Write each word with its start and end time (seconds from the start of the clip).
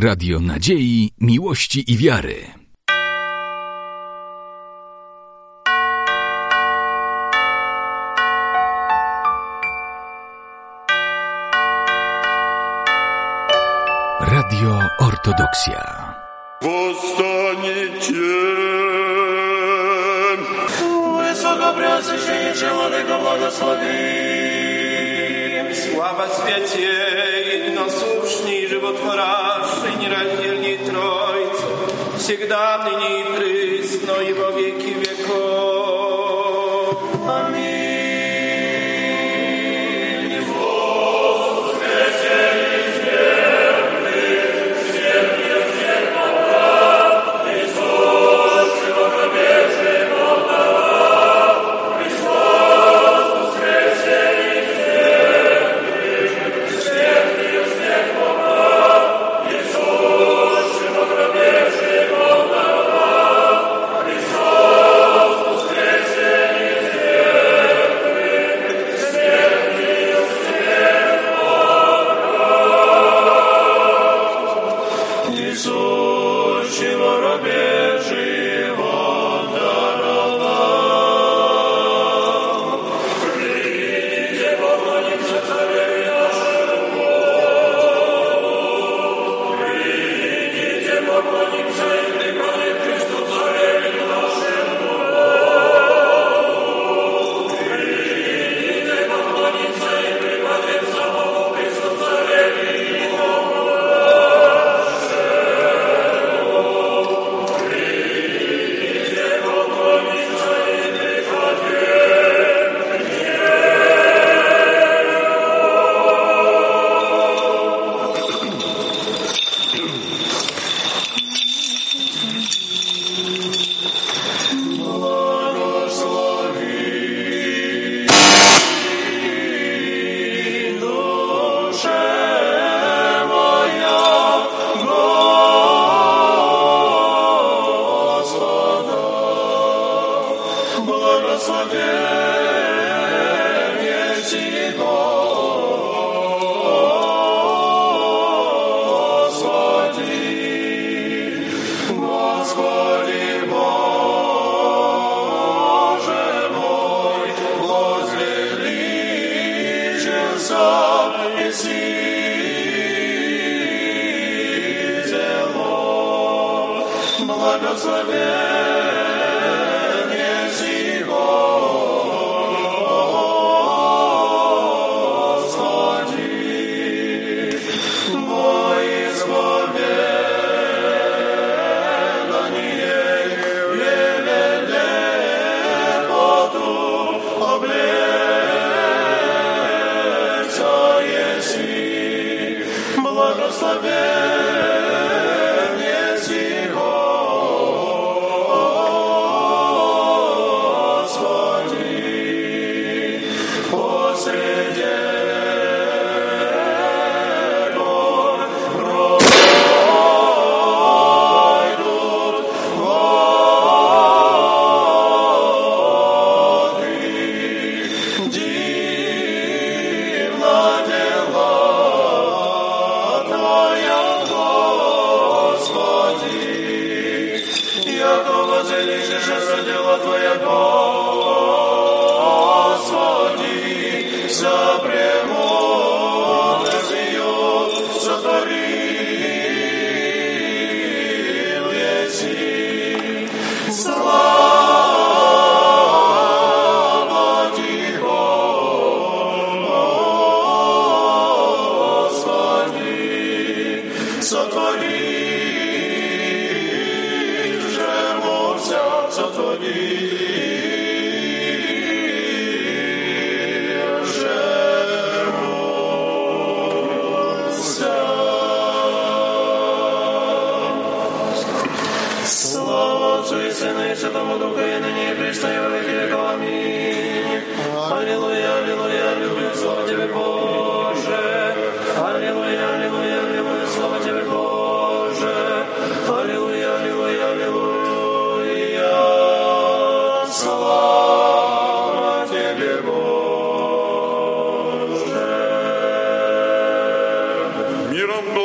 Radio 0.00 0.40
Nadziei, 0.40 1.10
Miłości 1.20 1.92
i 1.92 1.96
Wiary. 1.96 2.36
Radio 14.20 14.80
Ortodoksja. 14.98 16.14
Powstaniecie! 16.60 18.12
Wysoko 21.18 21.72
pracy 21.74 22.18
się 22.26 22.44
nie 22.44 22.54
członego 22.54 23.18
błogosławi. 23.18 23.86
Sława 25.74 26.26
świecie, 26.28 26.92
jednosłuszny 27.54 28.68
żywotwora. 28.68 29.57
нераздельней 30.08 30.78
Троицы, 30.78 31.66
всегда, 32.18 32.84
ныне 32.84 33.20
и 33.20 33.24
присно, 33.36 34.12
и 34.22 34.32
во 34.32 34.50
веки 34.52 34.94
веков. 34.98 36.58
Аминь. 37.28 37.57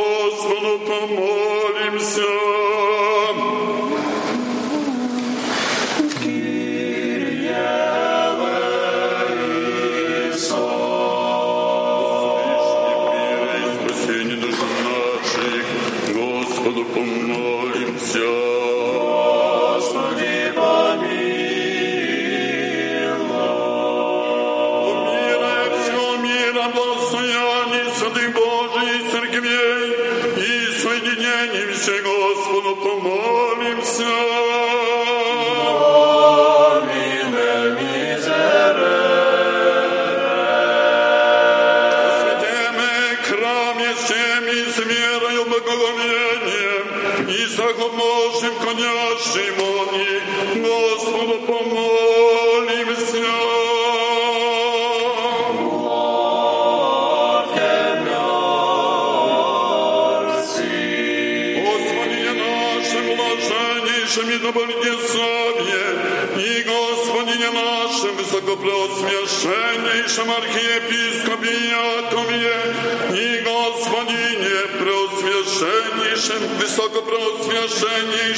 Господу 0.04 0.80
помолимся. 0.80 2.63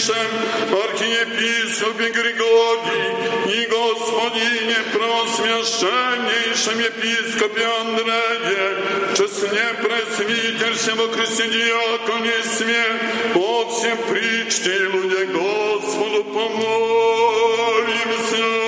Ježišem, 0.05 0.31
arhijepiskupi 0.83 2.09
Grigori 2.17 3.01
i 3.57 3.59
gospodinje 3.69 4.79
prosmješenjišem 4.93 6.79
episkopi 6.79 7.61
Andreje, 7.79 8.69
česnje 9.17 9.67
presviteljšem 9.83 10.99
o 10.99 11.07
kristini 11.13 11.63
ako 11.93 12.19
ne 12.19 12.43
smije, 12.55 12.85
od 13.35 13.67
svijem 13.79 13.97
pričti 14.09 14.69
ljudje 14.69 15.25
gospodu 15.25 16.23
pomolim 16.33 18.09
se. 18.29 18.64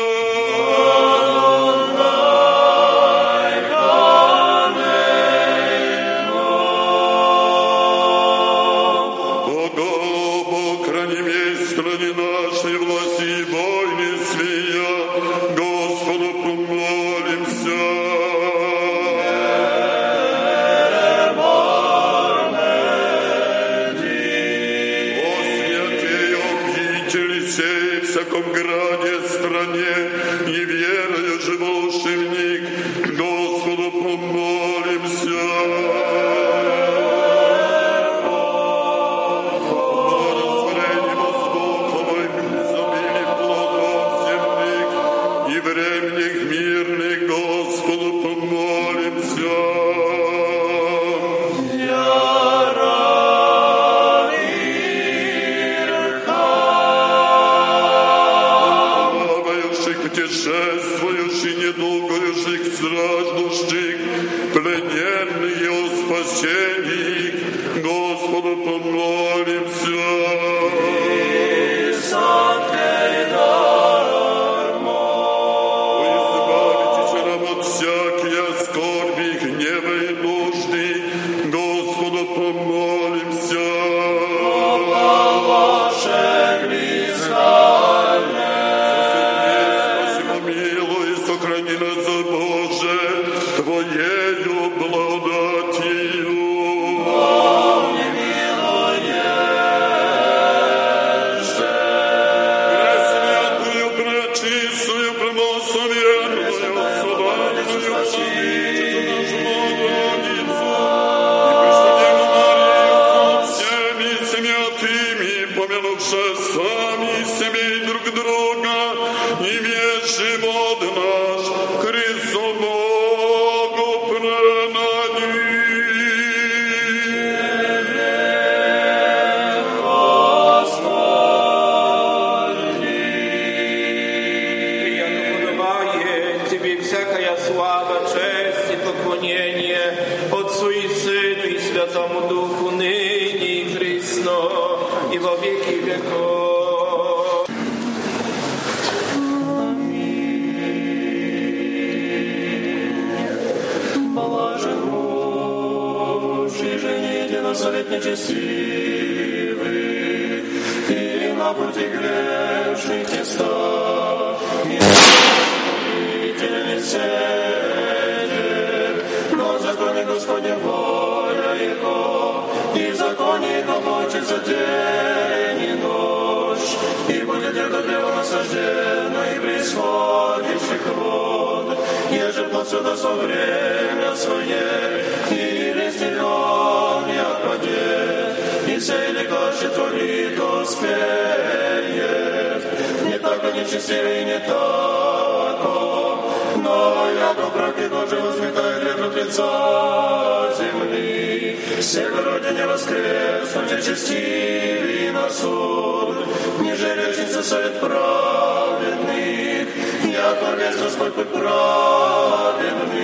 Всех 201.79 202.11
родине 202.25 202.65
воскреснуть 202.65 203.71
очистили 203.71 205.11
на 205.11 205.29
суд, 205.29 206.17
ниже 206.59 206.95
лестницы 206.95 207.43
совет 207.43 207.79
праведных, 207.79 209.67
яко 210.05 210.55
весь 210.57 210.75
Господь 210.77 211.13
путь 211.13 211.31
праведных, 211.33 212.97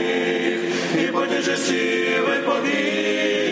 и 0.96 1.08
путь 1.12 1.30
нечестивый 1.32 2.39
погибнет. 2.39 3.42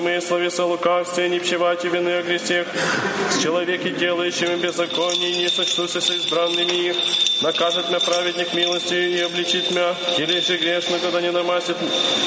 Мое, 0.00 0.20
словеса 0.20 0.64
лукавстве, 0.64 1.28
не 1.28 1.38
пчевати 1.38 1.88
вины 1.88 2.18
о 2.18 2.22
грехах. 2.22 2.66
С 3.30 3.42
человеки, 3.42 3.90
делающими 3.90 4.56
беззаконие, 4.56 5.38
не 5.38 5.48
сочтуся 5.48 6.00
с 6.00 6.10
избранными 6.10 6.88
их. 6.88 6.96
Накажет 7.42 7.88
меня 7.88 8.00
праведник 8.00 8.54
милостью 8.54 9.10
и 9.10 9.20
обличит 9.20 9.70
меня, 9.70 9.94
или 10.18 10.40
же 10.40 10.56
грешно, 10.56 10.98
когда 10.98 11.20
не 11.20 11.30
намасит 11.30 11.76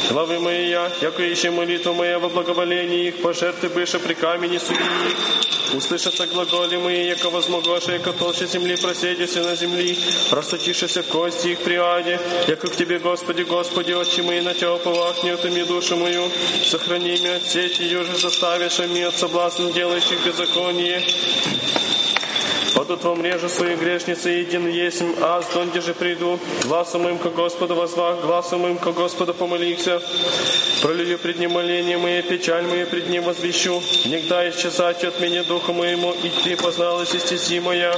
главы 0.10 0.40
мои 0.40 0.70
я, 0.70 0.92
яко 1.02 1.34
ищи 1.34 1.50
молитву 1.50 1.94
моя 1.94 2.20
во 2.20 2.30
благоволении 2.30 3.08
их, 3.08 3.22
пожертвы 3.22 3.70
быша 3.70 4.00
при 4.00 4.14
камени 4.14 4.58
суди 4.58 4.80
их. 4.80 5.39
Услышатся 5.74 6.26
глаголи 6.26 6.78
мои, 6.78 7.06
яко 7.06 7.30
возмогоша, 7.30 7.94
яко 7.94 8.12
толще 8.12 8.48
земли 8.48 8.76
проседися 8.76 9.42
на 9.42 9.56
земли, 9.56 9.98
просочившися 10.30 11.04
кости 11.04 11.50
их 11.50 11.60
при 11.60 11.76
аде, 11.76 12.20
яко 12.48 12.68
к 12.68 12.76
Тебе, 12.76 13.00
Господи, 13.00 13.44
Господи, 13.44 13.94
отчи 13.94 14.22
мои, 14.22 14.42
на 14.42 14.54
Тебя 14.54 14.74
уповах, 14.74 15.24
не 15.24 15.34
утоми 15.34 15.64
душу 15.64 15.96
мою, 15.98 16.32
сохрани 16.66 17.12
меня 17.12 17.36
от 17.36 17.46
сети, 17.46 17.84
юже 17.84 18.16
заставишь 18.16 18.80
ми 18.80 19.04
от 19.04 19.18
соблазн 19.18 19.72
делающих 19.72 20.26
беззаконие. 20.26 21.04
Падут 22.90 23.04
во 23.04 23.14
мрежу 23.14 23.50
свои 23.50 23.76
грешницы, 23.76 24.30
един 24.30 24.68
а 25.22 25.44
донде 25.54 25.80
же 25.80 25.94
приду, 25.94 26.40
гласом 26.64 27.04
моим 27.04 27.20
ко 27.20 27.30
Господу 27.30 27.76
возвах, 27.76 28.20
гласом 28.22 28.62
моим 28.62 28.80
ко 28.80 28.92
Господу 28.92 29.36
помолихся. 29.36 30.02
Пролью 30.82 31.20
пред 31.20 31.40
ним 31.40 31.52
моление 31.52 31.98
мое, 31.98 32.24
печаль 32.24 32.64
мою 32.64 32.88
пред 32.88 33.10
ним 33.10 33.24
возвещу. 33.24 33.80
Негда 34.06 34.50
исчезать 34.50 35.04
от 35.04 35.20
меня 35.20 35.44
духа 35.44 35.72
моему, 35.72 36.16
и 36.24 36.30
ты 36.44 36.56
позналась 36.56 37.14
и 37.52 37.60
моя. 37.60 37.94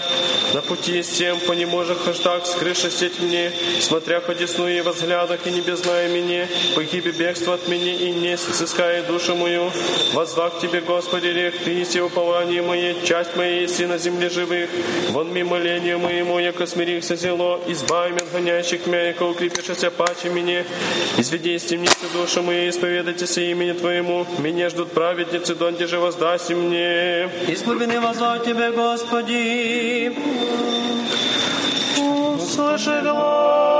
На 0.53 0.62
пути 0.62 1.01
с 1.01 1.10
тем, 1.10 1.39
по 1.39 1.53
неможах 1.53 2.00
хождах, 2.03 2.45
скрыша 2.45 2.89
сеть 2.89 3.21
мне, 3.21 3.51
смотря 3.79 4.19
по 4.19 4.33
десну 4.33 4.67
и 4.67 4.81
во 4.81 4.91
взглядах, 4.91 5.39
и 5.45 5.51
не 5.51 5.62
беззная 5.62 6.10
меня, 6.10 6.48
погибе 6.75 7.12
бегство 7.12 7.53
от 7.53 7.67
меня, 7.67 7.93
и 7.93 8.12
не 8.12 8.36
сыская 8.36 9.03
душу 9.03 9.36
мою. 9.36 9.71
Возвах 10.13 10.60
тебе, 10.60 10.81
Господи, 10.81 11.27
рех, 11.27 11.53
ты 11.63 11.75
неси 11.75 12.01
упование 12.01 12.62
мое, 12.62 12.95
часть 13.05 13.38
есть 13.38 13.79
и 13.79 13.86
на 13.86 13.98
земле 13.98 14.29
живых. 14.29 14.69
Вон 15.11 15.33
ми 15.33 15.43
моление 15.43 15.97
моему, 15.97 16.39
яко 16.39 16.67
смирихся 16.67 17.15
зело, 17.15 17.59
избави 17.67 18.15
от 18.15 18.31
гонящих 18.31 18.88
меня, 18.88 19.07
яко 19.07 19.23
укрепишься 19.23 19.91
паче 19.91 20.29
мне. 20.29 20.65
Изведи 21.17 21.55
из 21.55 21.63
темницы 21.63 22.05
душу 22.13 22.41
мою, 22.43 22.69
исповедайтесь 22.69 23.38
имени 23.38 23.73
Твоему. 23.73 24.25
Меня 24.39 24.69
ждут 24.69 24.91
праведницы, 24.91 25.55
донде 25.55 25.88
же 25.88 26.00
воздаси 26.00 26.53
мне. 26.53 27.29
Из 27.47 27.63
глубины 27.63 28.00
возвал 28.00 28.39
Тебе, 28.39 28.71
Господи. 28.71 30.13
Услыши 32.38 33.01
глаз 33.03 33.71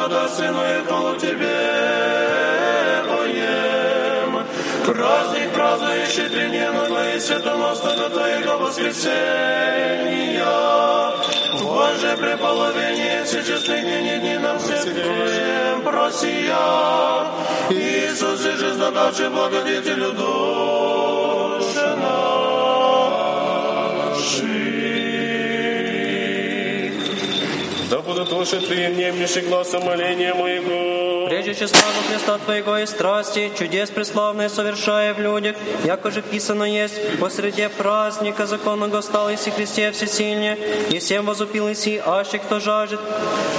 же 0.00 0.08
благодатственную 0.08 0.84
хвалу 0.84 1.16
Тебе 1.16 1.48
поем. 3.08 4.44
Праздник 4.86 5.52
празднующий 5.52 6.28
длиннену 6.28 6.86
Твоей 6.86 7.20
святомостного 7.20 8.10
Твоего 8.10 8.58
воскресения. 8.58 9.10
Боже, 11.62 12.16
преполовение 12.16 13.24
всечестных 13.24 13.82
дней 13.82 14.18
дни 14.18 14.38
нам 14.38 14.58
всем 14.58 15.82
просия. 15.82 17.26
Иисус, 17.70 18.46
и 18.46 18.52
жизнодавший 18.56 19.28
благодетелю 19.30 20.12
души 20.12 21.96
наших. 24.16 24.79
Будут 28.20 28.38
души 28.38 28.60
Твои, 28.60 28.88
внемлющий 28.88 29.40
глазом 29.40 29.86
моления 29.86 30.34
моего. 30.34 30.89
Прежде 31.30 31.54
славу 31.54 32.02
Христа 32.08 32.38
Твоего 32.38 32.76
и 32.78 32.86
страсти, 32.86 33.52
чудес 33.56 33.88
преславные 33.90 34.48
совершая 34.48 35.14
в 35.14 35.20
людях, 35.20 35.54
яко 35.84 36.10
же 36.10 36.22
писано 36.22 36.64
есть, 36.64 37.20
посреди 37.20 37.68
праздника 37.68 38.46
законного 38.46 39.00
стал 39.00 39.32
Иси 39.32 39.50
Христе 39.50 39.92
всесильне, 39.92 40.58
и 40.90 40.98
всем 40.98 41.26
возупил 41.26 41.70
Иси, 41.70 42.02
аще 42.04 42.38
кто 42.40 42.58
жаждет, 42.58 42.98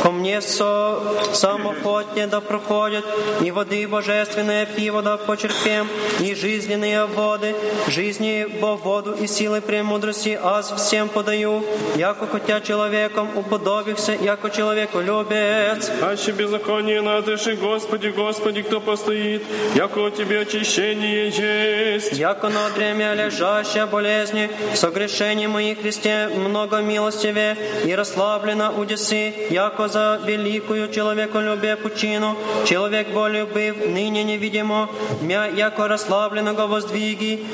ко 0.03 0.11
мне 0.11 0.41
со 0.41 0.99
самоохотне 1.33 2.27
да 2.27 2.41
проходит, 2.41 3.05
и 3.41 3.51
воды 3.51 3.87
божественные 3.87 4.65
пиво 4.65 5.01
да 5.01 5.15
почерпем, 5.15 5.87
и 6.19 6.35
жизненные 6.35 7.05
воды, 7.05 7.55
жизни 7.87 8.47
во 8.59 8.75
воду 8.75 9.13
и 9.13 9.27
силы 9.27 9.61
премудрости, 9.61 10.37
аз 10.43 10.73
всем 10.73 11.07
подаю, 11.07 11.63
яко 11.95 12.27
хотя 12.27 12.59
человеком 12.59 13.29
уподобихся, 13.33 14.11
яко 14.11 14.49
человеку 14.49 14.99
любец. 14.99 15.89
Аще 16.01 16.31
беззаконие 16.31 17.01
надыши, 17.01 17.60
Господи, 17.61 18.07
Господи, 18.07 18.63
кто 18.63 18.81
постоит, 18.81 19.43
яко 19.75 20.09
Тебе 20.09 20.41
очищение 20.41 21.29
есть. 21.29 22.13
Яко 22.13 22.49
на 22.49 22.69
дреме 22.71 23.13
лежащая 23.13 23.85
болезни, 23.85 24.49
согрешение 24.73 25.47
моих 25.47 25.81
Христе 25.81 26.27
много 26.27 26.81
милостиве 26.81 27.55
и 27.85 27.93
расслаблено 27.95 28.73
удеси, 28.75 29.33
яко 29.51 29.87
за 29.87 30.19
великую 30.25 30.91
человеколюбие 30.91 31.77
пучину, 31.77 32.35
человек 32.65 33.13
волюбив, 33.13 33.75
ныне 33.87 34.23
невидимо, 34.23 34.89
мя 35.21 35.45
яко 35.45 35.87
расслабленного 35.87 36.65
воздвиги, 36.65 37.45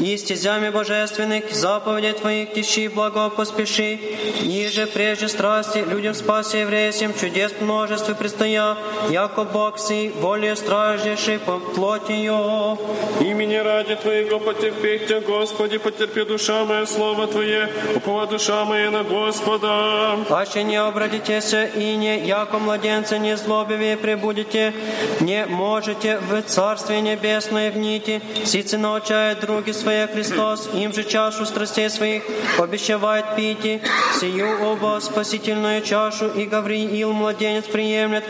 и 0.00 0.16
стезями 0.16 0.70
божественных, 0.70 1.52
заповедей 1.52 2.12
Твоих 2.12 2.52
тиши 2.52 2.88
благо 2.88 3.30
поспеши, 3.30 3.98
ниже 4.42 4.86
прежде 4.86 5.28
страсти, 5.28 5.78
людям 5.78 6.14
спаси 6.14 6.58
евреям, 6.58 7.14
чудес 7.14 7.52
множестве 7.60 8.14
предстоя, 8.14 8.76
яко 9.10 9.33
Бог 9.42 9.78
си, 9.78 10.12
волею 10.20 10.56
страждеши 10.56 11.40
по 11.44 11.58
плотью. 11.58 12.78
Имени 13.20 13.56
ради 13.56 13.96
Твоего 13.96 14.38
потерпеть 14.38 15.06
Тебя, 15.06 15.20
Господи, 15.20 15.78
потерпи 15.78 16.24
душа 16.24 16.64
моя, 16.64 16.86
Слово 16.86 17.26
Твое, 17.26 17.68
упова 17.96 18.26
душа 18.26 18.64
моя 18.64 18.90
на 18.90 19.02
Господа. 19.02 20.18
Аще 20.30 20.62
не 20.62 20.76
обратитесь 20.76 21.52
и 21.52 21.96
не, 21.96 22.26
яко 22.26 22.58
младенцы 22.58 23.18
не 23.18 23.36
злобивее 23.36 23.96
прибудете, 23.96 24.72
не 25.20 25.46
можете 25.46 26.18
в 26.18 26.42
Царствие 26.42 27.00
Небесное 27.00 27.70
вните, 27.72 28.20
сицы 28.44 28.78
научает 28.78 29.40
други 29.40 29.72
свои 29.72 30.06
Христос, 30.06 30.68
им 30.74 30.92
же 30.92 31.02
чашу 31.02 31.46
страстей 31.46 31.90
своих 31.90 32.22
обещавает 32.58 33.34
пить, 33.36 33.82
сию 34.20 34.62
оба 34.62 35.00
спасительную 35.00 35.82
чашу 35.82 36.28
и 36.28 36.44
Гавриил 36.44 37.12
младенец 37.12 37.64
приемлет, 37.64 38.24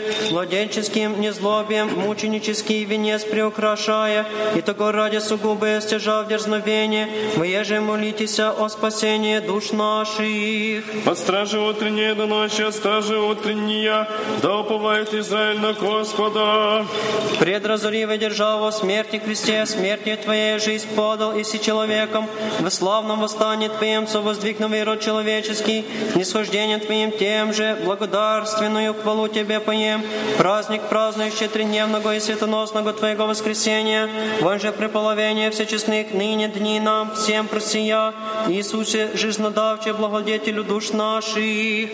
младенческим 0.95 1.21
незлобием 1.21 1.99
мученический 1.99 2.85
венец 2.85 3.23
приукрашая, 3.23 4.25
и 4.55 4.61
того 4.61 4.91
ради 4.91 5.19
сугубые 5.19 5.81
стяжав 5.81 6.27
дерзновение, 6.27 7.07
вы 7.35 7.47
еже 7.47 7.81
молитесь 7.81 8.39
о 8.39 8.67
спасении 8.69 9.39
душ 9.39 9.71
наших. 9.71 10.83
От 11.05 11.17
стражи 11.17 11.59
утренней 11.59 12.13
до 12.15 12.25
ночи, 12.25 12.61
от 12.61 12.73
стражи 12.73 13.17
утренняя, 13.17 14.07
да 14.41 14.59
уповает 14.59 15.13
Израиль 15.13 15.59
на 15.59 15.73
Господа. 15.73 16.85
Предразоривай 17.39 18.17
державу 18.17 18.71
смерти 18.71 19.17
Христе, 19.17 19.65
смерти 19.65 20.17
Твоей 20.23 20.59
жизнь 20.59 20.87
подал, 20.95 21.35
и 21.35 21.43
си 21.43 21.59
человеком, 21.59 22.27
в 22.59 22.69
славном 22.69 23.21
восстании 23.21 23.67
Твоем 23.67 24.07
совоздвигнувый 24.07 24.83
род 24.83 25.01
человеческий, 25.01 25.85
нисхождением 26.15 26.79
Твоим 26.79 27.11
тем 27.11 27.53
же, 27.53 27.77
благодарственную 27.83 28.93
хвалу 28.93 29.27
Тебе 29.27 29.59
поем, 29.59 30.01
праздник 30.37 30.84
празднующий 30.85 31.47
тридневного 31.47 32.15
и 32.15 32.19
светоносного 32.19 32.93
Твоего 32.93 33.27
воскресения, 33.27 34.09
вон 34.41 34.59
же 34.59 34.71
преполовение 34.71 35.51
всечестных 35.51 36.13
ныне 36.13 36.47
дни 36.47 36.79
нам 36.79 37.13
всем 37.15 37.47
просия, 37.47 38.13
Иисусе, 38.47 39.11
жизнодавче, 39.15 39.93
благодетелю 39.93 40.63
душ 40.63 40.91
наших. 40.91 41.89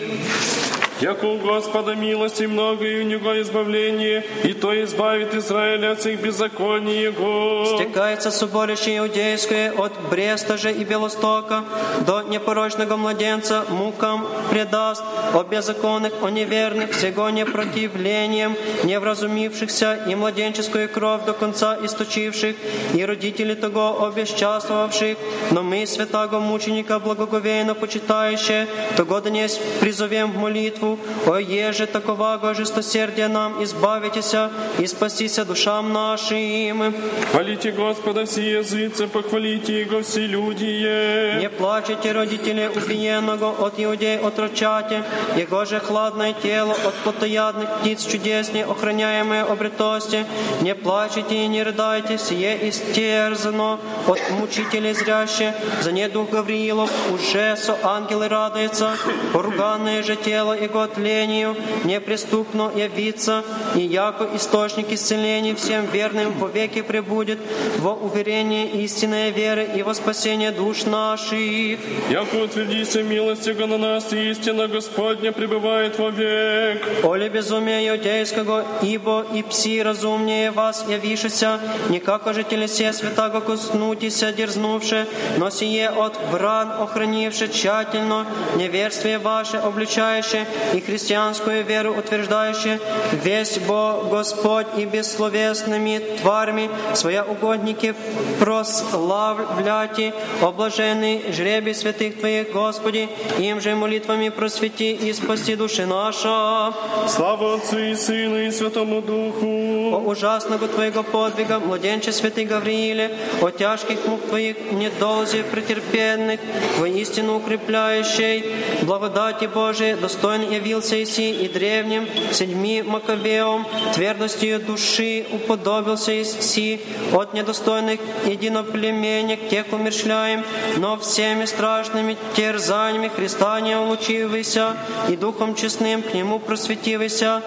Яко 1.02 1.24
у 1.24 1.38
Господа 1.38 1.96
милости 1.96 2.44
много, 2.44 2.86
и 2.86 3.00
у 3.00 3.02
Него 3.02 3.40
избавление, 3.40 4.24
и 4.44 4.52
то 4.52 4.72
избавит 4.84 5.34
Израиля 5.34 5.92
от 5.92 5.98
всех 5.98 6.20
беззаконий 6.20 7.02
Его. 7.02 7.76
Стекается 7.76 8.30
соборище 8.30 8.98
иудейское 8.98 9.72
от 9.72 9.92
Бреста 10.10 10.56
же 10.56 10.70
и 10.70 10.84
Белостока 10.84 11.64
до 12.06 12.22
непорочного 12.22 12.96
младенца 12.96 13.64
мукам 13.68 14.28
предаст, 14.50 15.02
о 15.34 15.42
беззаконных, 15.42 16.12
о 16.22 16.28
неверных, 16.28 16.92
всего 16.92 17.30
непротивлением, 17.30 18.56
невразумившихся 18.84 20.04
и 20.08 20.14
младенческую 20.14 20.88
кровь 20.88 21.24
до 21.24 21.32
конца 21.32 21.76
источивших, 21.82 22.54
и 22.94 23.04
родители 23.04 23.54
того 23.54 24.06
обесчаствовавших, 24.06 25.18
но 25.50 25.64
мы, 25.64 25.84
святаго 25.84 26.38
мученика, 26.38 27.00
благоговейно 27.00 27.74
почитающие, 27.74 28.68
того 28.96 29.18
днес 29.18 29.58
призовем 29.80 30.30
в 30.30 30.36
молитву, 30.36 30.91
о 31.26 31.38
еже 31.38 31.86
таковаго 31.86 32.54
жестосердия 32.54 33.28
нам 33.28 33.62
избавитеся 33.62 34.50
и 34.78 34.86
спасися 34.86 35.44
душам 35.44 35.92
нашим. 35.92 36.94
Хвалите 37.32 37.72
Господа 37.72 38.24
все 38.24 38.58
языцы, 38.60 39.06
похвалите 39.06 39.80
Его 39.80 40.02
все 40.02 40.26
люди. 40.26 41.38
Не 41.40 41.48
плачете, 41.48 42.12
родители 42.12 42.70
убиенного 42.74 43.50
от 43.66 43.74
иудей 43.78 44.18
отрочате, 44.18 45.04
Его 45.36 45.64
же 45.64 45.80
хладное 45.80 46.32
тело 46.32 46.72
от 46.72 46.94
плотоядных 47.04 47.68
птиц 47.80 48.04
чудесне, 48.04 48.64
охраняемое 48.64 49.44
обретости. 49.44 50.24
Не 50.60 50.74
плачете 50.74 51.44
и 51.44 51.48
не 51.48 51.62
рыдайте, 51.62 52.18
сие 52.18 52.68
истерзано 52.68 53.78
от 54.06 54.20
мучителей 54.30 54.94
зряще. 54.94 55.54
За 55.80 55.92
ней 55.92 56.08
дух 56.08 56.30
Гавриилов 56.30 56.90
уже 57.12 57.56
со 57.56 57.76
ангелы 57.82 58.28
радуется, 58.28 58.90
поруганное 59.32 60.02
же 60.02 60.16
тело 60.16 60.52
Его 60.72 60.86
тлению 60.86 61.54
неприступно 61.84 62.70
явится, 62.74 63.44
и 63.74 63.80
яко 63.80 64.26
источник 64.34 64.90
исцеления 64.90 65.54
всем 65.54 65.84
верным 65.84 66.32
во 66.38 66.48
веки 66.48 66.80
пребудет 66.80 67.38
во 67.76 67.92
уверение 67.92 68.68
истинной 68.82 69.32
веры 69.32 69.68
и 69.76 69.82
во 69.82 69.92
спасение 69.92 70.50
душ 70.50 70.86
наших. 70.86 71.78
Яко 72.10 72.36
утвердися 72.36 73.02
милость 73.02 73.46
Его 73.46 73.66
на 73.66 73.76
нас, 73.76 74.14
и 74.14 74.30
истина 74.30 74.66
Господня 74.66 75.32
пребывает 75.32 75.98
вовек. 75.98 76.82
Оле 77.04 77.28
безумие 77.28 77.90
иудейского, 77.90 78.64
ибо 78.80 79.26
и 79.34 79.42
пси 79.42 79.82
разумнее 79.82 80.52
вас 80.52 80.86
явишися, 80.88 81.60
не 81.90 82.00
как 82.00 82.32
же 82.32 82.44
телесе 82.44 82.94
святаго 82.94 83.42
коснутися 83.42 84.32
дерзнувши, 84.32 85.06
но 85.36 85.50
сие 85.50 85.90
от 85.90 86.18
бран 86.32 86.70
охранивши 86.80 87.48
тщательно, 87.48 88.26
неверствие 88.56 89.18
ваше 89.18 89.58
обличающее 89.58 90.46
и 90.74 90.80
христианскую 90.80 91.64
веру 91.64 91.94
утверждающее, 91.96 92.80
весь 93.12 93.58
Бог 93.58 94.08
Господь 94.10 94.66
и 94.76 94.84
бессловесными 94.84 96.00
тварями 96.20 96.70
своя 96.94 97.24
угодники 97.24 97.94
прославляйте, 98.38 100.14
облаженный 100.40 101.32
жребий 101.32 101.74
святых 101.74 102.18
Твоих, 102.18 102.52
Господи, 102.52 103.08
им 103.38 103.60
же 103.60 103.74
молитвами 103.74 104.28
просвети 104.28 104.92
и 104.92 105.12
спаси 105.12 105.56
души 105.56 105.86
наша. 105.86 106.72
Слава 107.08 107.54
Отцу 107.54 107.78
и 107.78 107.94
Сыну 107.94 108.38
и 108.38 108.50
Святому 108.50 109.02
Духу. 109.02 109.94
О 109.94 109.98
ужасного 110.06 110.68
Твоего 110.68 111.02
подвига, 111.02 111.58
младенче 111.58 112.12
святый 112.12 112.44
Гаврииле, 112.44 113.16
о 113.40 113.50
тяжких 113.50 114.06
мук 114.06 114.22
Твоих 114.28 114.72
недолзе 114.72 115.42
претерпенных, 115.42 116.40
воистину 116.78 117.36
укрепляющей, 117.36 118.44
благодати 118.82 119.46
Божией, 119.46 119.94
достоин 119.94 120.51
явился 120.52 121.02
Иси 121.02 121.30
и 121.30 121.48
древним, 121.48 122.08
седьми 122.32 122.82
Маковеум, 122.82 123.66
твердостью 123.94 124.60
души 124.60 125.24
уподобился 125.32 126.20
Иси, 126.22 126.80
от 127.12 127.34
недостойных 127.34 128.00
единоплеменник 128.26 129.48
тех 129.48 129.72
умершляем, 129.72 130.44
но 130.76 130.98
всеми 130.98 131.44
страшными 131.44 132.16
терзаниями 132.36 133.08
Христа 133.08 133.60
не 133.60 133.76
улучивайся, 133.76 134.76
и 135.08 135.16
Духом 135.16 135.54
честным 135.54 136.02
к 136.02 136.14
Нему 136.14 136.38
просветивайся, 136.38 137.42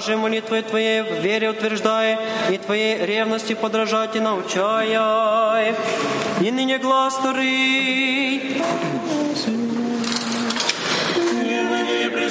же 0.00 0.16
молитвой 0.16 0.62
Твоей 0.62 1.02
в 1.02 1.20
вере 1.20 1.50
утверждая, 1.50 2.18
и 2.50 2.58
Твоей 2.58 3.04
ревности 3.04 3.54
подражать 3.54 4.16
и 4.16 4.20
научая. 4.20 5.74
И 6.40 6.50
ныне 6.50 6.78
глаз 6.78 7.18
Торый, 7.22 8.62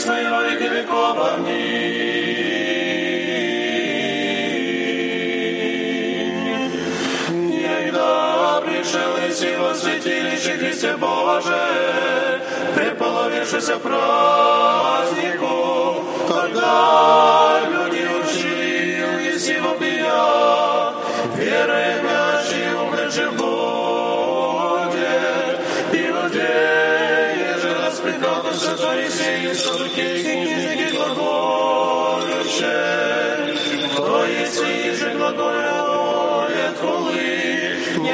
ныне 0.05 0.23
и 0.23 0.31
во 0.31 0.43
веки 0.43 0.63
веков. 0.63 1.17
Аминь. 1.33 2.03
Егда 7.51 8.61
пришел 8.61 9.17
и 9.27 9.31
сего 9.33 9.73
святилище 9.73 10.57
Христе 10.57 10.97
Боже, 10.97 12.41
преполовившийся 12.75 13.77
празднику, 13.77 15.55
тогда 16.27 17.52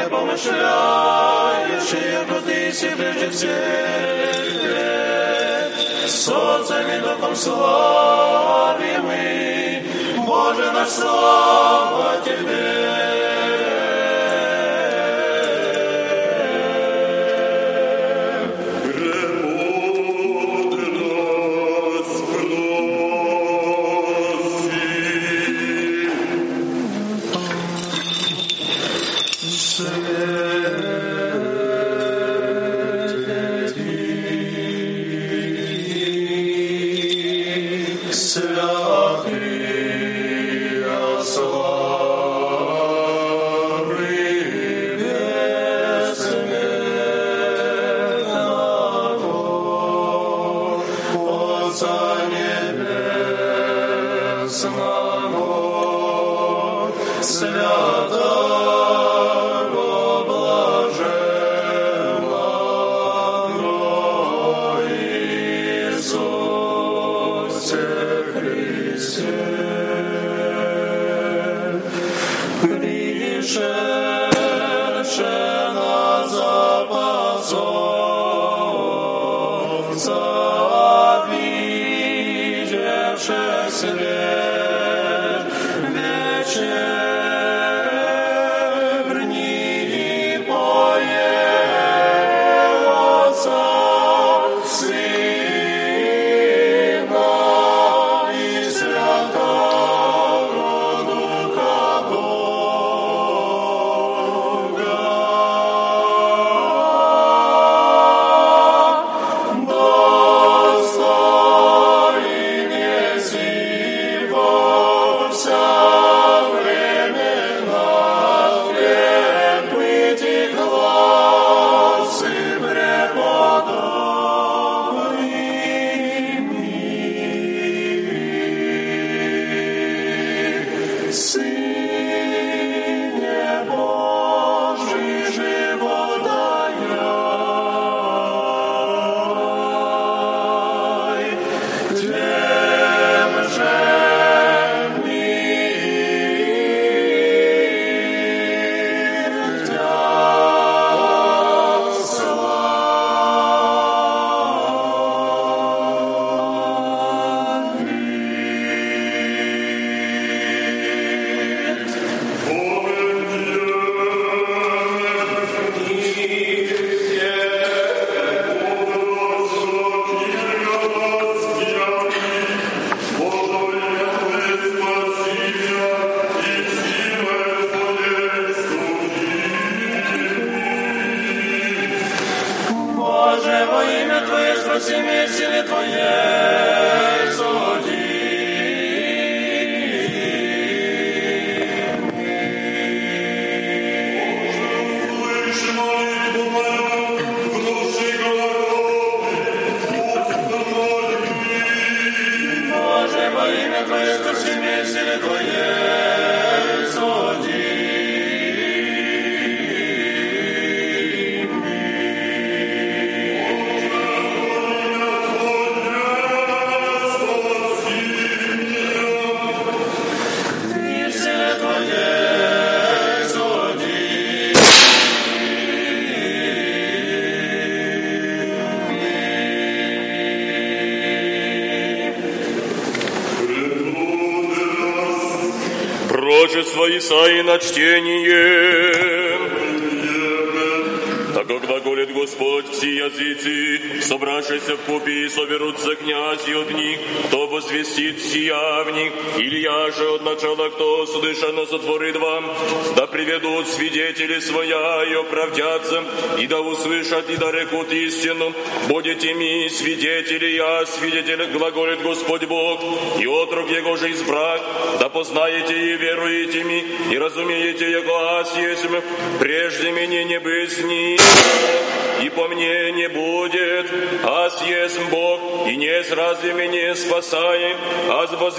помышляешь, 0.10 1.94
яко 1.94 2.42
ты 2.42 2.74
си 2.74 2.90
прежде 2.98 3.30
всех. 3.30 4.60
Солнцем 6.08 6.88
и 6.90 7.00
духом 7.00 7.36
славимы, 7.36 9.14
Боже 10.26 10.72
наш, 10.72 10.90
слава 10.90 12.18
Тебе. 12.26 13.19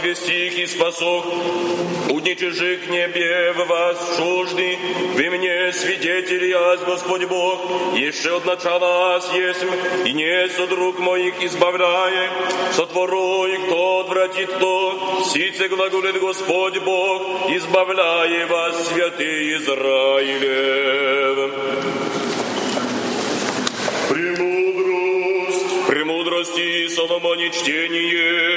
Возвестих 0.00 0.58
и 0.58 0.66
спасох. 0.66 1.26
Уничижи 2.10 2.76
к 2.78 2.88
небе 2.90 3.52
в 3.52 3.66
вас 3.66 4.16
чужды, 4.16 4.78
вы 5.14 5.30
мне 5.30 5.72
свидетели, 5.72 6.52
аз 6.52 6.80
Господь 6.84 7.24
Бог, 7.26 7.60
еще 7.94 8.36
от 8.36 8.46
начала 8.46 9.16
аз 9.16 9.32
есть, 9.32 9.64
и 10.04 10.12
не 10.12 10.48
друг 10.66 10.98
моих 10.98 11.42
избавляй, 11.42 12.28
сотвору 12.74 13.46
и 13.46 13.56
кто 13.58 14.00
отвратит 14.00 14.58
то, 14.58 15.22
сице 15.32 15.68
глаголит 15.68 16.20
Господь 16.20 16.78
Бог, 16.78 17.50
избавляй 17.50 18.44
вас, 18.46 18.88
святые 18.88 19.56
Израилев. 19.58 21.50
Премудрость, 24.08 25.86
премудрости 25.86 26.88
Соломоне 26.88 27.50
чтение, 27.50 28.49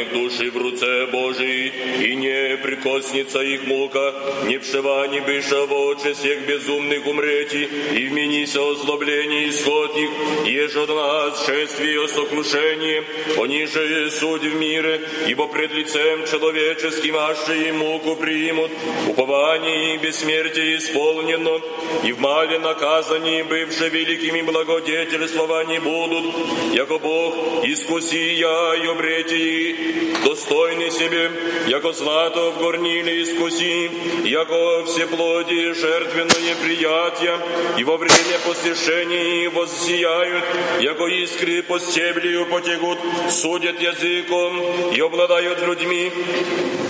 праведных 0.00 0.12
души 0.12 0.50
в 0.50 0.56
руце 0.56 1.06
Божией, 1.06 1.72
и 2.00 2.14
не 2.14 2.56
прикоснется 2.58 3.40
их 3.40 3.66
мука, 3.66 4.14
не 4.46 4.58
вшива, 4.58 5.06
не 5.08 5.20
быша 5.20 5.66
в 5.66 5.72
очи 5.72 6.12
всех 6.12 6.46
безумных 6.46 7.06
умрети, 7.06 7.68
и 7.94 8.08
вменися 8.08 8.60
озлобление 8.60 9.48
исход 9.48 9.96
их, 9.96 10.10
еже 10.46 10.82
от 10.82 10.88
нас 10.88 11.46
шествие 11.46 12.08
сокрушение, 12.08 13.04
пониже 13.36 14.10
судь 14.10 14.42
в 14.42 14.54
мире, 14.54 15.00
ибо 15.28 15.46
пред 15.46 15.72
лицем 15.72 16.24
человеческим 16.30 17.16
аше 17.16 17.68
и 17.68 17.72
муку 17.72 18.16
примут, 18.16 18.70
упование 19.08 19.94
и 19.94 19.98
бессмертие 19.98 20.78
исполнено, 20.78 21.60
и 22.04 22.12
в 22.12 22.20
мале 22.20 22.58
наказании, 22.58 23.42
бывшие 23.42 23.90
великими 23.90 24.42
благодетельствовани 24.42 25.78
будут, 25.78 26.34
яко 26.74 26.98
Бог 26.98 27.64
искуси 27.64 28.34
я 28.38 28.74
и 28.74 28.86
обрети 28.86 29.89
достойный 30.24 30.90
себе, 30.90 31.30
яко 31.66 31.92
злато 31.92 32.50
в 32.50 32.58
горниле 32.58 33.22
искуси, 33.22 33.90
яко 34.24 34.84
все 34.86 35.06
плоди 35.06 35.72
жертвенное 35.72 36.54
приятия, 36.62 37.38
и 37.78 37.84
во 37.84 37.96
время 37.96 38.38
посвящения 38.46 39.50
воссияют, 39.50 40.44
яко 40.80 41.06
искры 41.06 41.62
по 41.62 41.78
стеблю 41.78 42.46
потекут, 42.46 42.98
судят 43.30 43.80
языком 43.80 44.92
и 44.92 45.00
обладают 45.00 45.62
людьми, 45.62 46.12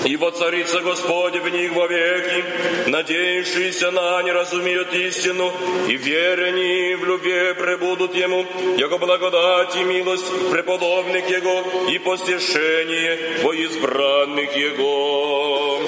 и 0.05 0.17
воцарится 0.17 0.81
Господь 0.81 1.37
в 1.37 1.49
них 1.49 1.73
вовеки, 1.73 2.45
надеявшиеся 2.87 3.91
на 3.91 4.23
не 4.23 4.33
разумеют 4.33 4.93
истину, 4.95 5.53
и 5.89 5.97
верени 5.97 6.95
в 6.95 7.05
любви 7.05 7.55
пребудут 7.59 8.15
Ему, 8.15 8.45
яко 8.77 8.99
благодать 8.99 9.77
и 9.77 9.85
милость 9.85 10.51
преподобных 10.51 11.29
Его, 11.29 11.65
и 11.91 11.99
посвящение 11.99 12.90
спасение 12.91 13.19
во 13.43 13.55
избранных 13.55 14.57
Его. 14.57 15.79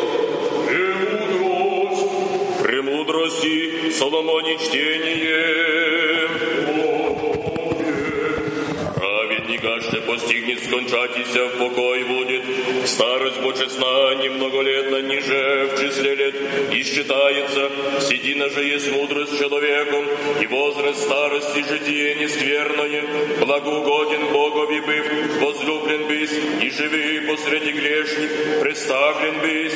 Премудрость, 0.69 2.07
премудрости, 2.63 3.91
Соломоне 3.91 4.57
чтение. 4.59 6.22
Что 9.83 10.01
постигнет 10.03 10.63
скончатися 10.65 11.47
в 11.47 11.59
покой 11.59 12.05
будет, 12.05 12.43
старость 12.87 13.41
почесна 13.43 14.15
немноголетна 14.15 15.03
ниже 15.03 15.71
в 15.73 15.81
числе 15.81 16.15
лет, 16.15 16.35
и 16.73 16.83
считается, 16.85 17.71
седина 18.01 18.49
же 18.51 18.63
есть 18.63 18.93
мудрость 18.93 19.39
человеком, 19.39 20.05
и 20.41 20.47
возраст 20.47 21.03
старости 21.03 21.65
житие 21.69 22.15
нескверное, 22.15 23.05
благоугоден 23.41 24.33
Богови 24.33 24.81
быв, 24.81 25.07
возлюблен 25.41 26.07
бысь, 26.07 26.39
и 26.63 26.71
живи 26.71 27.27
посреди 27.27 27.73
грешник, 27.73 28.61
представлен 28.61 29.41
бысь, 29.41 29.75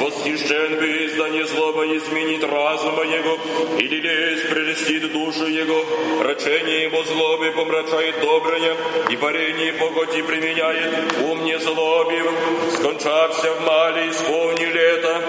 восхищен 0.00 0.78
бысь, 0.78 1.14
да 1.18 1.28
не 1.30 1.44
злоба 1.46 1.84
изменит 1.96 2.44
разума 2.44 3.02
его, 3.02 3.38
или 3.78 4.00
лезь 4.00 4.42
прелестит 4.50 5.12
душу 5.12 5.46
его, 5.46 5.84
рачение 6.22 6.84
его 6.84 7.02
злобы 7.02 7.50
помрачает 7.52 8.20
доброе, 8.20 8.76
и 9.10 9.16
парение 9.48 9.72
погоди 9.72 10.22
применяет, 10.22 10.92
ум 11.22 11.44
не 11.44 11.58
злобив, 11.58 12.26
скончався 12.74 13.52
в 13.52 13.60
мале, 13.64 14.10
исполни 14.10 14.64
лето, 14.64 15.22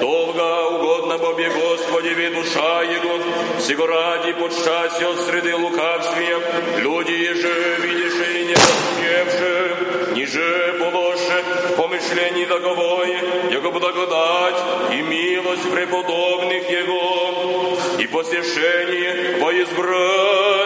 долго 0.00 0.68
угодно 0.74 1.18
Бобе 1.18 1.48
Господи, 1.48 2.14
ви 2.14 2.28
душа 2.28 2.82
Его, 2.82 3.18
сего 3.60 3.86
ради 3.86 4.32
под 4.32 4.52
счастье 4.52 5.06
от 5.06 5.20
среды 5.20 5.54
лукавствия, 5.56 6.38
люди 6.78 7.12
еже, 7.12 7.76
видишь 7.82 8.28
и 8.34 8.44
не 8.44 8.54
разумевши, 8.54 9.76
ниже 10.14 10.76
положи 10.78 11.44
помышлений 11.76 12.46
таковое, 12.46 13.20
Его 13.50 13.70
благодать 13.70 14.60
и 14.92 15.02
милость 15.02 15.70
преподобных 15.70 16.70
Его, 16.70 17.78
и 17.98 18.06
посещение 18.06 19.38
во 19.40 19.52
избранных 19.52 20.63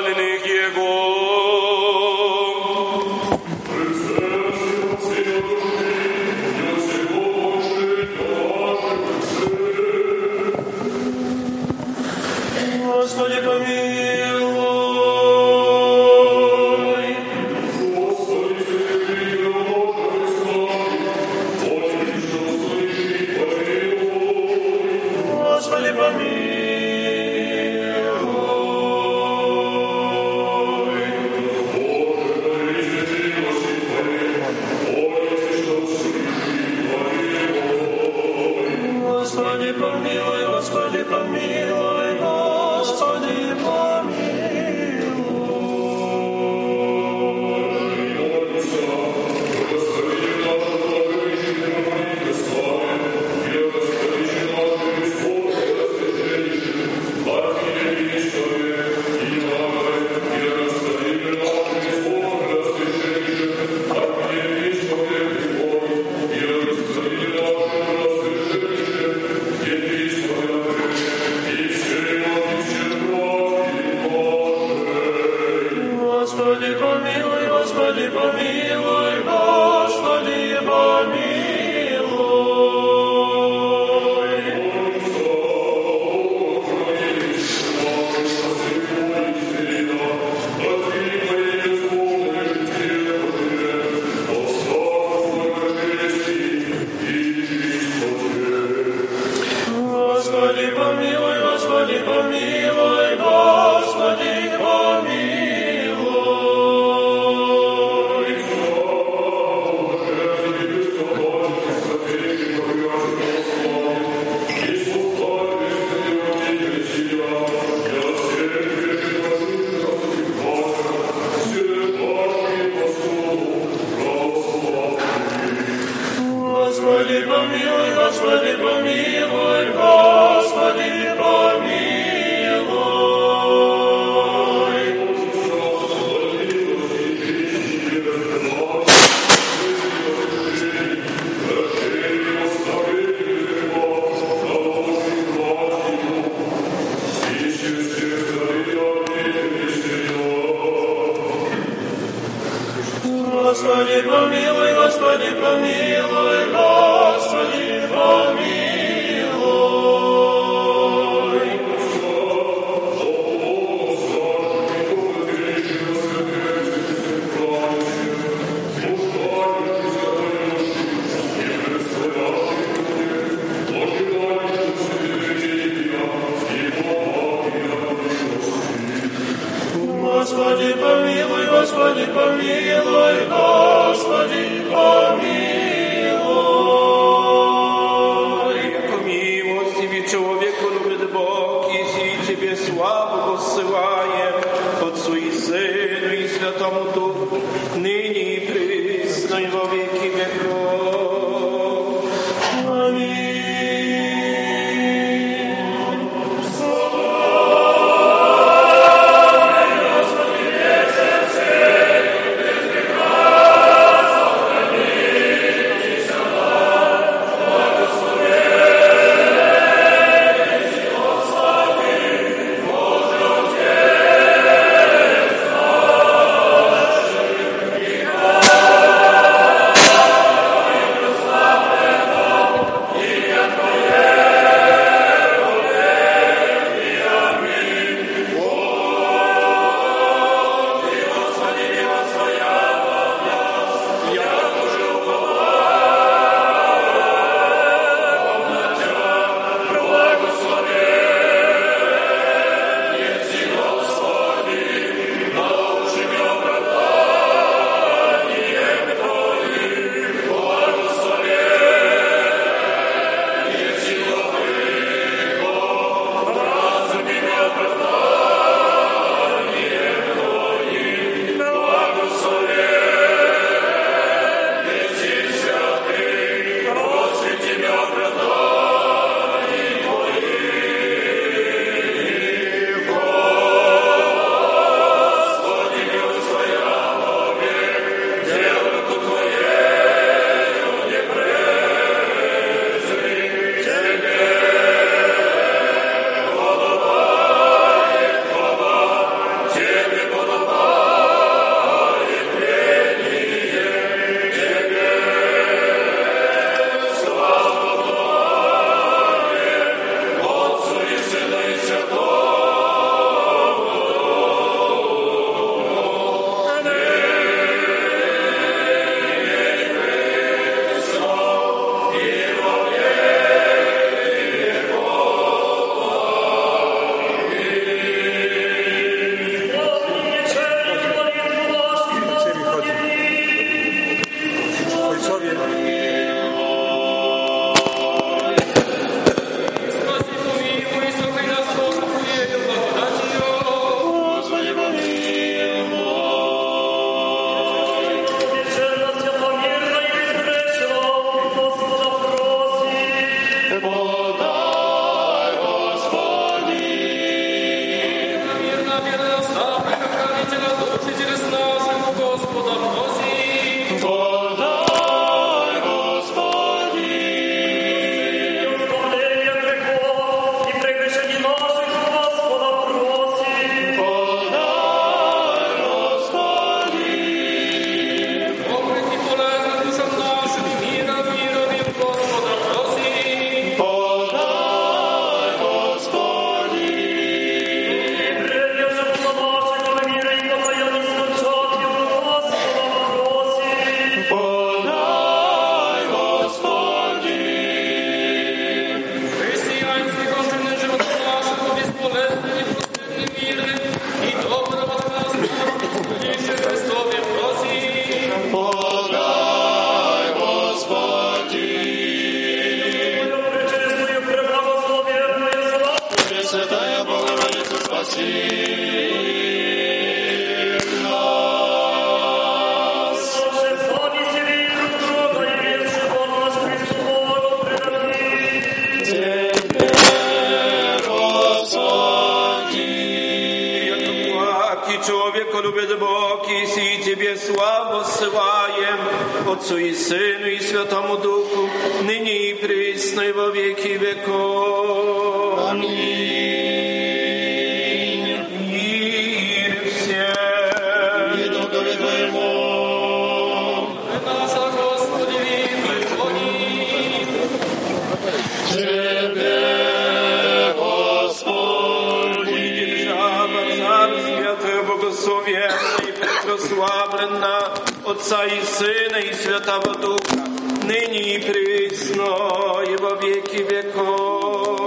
Отца 467.98 468.24
и 468.26 468.40
Сына 468.44 468.98
и 468.98 469.12
Святого 469.12 469.74
Духа, 469.74 470.24
ныне 470.62 471.16
и 471.16 471.18
присно, 471.18 472.62
и 472.62 472.76
во 472.76 472.94
веки 472.94 473.42
веков. 473.42 474.60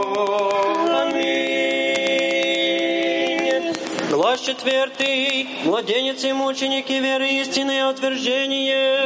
Аминь. 0.90 1.32
Глаз 4.10 4.42
четвертый. 4.42 5.48
Младенец 5.64 6.26
и 6.26 6.34
мученики 6.34 6.92
веры 6.92 7.30
истины 7.30 7.80
и 7.80 7.84
утверждение. 7.84 9.01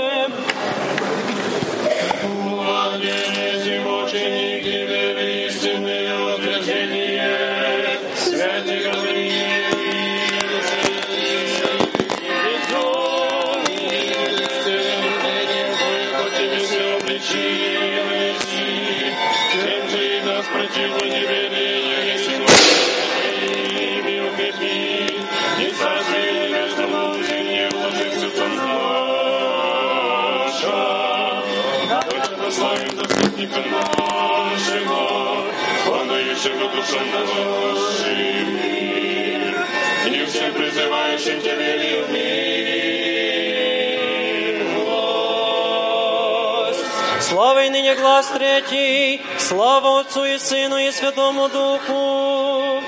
Слава 47.19 47.65
и 47.65 47.69
ныне 47.71 47.95
глаз 47.95 48.28
третий. 48.28 49.21
Слава 49.39 50.01
Отцу 50.01 50.23
и 50.26 50.38
Сыну 50.38 50.78
и 50.78 50.91
Святому 50.91 51.49
Духу. 51.49 52.80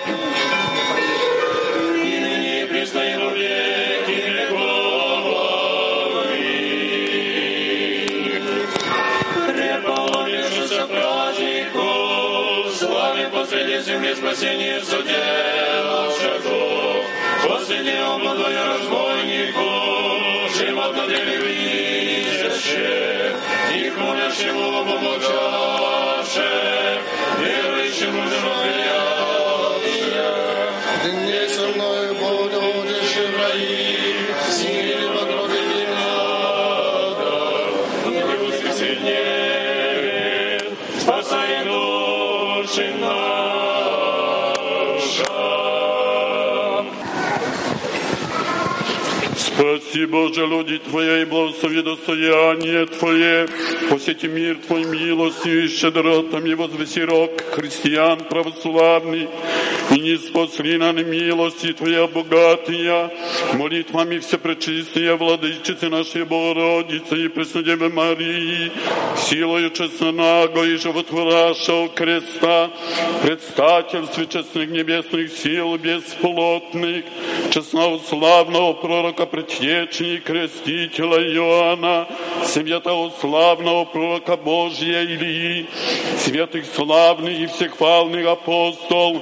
И 1.95 2.19
ныне 2.19 2.61
и 2.61 3.15
во 3.17 3.31
веки 3.31 4.29
веков. 4.35 5.25
Аминь. 6.29 6.61
Преположившийся 9.47 10.85
празднику, 10.85 12.69
славе 12.77 13.25
посреди 13.29 13.79
земли 13.81 14.13
спасение 14.13 14.79
соделавшего, 14.83 16.38
последнего 16.38 16.96
молодое 18.17 18.61
разбойнику, 18.61 19.69
живот 20.57 20.95
на 20.95 21.07
деле 21.07 21.37
видяще, 21.37 23.35
и 23.73 23.89
молящему 23.91 24.83
помогаше, 24.85 26.49
верующему 27.39 28.21
живоприяще. 28.27 29.07
Дней 31.05 31.47
Спаси, 49.58 50.05
Боже, 50.05 50.45
люди 50.45 50.78
Твои, 50.78 51.24
и 51.24 51.26
благослови 51.26 51.82
достояние 51.82 52.86
Твое, 52.86 53.47
посети 53.89 54.28
мир 54.28 54.60
Твой 54.68 54.86
милостью 54.86 55.66
и 55.66 55.68
щедротами, 55.68 56.53
возвеси 56.53 57.03
рок 57.03 57.32
христиан 57.53 58.20
православный, 58.30 59.28
и 59.91 59.99
не 59.99 60.17
спасли 60.17 60.77
на 60.77 60.91
милости 60.91 61.73
Твоя 61.73 62.07
богатая, 62.07 63.11
молитвами 63.53 64.19
всепречистая 64.19 65.15
владычицы 65.15 65.89
нашей 65.89 66.25
Богородицы 66.25 67.25
и 67.25 67.27
Преснодевы 67.27 67.89
Марии, 67.89 68.71
силою 69.17 69.69
честного 69.71 70.63
и 70.63 70.77
животворящего 70.77 71.89
креста, 71.89 72.69
предстательстве 73.23 74.27
честных 74.27 74.69
небесных 74.69 75.31
сил 75.31 75.77
бесплотных, 75.77 77.05
честного 77.51 77.99
славного 77.99 78.73
пророка 78.73 79.25
предтечи 79.25 80.21
крестителя 80.23 81.17
Иоанна, 81.33 82.07
святого 82.45 83.11
славного 83.19 83.85
пророка 83.85 84.38
Божия 84.38 85.03
Илии, 85.03 85.67
святых 86.17 86.65
славных 86.65 87.39
и 87.39 87.47
всехвалных 87.47 88.27
апостол, 88.27 89.21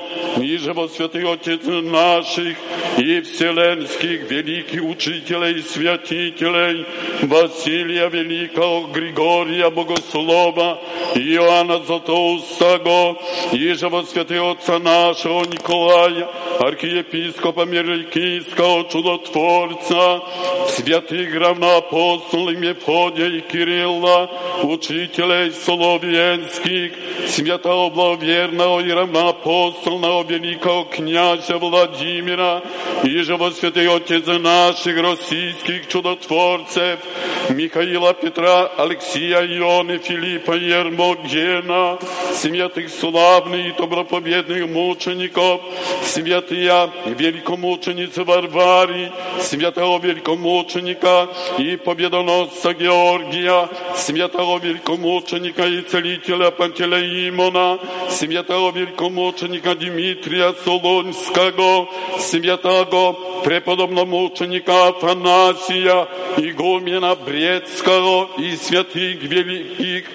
ниже 0.56 0.74
во 0.74 0.88
святый 0.88 1.24
Отец 1.32 1.62
наших 1.66 2.58
и 2.98 3.22
вселенских 3.22 4.32
великих 4.32 4.84
учителей 4.84 5.60
и 5.60 5.62
святителей 5.62 6.86
Василия 7.24 8.08
Великого, 8.10 8.88
Григория 8.88 9.70
Богослова, 9.70 10.80
Иоанна 11.16 11.80
Златоустого, 11.80 13.18
иже 13.52 13.90
во 13.90 14.04
святый 14.04 14.40
Отца 14.40 14.80
нашего 14.80 15.44
Николая, 15.44 16.30
архиепископа 16.60 17.66
Мирликийского 17.66 18.90
чудотворца, 18.90 20.22
святых 20.70 21.36
равноапостолов 21.36 22.58
Мефодия 22.58 23.28
и 23.28 23.42
Кирилла, 23.42 24.30
учителей 24.64 25.52
Соловенских, 25.52 26.94
святого 27.28 27.90
благоверного 27.90 28.80
и 28.80 28.92
равноапостольного 28.92 30.24
великого 30.46 30.84
князя 30.86 31.58
Владимира, 31.58 32.62
и 33.04 33.22
же 33.22 33.36
во 33.36 33.52
святый 33.52 33.88
Отец 33.88 34.26
наших 34.26 35.02
российских 35.02 35.88
чудотворцев, 35.88 37.00
Михаила 37.50 38.14
Петра, 38.14 38.68
Алексия, 38.78 39.42
Ионы, 39.42 39.98
Филиппа, 39.98 40.54
Ермогена, 40.54 42.00
святых 42.34 42.90
славных 42.90 43.68
и 43.68 43.78
доброповедных 43.78 44.70
мучеников, 44.70 45.62
святая 46.04 46.90
великомученица 47.06 48.24
Варвари, 48.24 49.12
святого 49.42 50.00
великомученика 50.00 51.30
и 51.58 51.76
победоносца 51.78 52.74
Георгия, 52.74 53.70
святого 53.96 54.60
великомученика 54.60 55.66
и 55.66 55.82
целителя 55.82 56.52
Пантелеимона, 56.52 57.80
святого 58.10 58.72
великомученика 58.72 59.76
Дмитрия 59.76 60.35
Солонского, 60.64 61.88
святого 62.20 63.42
преподобномученика 63.44 64.88
Афанасия, 64.88 66.08
игумена 66.38 67.16
Брецкого 67.16 68.30
и 68.38 68.56
святых 68.56 69.22
великих 69.22 70.06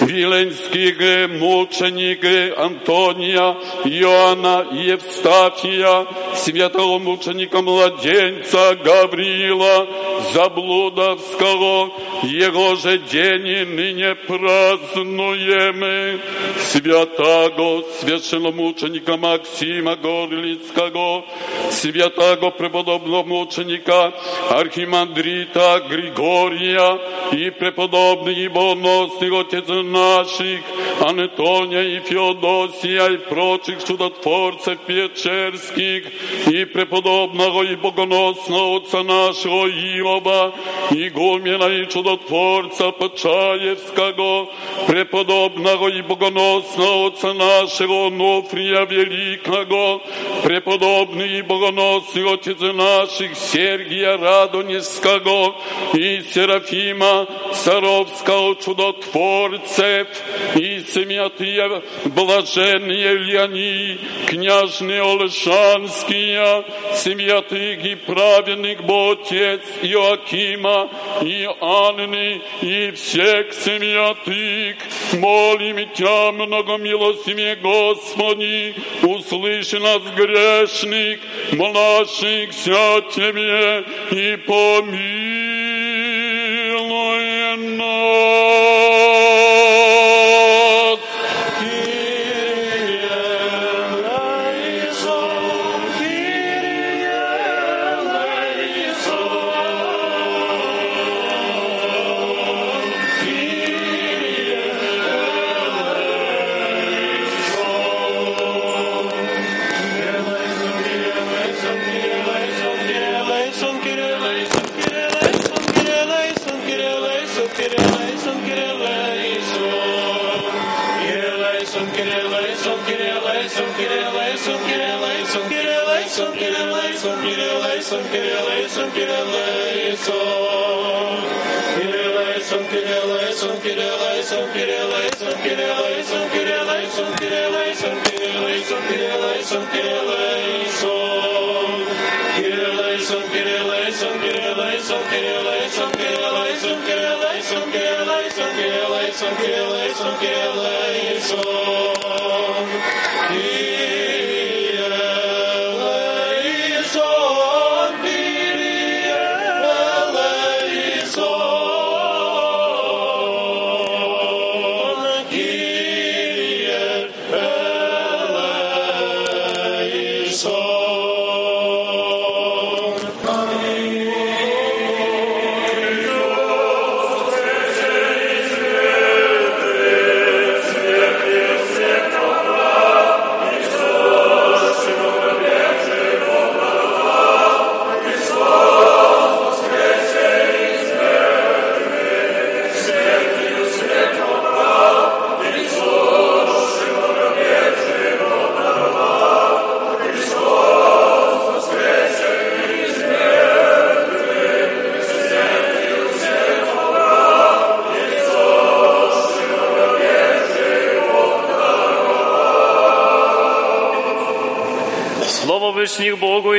Виленских 0.00 0.98
мучеников 1.38 2.58
Антония, 2.58 3.56
Иоанна 3.84 4.66
и 4.72 4.88
Евстафия, 4.88 6.06
святого 6.36 6.98
мученика 6.98 7.62
младенца 7.62 8.76
Гавриила 8.84 9.86
Заблудовского, 10.32 11.92
его 12.22 12.76
же 12.76 12.98
день 12.98 13.46
и 13.46 13.64
ныне 13.64 14.14
празднуем. 14.14 16.20
Святого 16.58 17.84
священномученика 18.00 19.16
Максима 19.16 19.96
Горлицкого, 19.96 21.24
святого 21.70 22.50
преподобномученика 22.50 24.12
Архимандрита 24.50 25.84
Григория 25.88 26.98
и 27.32 27.50
преподобный 27.50 28.48
боносный 28.48 29.40
отец 29.40 29.68
наших 29.82 30.60
Антония 31.00 31.82
и 31.82 32.00
Феодосия 32.00 33.06
и 33.08 33.16
прочих 33.16 33.84
чудотворцев 33.84 34.78
Печерских 34.86 36.04
и 36.46 36.64
преподобного 36.64 37.62
и 37.62 37.76
богоносного 37.76 38.78
отца 38.78 39.02
нашего 39.02 39.66
Иова, 39.68 40.54
игумена 40.90 41.66
и 41.66 41.88
чудотворца 41.88 42.92
Почаевского, 42.92 44.48
преподобного 44.86 45.88
и 45.88 46.02
богоносного 46.02 47.08
отца 47.08 47.34
нашего 47.34 48.10
Нуфрия 48.10 48.84
Великого, 48.86 50.02
преподобный 50.44 51.38
и 51.38 51.42
богоносный 51.42 52.34
отец 52.34 52.60
наших 52.60 53.36
Сергия 53.36 54.16
Радонежского 54.16 55.54
и 55.94 56.22
Серафима 56.32 57.26
Саровского 57.52 58.56
чудотворца, 58.56 59.71
Иосиф 59.72 60.08
и 60.54 60.84
семьятые 60.86 61.82
блаженные 62.04 63.14
Леони, 63.14 63.98
княжны 64.26 65.00
Олешанские, 65.00 66.64
семьятых 66.94 67.84
и 67.84 67.94
праведных 67.94 68.84
Ботец 68.84 69.62
Иоакима 69.82 70.90
и 71.22 71.48
Анны 71.60 72.42
и 72.60 72.90
всех 72.92 73.52
семьятых, 73.54 74.76
молим 75.14 75.88
Тя, 75.94 76.32
многомилостивее 76.32 77.56
Господи, 77.56 78.74
услыши 79.02 79.78
нас 79.78 80.02
грешных, 80.16 81.20
молящихся 81.52 83.02
Тебе 83.14 83.84
и 84.10 84.36
помилуй 84.36 85.21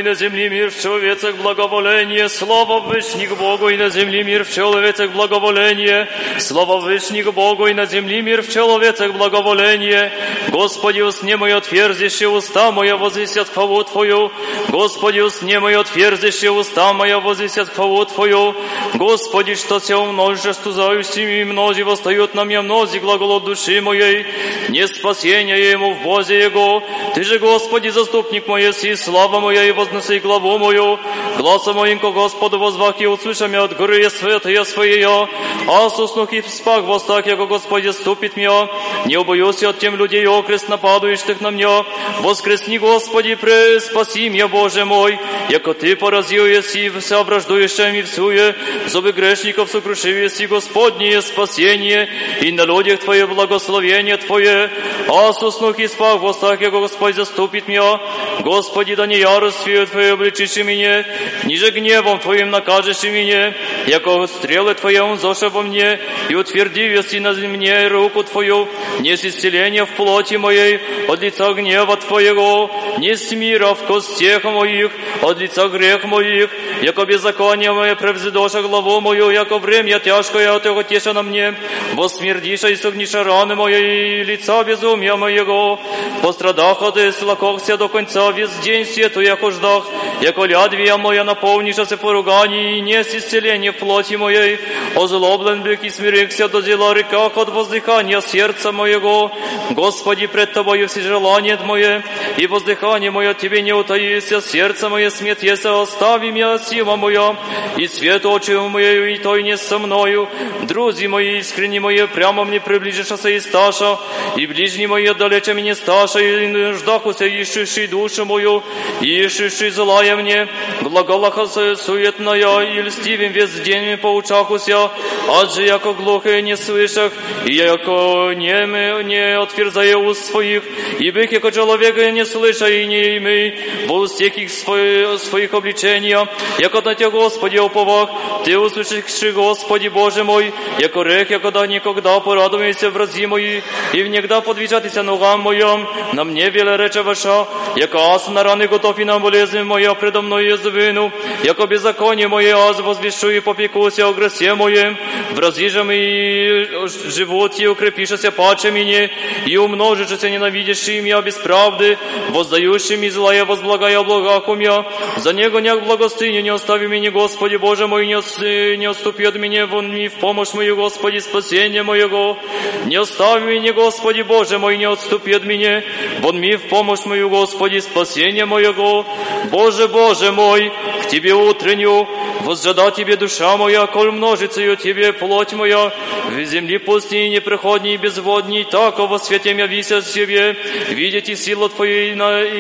и 0.04 0.06
на 0.06 0.16
земле 0.16 0.49
мир 0.49 0.70
в 0.70 0.82
человецах 0.82 1.36
благоволение. 1.38 2.28
Слава 2.28 2.80
Вышних 2.82 3.38
Богу 3.38 3.70
и 3.70 3.78
на 3.78 3.89
земле 3.89 4.24
мир 4.24 4.43
в 4.43 4.51
человецах 4.51 5.12
благоволение. 5.12 6.10
Слава 6.39 6.80
Вышних 6.80 7.34
Богу 7.34 7.68
и 7.68 7.74
на 7.74 7.86
земле 7.86 8.22
мир 8.22 8.41
в 8.41 8.51
человецах 8.51 9.14
благоволение. 9.14 10.12
Господи, 10.49 10.99
усне 10.99 11.38
мое 11.38 11.58
отверзище, 11.58 12.28
уста 12.28 12.72
моя 12.72 12.97
возвестят 12.97 13.47
хвалу 13.47 13.84
Твою. 13.86 14.32
Господи, 14.68 15.22
усне 15.22 15.60
мое 15.62 15.80
отверзище, 15.80 16.49
уста 16.49 16.91
моя 16.91 17.20
возвестят 17.20 17.70
хвалу 17.70 18.06
Твою. 18.06 18.56
Господи, 18.95 19.56
что 19.56 19.80
се 19.80 19.95
умножишь, 19.95 20.58
тузаюсь 20.58 21.16
и 21.16 21.45
мнози 21.45 21.84
восстают 21.84 22.34
на 22.36 22.43
меня 22.43 22.62
мнози 22.62 22.99
глаголот 22.99 23.45
души 23.45 23.82
моей. 23.82 24.26
Не 24.68 24.86
спасение 24.86 25.72
ему 25.72 25.93
в 25.93 26.01
Бозе 26.01 26.39
Его. 26.39 26.84
Ты 27.14 27.24
же, 27.24 27.38
Господи, 27.38 27.89
заступник 27.89 28.47
мой, 28.47 28.64
еси, 28.64 28.95
слава 28.95 29.39
моя, 29.39 29.66
и 29.66 29.72
возноси 29.72 30.20
главу 30.20 30.57
мою. 30.57 30.99
Гласа 31.38 31.74
моим 31.74 31.99
ко 31.99 32.11
Господу 32.11 32.57
возвах 32.57 32.99
и 32.99 33.05
услыша 33.05 33.47
меня 33.47 33.64
от 33.64 33.78
горы 33.78 34.09
святые 34.09 34.66
своей. 34.66 35.03
А 35.05 35.89
соснух 35.89 36.34
и 36.34 36.41
спах 36.41 36.86
востах, 36.86 37.28
яко 37.28 37.45
Господи 37.45 37.89
ступит 37.89 38.36
меня. 38.36 38.68
Не 39.06 39.18
убоюсь 39.18 39.62
от 39.64 39.80
тем 39.80 39.95
людей 39.95 40.26
окрест 40.26 40.70
нападающих 40.70 41.41
на 41.41 41.51
меня. 41.51 41.84
Воскресни, 42.20 42.78
Господи, 42.78 43.36
пре, 43.36 43.80
спаси 43.80 44.30
меня, 44.30 44.47
Боже 44.47 44.86
мой, 44.86 45.20
яко 45.49 45.74
Ты 45.74 45.95
поразил 45.95 46.45
еси 46.45 46.89
вся 46.99 47.24
враждующая 47.24 47.91
ми 47.91 48.01
всуе, 48.01 48.56
зубы 48.88 49.12
грешников 49.12 49.70
сокрушив 49.70 50.16
еси, 50.16 50.47
Господнее 50.47 51.22
спасение, 51.22 52.08
и 52.41 52.51
на 52.51 52.66
людях 52.66 53.01
Твое 53.01 53.28
благословение 53.28 54.18
Твое. 54.18 54.70
А 55.10 55.34
соснух 55.34 55.80
и 55.80 55.88
спах 55.88 56.22
востах, 56.22 56.62
яко 56.62 56.80
Господь 56.80 57.16
заступит 57.16 57.68
меня. 57.68 57.99
Господи, 58.39 58.95
да 58.95 59.06
не 59.06 59.18
яростью 59.18 59.86
Твое 59.88 60.14
обличишь 60.14 60.56
меня, 60.58 61.06
ниже 61.43 61.72
гневом 61.72 62.20
Твоим 62.20 62.51
накажешь 62.51 63.04
меня, 63.04 63.54
яко 63.88 64.28
стрелы 64.28 64.74
Твоя 64.76 65.06
унзоша 65.06 65.50
во 65.50 65.62
мне, 65.62 66.00
и 66.30 66.36
утверди 66.36 66.88
веси 66.88 67.20
на 67.20 67.34
мне 67.34 67.88
руку 67.88 68.24
Твою, 68.24 68.68
не 69.00 69.18
с 69.18 69.26
исцеления 69.26 69.86
в 69.86 69.92
плоти 69.92 70.36
моей, 70.36 70.80
от 71.08 71.22
лица 71.22 71.54
гнева 71.54 71.98
Твоего, 71.98 72.72
не 72.98 73.16
с 73.16 73.32
мира 73.32 73.74
в 73.74 73.84
костях 73.84 74.44
моих, 74.44 74.92
от 75.22 75.40
лица 75.40 75.68
грех 75.68 76.06
моих, 76.06 76.50
яко 76.82 77.06
беззаконие 77.06 77.74
мое 77.74 77.96
превзидоша 77.96 78.62
главу 78.62 79.02
мою, 79.02 79.30
яко 79.30 79.60
время 79.60 80.00
тяжкое 80.00 80.52
от 80.56 80.66
его 80.66 80.84
теша 80.84 81.14
на 81.14 81.24
мне, 81.24 81.56
восмердиша 81.94 82.70
и 82.70 82.76
согниша 82.76 83.24
раны 83.24 83.56
мои, 83.56 84.22
и 84.22 84.24
лица 84.24 84.64
безумия 84.64 85.16
моего, 85.16 85.80
пострадах 86.22 86.82
от 86.82 86.98
слакохся 87.16 87.78
до 87.78 87.90
конца, 87.90 88.32
весь 88.32 88.56
день 88.64 88.86
сету, 88.86 89.22
яко 89.22 89.52
ждах, 89.52 89.86
яко 90.22 90.46
лядвия 90.46 90.98
моя 90.98 91.24
наполниша 91.24 91.86
се 91.86 91.98
поруганий, 91.98 92.78
и 92.78 92.82
не 92.82 93.04
с 93.04 93.14
исцеления 93.14 93.73
в 93.73 93.73
плоти 93.73 94.14
моей, 94.14 94.59
озлоблен 94.95 95.62
бык 95.62 95.83
и 95.83 95.89
смирихся 95.89 96.49
до 96.49 96.61
дела 96.61 96.93
реках 96.93 97.35
от 97.37 97.49
воздыхания 97.49 98.21
сердца 98.21 98.73
моего, 98.73 99.33
Господи, 99.71 100.27
пред 100.27 100.53
Тобою 100.53 100.87
все 100.87 101.01
желание 101.01 101.59
мое, 101.64 102.03
и 102.37 102.47
воздыхание 102.47 103.11
мое 103.11 103.31
от 103.31 103.39
Тебе 103.39 103.62
не 103.62 103.73
утаися, 103.73 104.43
сердце 104.43 104.91
мое 104.91 105.09
смет 105.09 105.43
есть, 105.43 105.64
остави 105.64 106.31
меня 106.31 106.59
сила 106.59 106.97
моя, 106.97 107.37
и 107.79 107.89
свет 107.89 108.27
очи 108.27 108.51
моею, 108.51 109.14
и 109.14 109.19
той 109.19 109.43
не 109.43 109.57
со 109.57 109.79
мною, 109.79 110.29
друзі 110.62 111.09
мої, 111.09 111.39
искренні 111.39 111.81
мої, 111.81 112.07
прямо 112.07 112.45
мне 112.45 112.61
приближишься 112.61 113.31
и 113.31 113.41
сташа, 113.41 113.97
и 114.39 114.47
ближні 114.47 114.87
мої 114.87 115.14
далече 115.19 115.55
мені 115.55 115.75
сташа, 115.75 116.21
и 116.21 116.47
нуждахуся, 116.47 117.25
ищущий 117.27 117.87
душу 117.87 118.25
мою, 118.27 118.62
ищущий 119.01 119.71
злая 119.71 120.16
мне, 120.16 120.49
глаголаха 120.83 121.47
суетная, 121.77 122.61
и 122.61 122.83
льстивым 122.83 123.33
весь 123.33 123.51
день 123.64 123.97
поучахуся, 123.97 124.91
адже 125.30 125.64
яко 125.64 125.93
глухий 125.93 126.41
не 126.41 126.57
слышах, 126.57 127.11
и 127.45 127.53
яко 127.53 128.34
немы 128.36 129.03
не 129.03 129.38
отверзая 129.38 129.97
уст 129.97 130.26
своих, 130.26 130.64
и 130.99 131.11
бых 131.11 131.32
яко 131.32 131.51
человека 131.51 132.11
не 132.11 132.26
слыша 132.26 132.70
и 132.70 132.86
не 132.86 133.18
имей, 133.18 133.59
во 133.88 133.99
устех 133.99 134.38
их 134.38 134.51
своих, 134.51 135.20
своих 135.20 135.53
обличения, 135.53 136.28
яко 136.59 136.82
на 136.82 136.95
Тебя, 136.95 137.09
Господи, 137.09 137.57
оповах, 137.57 138.09
Ты 138.45 138.57
услышишь, 138.57 139.34
Господи 139.34 139.88
Боже 139.88 140.24
мой, 140.24 140.53
яко 140.80 141.03
рех, 141.03 141.32
яко 141.32 141.51
да 141.51 141.66
никогда 141.68 142.20
порадуйся 142.20 142.89
в 142.89 142.97
рази 142.97 143.26
мои, 143.26 143.61
и 143.93 144.03
внегда 144.03 144.41
подвижатися 144.41 145.03
ногам 145.03 145.41
моем, 145.41 145.88
на 146.14 146.24
мне 146.24 146.49
веле 146.49 146.78
рече 146.78 147.01
ваша, 147.01 147.45
яко 147.76 147.97
аз 147.97 148.28
на 148.28 148.43
раны 148.43 148.68
готов 148.68 148.99
и 148.99 149.05
на 149.05 149.20
болезни 149.20 149.64
моя 149.64 149.93
предо 149.93 150.22
мной 150.22 150.45
язвину, 150.47 151.11
яко 151.43 151.66
беззаконие 151.68 152.28
мое 152.28 152.55
аз 152.55 152.80
возвещу 152.80 153.30
и 153.30 153.39
попекуся 153.54 154.08
о 154.08 154.14
гросе 154.14 154.56
моем, 154.56 154.97
вразижем 155.34 155.91
и 155.91 156.88
животе 156.88 157.68
укрепишься 157.68 158.32
паче 158.32 158.72
мне, 158.72 159.12
и 159.45 159.58
умножишься 159.58 160.28
ненавидящим 160.30 161.06
я 161.06 161.22
без 161.22 161.36
правды, 161.36 161.99
воздающим 162.30 163.04
и 163.04 163.10
злая 163.10 163.45
возблагая 163.45 164.01
благакум 164.01 164.60
я, 164.60 164.86
за 165.18 165.34
него 165.34 165.60
няк 165.60 165.84
благостыни 165.84 166.41
не 166.41 166.49
остави 166.49 166.88
меня, 166.88 167.12
Господи 167.12 167.58
Боже 167.58 167.86
мой, 167.88 168.08
не, 168.08 168.78
не 168.78 168.86
отступи 168.86 169.24
от 169.26 169.36
меня 169.36 169.68
вон 169.68 169.93
ни 169.93 170.08
в 170.08 170.14
помощь 170.14 170.54
мою, 170.54 170.76
Господи, 170.76 171.20
спасение 171.20 171.84
моего, 171.84 172.39
не 172.86 172.95
остави 172.95 173.60
меня, 173.60 173.74
Господи 173.74 174.22
Боже 174.22 174.58
мой, 174.58 174.78
не 174.78 174.86
отступи 174.86 175.34
от 175.34 175.45
меня, 175.45 175.84
вон 176.22 176.39
ми 176.39 176.56
в 176.56 176.70
помощь 176.70 177.06
мою, 177.06 177.30
Господи, 177.30 177.80
спасение 177.80 178.45
моего, 178.45 179.06
Боже, 179.51 179.88
Боже 179.88 180.32
мой, 180.32 180.72
к 181.04 181.08
Тебе 181.10 181.34
утренню, 181.34 182.08
возжада 182.41 182.89
Тебе 182.89 183.16
душа 183.16 183.43
моя, 183.58 183.88
коль 183.88 184.12
множится 184.12 184.62
ее 184.62 184.76
Тебе 184.76 185.14
плоть 185.14 185.54
моя, 185.54 185.91
в 186.30 186.44
земли 186.46 186.78
пустыни 186.78 187.36
и 187.36 187.98
безводней, 187.98 188.64
так 188.64 189.00
во 189.00 189.20
свете 189.20 189.52
я 189.52 189.68
вися 189.68 190.02
себе, 190.02 190.56
видите 190.89 191.36
силу 191.36 191.70
Твою 191.70 192.16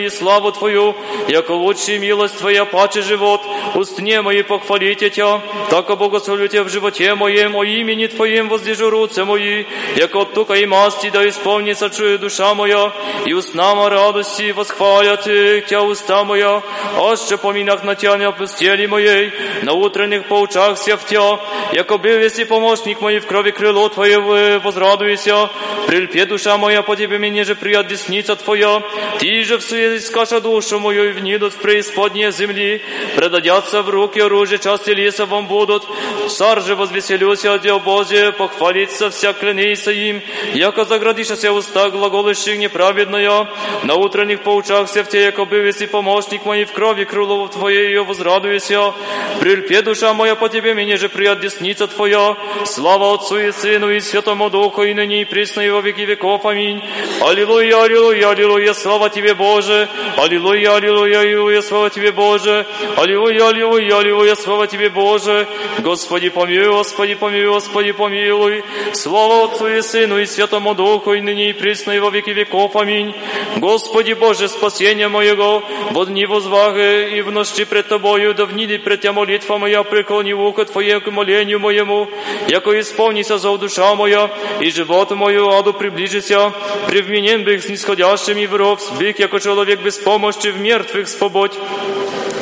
и 0.05 0.09
славу 0.09 0.51
Твою, 0.51 0.95
яко 1.27 1.51
лучшая 1.51 1.99
милость 1.99 2.37
Твоя, 2.37 2.65
паче 2.65 3.01
живот, 3.01 3.41
устне 3.75 4.21
мои 4.21 4.43
похвалите 4.43 5.09
Тя, 5.09 5.41
так 5.69 5.97
благословлю 5.97 6.47
Тебя 6.47 6.63
в 6.63 6.69
животе 6.69 7.15
моем, 7.15 7.55
о 7.55 7.63
имени 7.63 8.07
Твоем 8.07 8.49
воздержу 8.49 8.89
руце 8.89 9.25
мои, 9.25 9.65
яко 9.95 10.21
от 10.21 10.51
и 10.51 10.65
масти 10.65 11.09
да 11.09 11.27
исполнится 11.27 11.89
чуя 11.89 12.17
душа 12.17 12.53
моя, 12.53 12.91
и 13.25 13.33
устнама 13.33 13.89
радости 13.89 14.51
восхвалят 14.51 15.27
Тя 15.67 15.81
уста 15.81 16.23
моя, 16.23 16.61
аще 16.97 17.37
поминах 17.37 17.83
на 17.83 17.95
Тя 17.95 18.17
не 18.17 18.25
опустели 18.25 18.85
моей, 18.85 19.31
на 19.63 19.73
утренних 19.73 20.25
поучахся 20.73 20.97
в 20.97 21.05
Тя, 21.05 21.39
яко 21.73 21.97
был 21.97 22.17
если 22.19 22.43
помощник 22.43 23.01
мой 23.01 23.19
в 23.19 23.27
крови 23.27 23.51
крыло 23.51 23.89
Твое 23.89 24.59
возрадуйся, 24.59 25.49
прильпе 25.87 26.25
душа 26.25 26.57
моя 26.57 26.81
по 26.81 26.95
Тебе 26.95 27.17
мне 27.19 27.43
же 27.43 27.55
прият 27.55 27.87
десница 27.87 28.35
Твоя, 28.35 28.81
Ты 29.19 29.43
же 29.43 29.57
в 29.57 29.63
свете 29.63 29.99
скаша 29.99 30.41
душу 30.41 30.79
мою 30.79 31.09
и 31.09 31.11
внидут 31.11 31.53
в 31.53 31.57
преисподние 31.57 32.31
земли, 32.31 32.81
предадятся 33.15 33.81
в 33.81 33.89
руки 33.89 34.19
оружие 34.19 34.59
части 34.59 34.91
леса 34.91 35.25
вам 35.25 35.47
будут, 35.47 35.83
царь 36.29 36.61
же 36.61 36.75
возвеселюся 36.75 37.53
от 37.53 37.83
Бозе, 37.83 38.31
похвалиться 38.31 39.09
вся 39.09 39.33
клянися 39.33 39.91
им, 39.91 40.21
яко 40.53 40.85
заградишься 40.85 41.51
уста 41.51 41.89
глаголущих 41.89 42.57
неправедная, 42.57 43.47
на 43.83 43.95
утренних 43.95 44.41
поучахся 44.43 45.03
в 45.03 45.09
те, 45.09 45.25
яко 45.25 45.45
был 45.45 45.63
если 45.63 45.85
помощник 45.85 46.45
мой 46.45 46.65
в 46.65 46.71
крови 46.71 47.05
крыло 47.05 47.47
Твое 47.47 48.03
возрадуйся, 48.03 48.93
прильпе 49.39 49.81
душа 49.81 50.13
моя 50.13 50.35
по 50.35 50.49
Тебе 50.49 50.62
мне 50.71 50.97
же 50.97 51.09
прият 51.09 51.41
десница 51.41 51.87
Твоя, 51.87 52.37
слава 52.65 53.15
Отцу 53.15 53.37
и 53.37 53.51
Сыну 53.51 53.89
и 53.89 53.99
Святому 53.99 54.49
Духу 54.49 54.83
и 54.83 54.93
ныне 54.93 55.21
и 55.21 55.25
присно 55.25 55.61
и 55.61 55.69
во 55.69 55.81
веки 55.81 56.01
веков. 56.01 56.45
Аминь. 56.45 56.81
Аллилуйя, 57.21 57.83
аллилуйя, 57.83 58.29
аллилуйя, 58.29 58.73
слава 58.73 59.09
Тебе, 59.09 59.33
Боже. 59.33 59.89
Аллилуйя, 60.17 60.75
аллилуйя, 60.75 61.19
аллилуйя, 61.19 61.61
слава 61.61 61.89
Тебе, 61.89 62.11
Боже. 62.11 62.65
Аллилуйя, 62.95 63.49
аллилуйя, 63.49 63.97
аллилуйя, 63.97 64.35
слава 64.35 64.67
Тебе, 64.67 64.89
Боже. 64.89 65.47
Господи, 65.79 66.29
помилуй, 66.29 66.69
Господи, 66.69 67.15
помилуй, 67.15 67.53
Господи, 67.53 67.91
помилуй. 67.91 68.63
Слава 68.93 69.45
Отцу 69.45 69.67
и 69.67 69.81
Сыну 69.81 70.19
и 70.19 70.25
Святому 70.25 70.75
Духу 70.75 71.13
и 71.13 71.21
ныне 71.21 71.49
и 71.49 71.53
присно 71.53 71.91
и 71.91 71.99
во 71.99 72.09
веки 72.09 72.29
веков. 72.29 72.75
Аминь. 72.75 73.13
Господи 73.57 74.13
Боже, 74.13 74.47
спасение 74.47 75.07
моего, 75.07 75.63
в 75.91 76.05
дни 76.05 76.25
возваги 76.25 77.17
и 77.17 77.21
в 77.21 77.31
ночи 77.31 77.65
пред 77.65 77.87
Тобою, 77.87 78.33
да 78.33 78.45
вниди 78.45 78.77
пред 78.77 79.01
Тя 79.01 79.11
молитва 79.11 79.57
моя, 79.57 79.83
преклони 79.83 80.33
ухо 80.33 80.52
Твое 80.53 80.99
к 80.99 81.11
молению 81.11 81.59
моему, 81.59 82.07
яко 82.47 82.79
исполнися 82.79 83.37
зов 83.37 83.59
душа 83.59 83.95
моя, 83.95 84.29
и 84.61 84.71
живот 84.71 85.11
мою 85.11 85.49
аду 85.49 85.73
приближися, 85.73 86.51
привменен 86.87 87.43
бых 87.43 87.63
снисходящим 87.63 88.37
и 88.37 88.47
в 88.47 88.55
ров, 88.55 88.79
бых, 88.99 89.19
яко 89.19 89.39
человек 89.39 89.81
без 89.81 89.97
помощи 89.97 90.51
в 90.51 90.59
мертвых 90.59 91.07
спободь. 91.07 91.53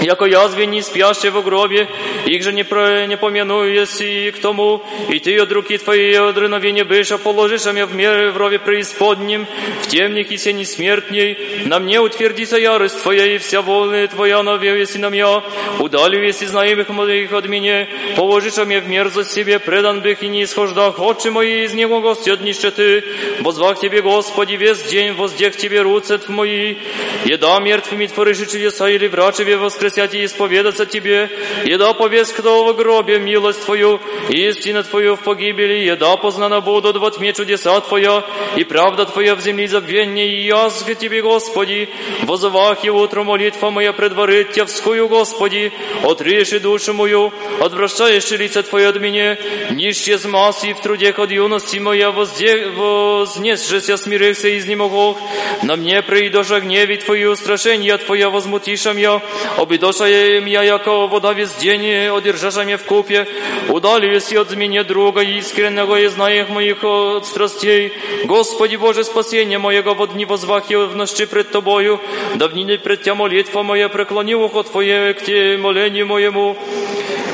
Яко 0.01 0.25
язве 0.25 0.65
не 0.65 0.81
спяще 0.81 1.29
в 1.29 1.43
гробе, 1.43 1.87
их 2.25 2.41
же 2.41 2.51
не, 2.51 2.63
про, 2.63 3.05
не 3.05 3.17
помяну, 3.17 3.63
если 3.63 4.31
к 4.31 4.39
тому, 4.39 4.81
и 5.09 5.19
ты 5.19 5.37
от 5.37 5.51
руки 5.51 5.77
твоей 5.77 6.19
от 6.19 6.35
реновения 6.37 6.83
быша 6.83 7.19
положишь, 7.19 7.67
а 7.67 7.71
меня 7.71 7.85
в 7.85 7.93
мере 7.93 8.31
в 8.31 8.37
рове 8.37 8.57
преисподнем, 8.57 9.45
в 9.83 9.87
темник 9.87 10.31
и 10.31 10.37
сени 10.37 10.63
смертней, 10.63 11.37
на 11.65 11.79
мне 11.79 12.01
утвердится 12.01 12.57
ярость 12.57 13.03
твоя 13.03 13.27
и 13.27 13.37
вся 13.37 13.61
воля 13.61 14.07
твоя 14.07 14.41
навел, 14.41 14.75
если 14.75 14.97
на 14.97 15.11
меня, 15.11 15.43
удалю, 15.77 16.23
если 16.23 16.47
знаемых 16.47 16.89
моих 16.89 17.31
от 17.31 17.47
меня, 17.47 17.87
положишь, 18.15 18.57
а 18.57 18.65
меня 18.65 18.81
в 18.81 18.87
мерзость 18.87 19.31
себе, 19.31 19.59
предан 19.59 20.01
бых 20.01 20.23
и 20.23 20.29
не 20.29 20.45
исхождах, 20.45 20.99
отче 20.99 21.29
мои 21.29 21.65
из 21.65 21.75
него 21.75 22.01
гости 22.01 22.31
от 22.31 22.41
нищеты, 22.41 23.03
возвах 23.41 23.79
тебе, 23.79 24.01
Господи, 24.01 24.53
весь 24.53 24.81
день, 24.81 25.11
воздех 25.11 25.55
тебе 25.57 25.81
руце 25.81 26.19
мои, 26.27 26.77
еда 27.23 27.59
мертвыми 27.59 28.07
творишь 28.07 28.39
чудеса 28.39 28.89
или 28.89 29.07
врачеве 29.07 29.57
воскрес 29.57 29.90
воскресять 29.91 30.13
и 30.13 30.25
исповедаться 30.25 30.85
Тебе, 30.85 31.29
еда 31.65 31.93
повесть 31.93 32.33
кто 32.33 32.65
в 32.65 32.75
гробе 32.75 33.19
милость 33.19 33.65
Твою, 33.65 33.99
истина 34.29 34.83
Твою 34.83 35.15
в 35.15 35.19
погибели, 35.19 35.85
еда 35.85 36.17
познана 36.17 36.61
будут 36.61 36.97
во 36.97 37.11
тьме 37.11 37.33
чудеса 37.33 37.79
Твоя, 37.81 38.23
и 38.55 38.63
правда 38.63 39.05
Твоя 39.05 39.35
в 39.35 39.41
земли 39.41 39.67
забвенье, 39.67 40.27
и 40.27 40.45
язг 40.45 40.97
Тебе, 40.97 41.21
Господи, 41.21 41.89
возовах 42.23 42.83
и 42.85 42.89
утром 42.89 43.27
молитва 43.27 43.69
моя 43.69 43.93
предварит 43.93 44.53
Тевскую, 44.53 45.07
Господи, 45.07 45.71
отреши 46.03 46.59
душу 46.59 46.93
мою, 46.93 47.31
отвращаешь 47.59 48.31
лице 48.31 48.63
Твое 48.63 48.89
от 48.89 48.99
меня, 48.99 49.37
нищие 49.71 50.17
с 50.17 50.25
массы 50.25 50.73
в 50.73 50.81
труде 50.81 51.11
от 51.11 51.31
юности 51.31 51.77
моя, 51.77 52.11
возде... 52.11 52.67
вознесшися 52.67 53.97
смирился 53.97 54.47
из 54.47 54.65
немогох, 54.65 55.17
на 55.63 55.75
мне 55.75 56.01
придешь 56.01 56.51
о 56.51 56.59
гневе 56.59 56.97
Твою, 56.97 57.35
страшение 57.35 57.97
Твоя 57.97 58.29
возмутишам 58.29 58.97
я, 58.97 59.21
обидоша 59.81 60.05
я, 60.05 60.63
яко 60.63 61.07
вода 61.07 61.33
весь 61.33 61.55
день, 61.55 62.07
одержаша 62.15 62.63
мне 62.63 62.77
в 62.77 62.83
купе, 62.83 63.27
удалюсь 63.67 64.31
от 64.33 64.55
меня 64.55 64.83
друга 64.83 65.21
искреннего 65.21 65.99
и 65.99 66.07
знаях 66.07 66.49
моих 66.49 66.83
от 66.83 67.25
страстей. 67.25 67.91
Господи 68.25 68.75
Боже, 68.75 69.03
спасение 69.03 69.57
моего 69.57 69.95
в 69.95 70.13
дни 70.13 70.25
возвахи 70.25 70.75
в 70.75 70.95
ночи 70.95 71.25
пред 71.25 71.51
Тобою, 71.51 71.99
да 72.35 72.47
в 72.47 72.53
нине 72.53 72.77
пред 72.77 73.01
Тя 73.01 73.15
молитва 73.15 73.63
моя, 73.63 73.89
преклони 73.89 74.35
ухо 74.35 74.61
Твое 74.63 75.15
к 75.15 75.25
Те 75.25 75.57
молению 75.57 76.05
моему. 76.05 76.55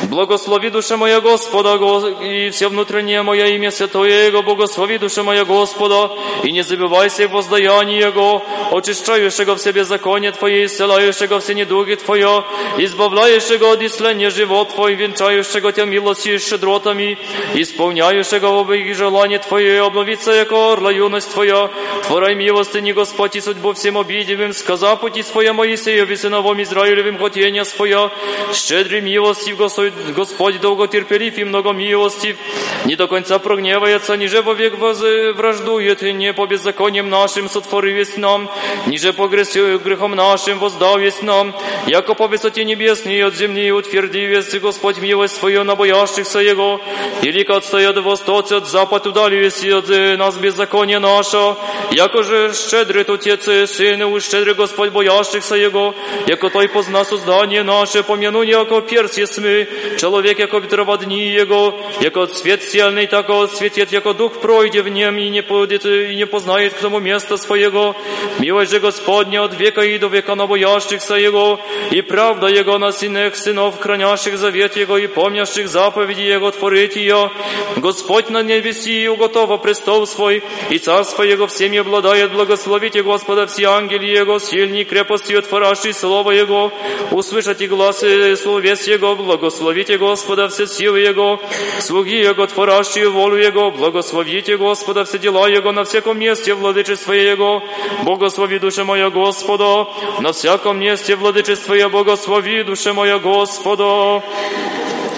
Благослови 0.09 0.69
душа 0.69 0.95
моя 0.95 1.19
Господа, 1.19 1.75
и 2.23 2.49
все 2.51 2.69
внутреннее 2.69 3.23
мое 3.23 3.47
имя 3.47 3.71
Святое 3.71 4.27
Его, 4.27 4.41
благослови 4.41 4.97
душа 4.97 5.21
моя 5.23 5.43
Господа, 5.43 6.11
и 6.43 6.51
не 6.51 6.63
забывайся 6.63 7.27
в 7.27 7.31
воздаянии 7.31 8.05
Его, 8.05 8.41
очищающего 8.71 9.57
все 9.57 9.71
беззаконие 9.71 10.31
Твое, 10.31 10.65
исцеляющего 10.65 11.39
все 11.41 11.55
недуги 11.55 11.95
Твое, 11.95 12.36
избавляющего 12.77 13.73
от 13.73 13.81
исления 13.81 14.29
живот 14.29 14.73
Твой, 14.73 14.95
венчающего 14.95 15.71
Тя 15.71 15.85
милостью 15.85 16.35
и 16.35 16.39
щедротами, 16.39 17.17
исполняющего 17.53 18.63
в 18.63 18.73
их 18.73 18.95
желание 18.95 19.39
Твое, 19.39 19.83
обновиться, 19.83 20.31
яко 20.31 20.73
орла 20.73 20.91
юность 20.91 21.31
Твоя, 21.31 21.69
творай 22.07 22.35
милостыни, 22.35 22.91
Господь, 22.91 23.35
и 23.35 23.41
судьбу 23.41 23.73
всем 23.73 23.97
обидевым, 23.97 24.53
сказа 24.53 24.95
пути 24.95 25.23
Своя 25.23 25.53
Моисееве, 25.53 26.17
сыновом 26.17 26.61
Израилевым, 26.61 27.17
хотения 27.17 27.65
Своя, 27.65 28.11
щедрый 28.53 29.01
милостив, 29.01 29.57
Господь, 29.57 29.93
Господь 30.15 30.59
долготерпелив 30.61 31.37
и 31.37 31.43
многомилостив, 31.43 32.37
не 32.85 32.95
до 32.95 33.07
конца 33.07 33.39
прогневается, 33.39 34.15
ниже 34.17 34.41
вовек 34.41 34.77
враждует, 34.77 36.01
не 36.01 36.33
по 36.33 36.45
беззакониям 36.45 37.09
нашим 37.09 37.49
сотворивесть 37.49 38.17
нам, 38.17 38.49
ниже 38.85 39.13
по 39.13 39.27
грехом 39.27 40.15
нашим 40.15 40.59
воздавесть 40.59 41.23
нам, 41.23 41.53
яко 41.87 42.13
по 42.13 42.26
высоте 42.27 42.63
небесной 42.63 43.23
от 43.23 43.35
земли 43.35 43.71
утвердивесть 43.71 44.57
Господь 44.59 44.97
милость 44.97 45.37
свою 45.37 45.63
на 45.63 45.75
боящихся 45.75 46.39
Его, 46.39 46.81
велико 47.21 47.55
отстоят 47.55 47.97
восток 47.97 48.51
от 48.51 48.67
запад 48.67 49.07
удалюсь 49.07 49.63
от 49.65 49.89
нас 49.89 50.35
беззаконие 50.37 50.99
наше, 50.99 51.55
яко 51.91 52.23
же 52.23 52.53
щедрый 52.53 53.03
Отец 53.03 53.47
и 53.47 53.65
Сын, 53.65 54.01
и 54.01 54.19
щедрый 54.19 54.53
Господь 54.53 54.91
боящихся 54.91 55.55
Его, 55.55 55.95
яко 56.27 56.49
Той 56.49 56.67
позна 56.67 57.03
создание 57.05 57.63
наше, 57.63 58.03
помяну, 58.03 58.41
яко 58.41 58.81
перс 58.81 59.17
есмы, 59.17 59.67
Человек, 59.97 60.39
яко 60.39 60.57
ветрова 60.57 60.97
дни 60.97 61.27
Его, 61.27 61.79
яко 62.01 62.27
свет 62.27 62.63
сильный, 62.63 63.07
тако 63.07 63.47
светит, 63.47 63.91
яко 63.91 64.13
дух 64.13 64.39
пройде 64.41 64.81
в 64.81 64.89
нем 64.89 65.17
и 65.17 65.29
не 65.29 65.41
будет 65.41 65.85
и 65.85 66.15
не 66.15 66.25
познает 66.25 66.73
к 66.73 66.79
тому 66.79 66.99
места 66.99 67.37
своего. 67.37 67.95
Милость 68.39 68.71
же 68.71 68.79
Господня 68.79 69.43
от 69.43 69.59
века 69.59 69.81
и 69.81 69.97
до 69.97 70.07
века 70.07 70.35
набоящихся 70.35 71.15
Его, 71.15 71.59
и 71.91 72.01
правда 72.17 72.47
Его 72.47 72.79
на 72.79 72.91
сынах 72.91 73.35
сынов, 73.35 73.79
хранящих 73.79 74.39
завет 74.39 74.75
Его 74.75 74.97
и 74.97 75.05
помнящих 75.05 75.69
заповеди 75.69 76.21
Его 76.21 76.49
творить 76.49 76.95
ее. 76.95 77.29
Господь 77.75 78.31
на 78.31 78.41
небеси 78.41 79.07
уготова 79.07 79.57
престол 79.57 80.07
свой, 80.07 80.41
и 80.71 80.79
царство 80.79 81.21
Его 81.21 81.45
всеми 81.45 81.77
обладает, 81.77 82.33
благословите 82.33 83.03
Господа 83.03 83.45
все 83.45 83.65
ангели 83.65 84.07
Его, 84.07 84.39
сильней 84.39 84.83
крепостью 84.83 85.43
творящий 85.43 85.93
слово 85.93 86.31
Его, 86.31 86.71
услышите 87.11 87.67
глазы 87.67 88.35
словес 88.35 88.87
Его, 88.87 89.15
благословите 89.15 89.99
Господа 89.99 90.47
все 90.47 90.65
силы 90.65 91.01
Его, 91.01 91.39
слуги 91.81 92.17
Его, 92.17 92.47
творящие 92.47 93.09
волю 93.09 93.37
Его, 93.37 93.69
благословите 93.69 94.57
Господа 94.57 95.05
все 95.05 95.19
дела 95.19 95.47
Его 95.47 95.71
на 95.71 95.83
всяком 95.83 96.17
месте 96.17 96.55
владычество 96.55 97.13
Его, 97.13 97.61
благослови 98.01 98.57
душа 98.57 98.83
моя 98.83 99.11
Господа, 99.11 99.85
на 100.19 100.33
всяком 100.33 100.79
месте 100.79 101.15
владычество 101.15 101.75
Его, 101.75 102.06
благослови 102.07 102.63
душа 102.63 102.93
моя 102.93 103.17
Господа. 103.19 104.23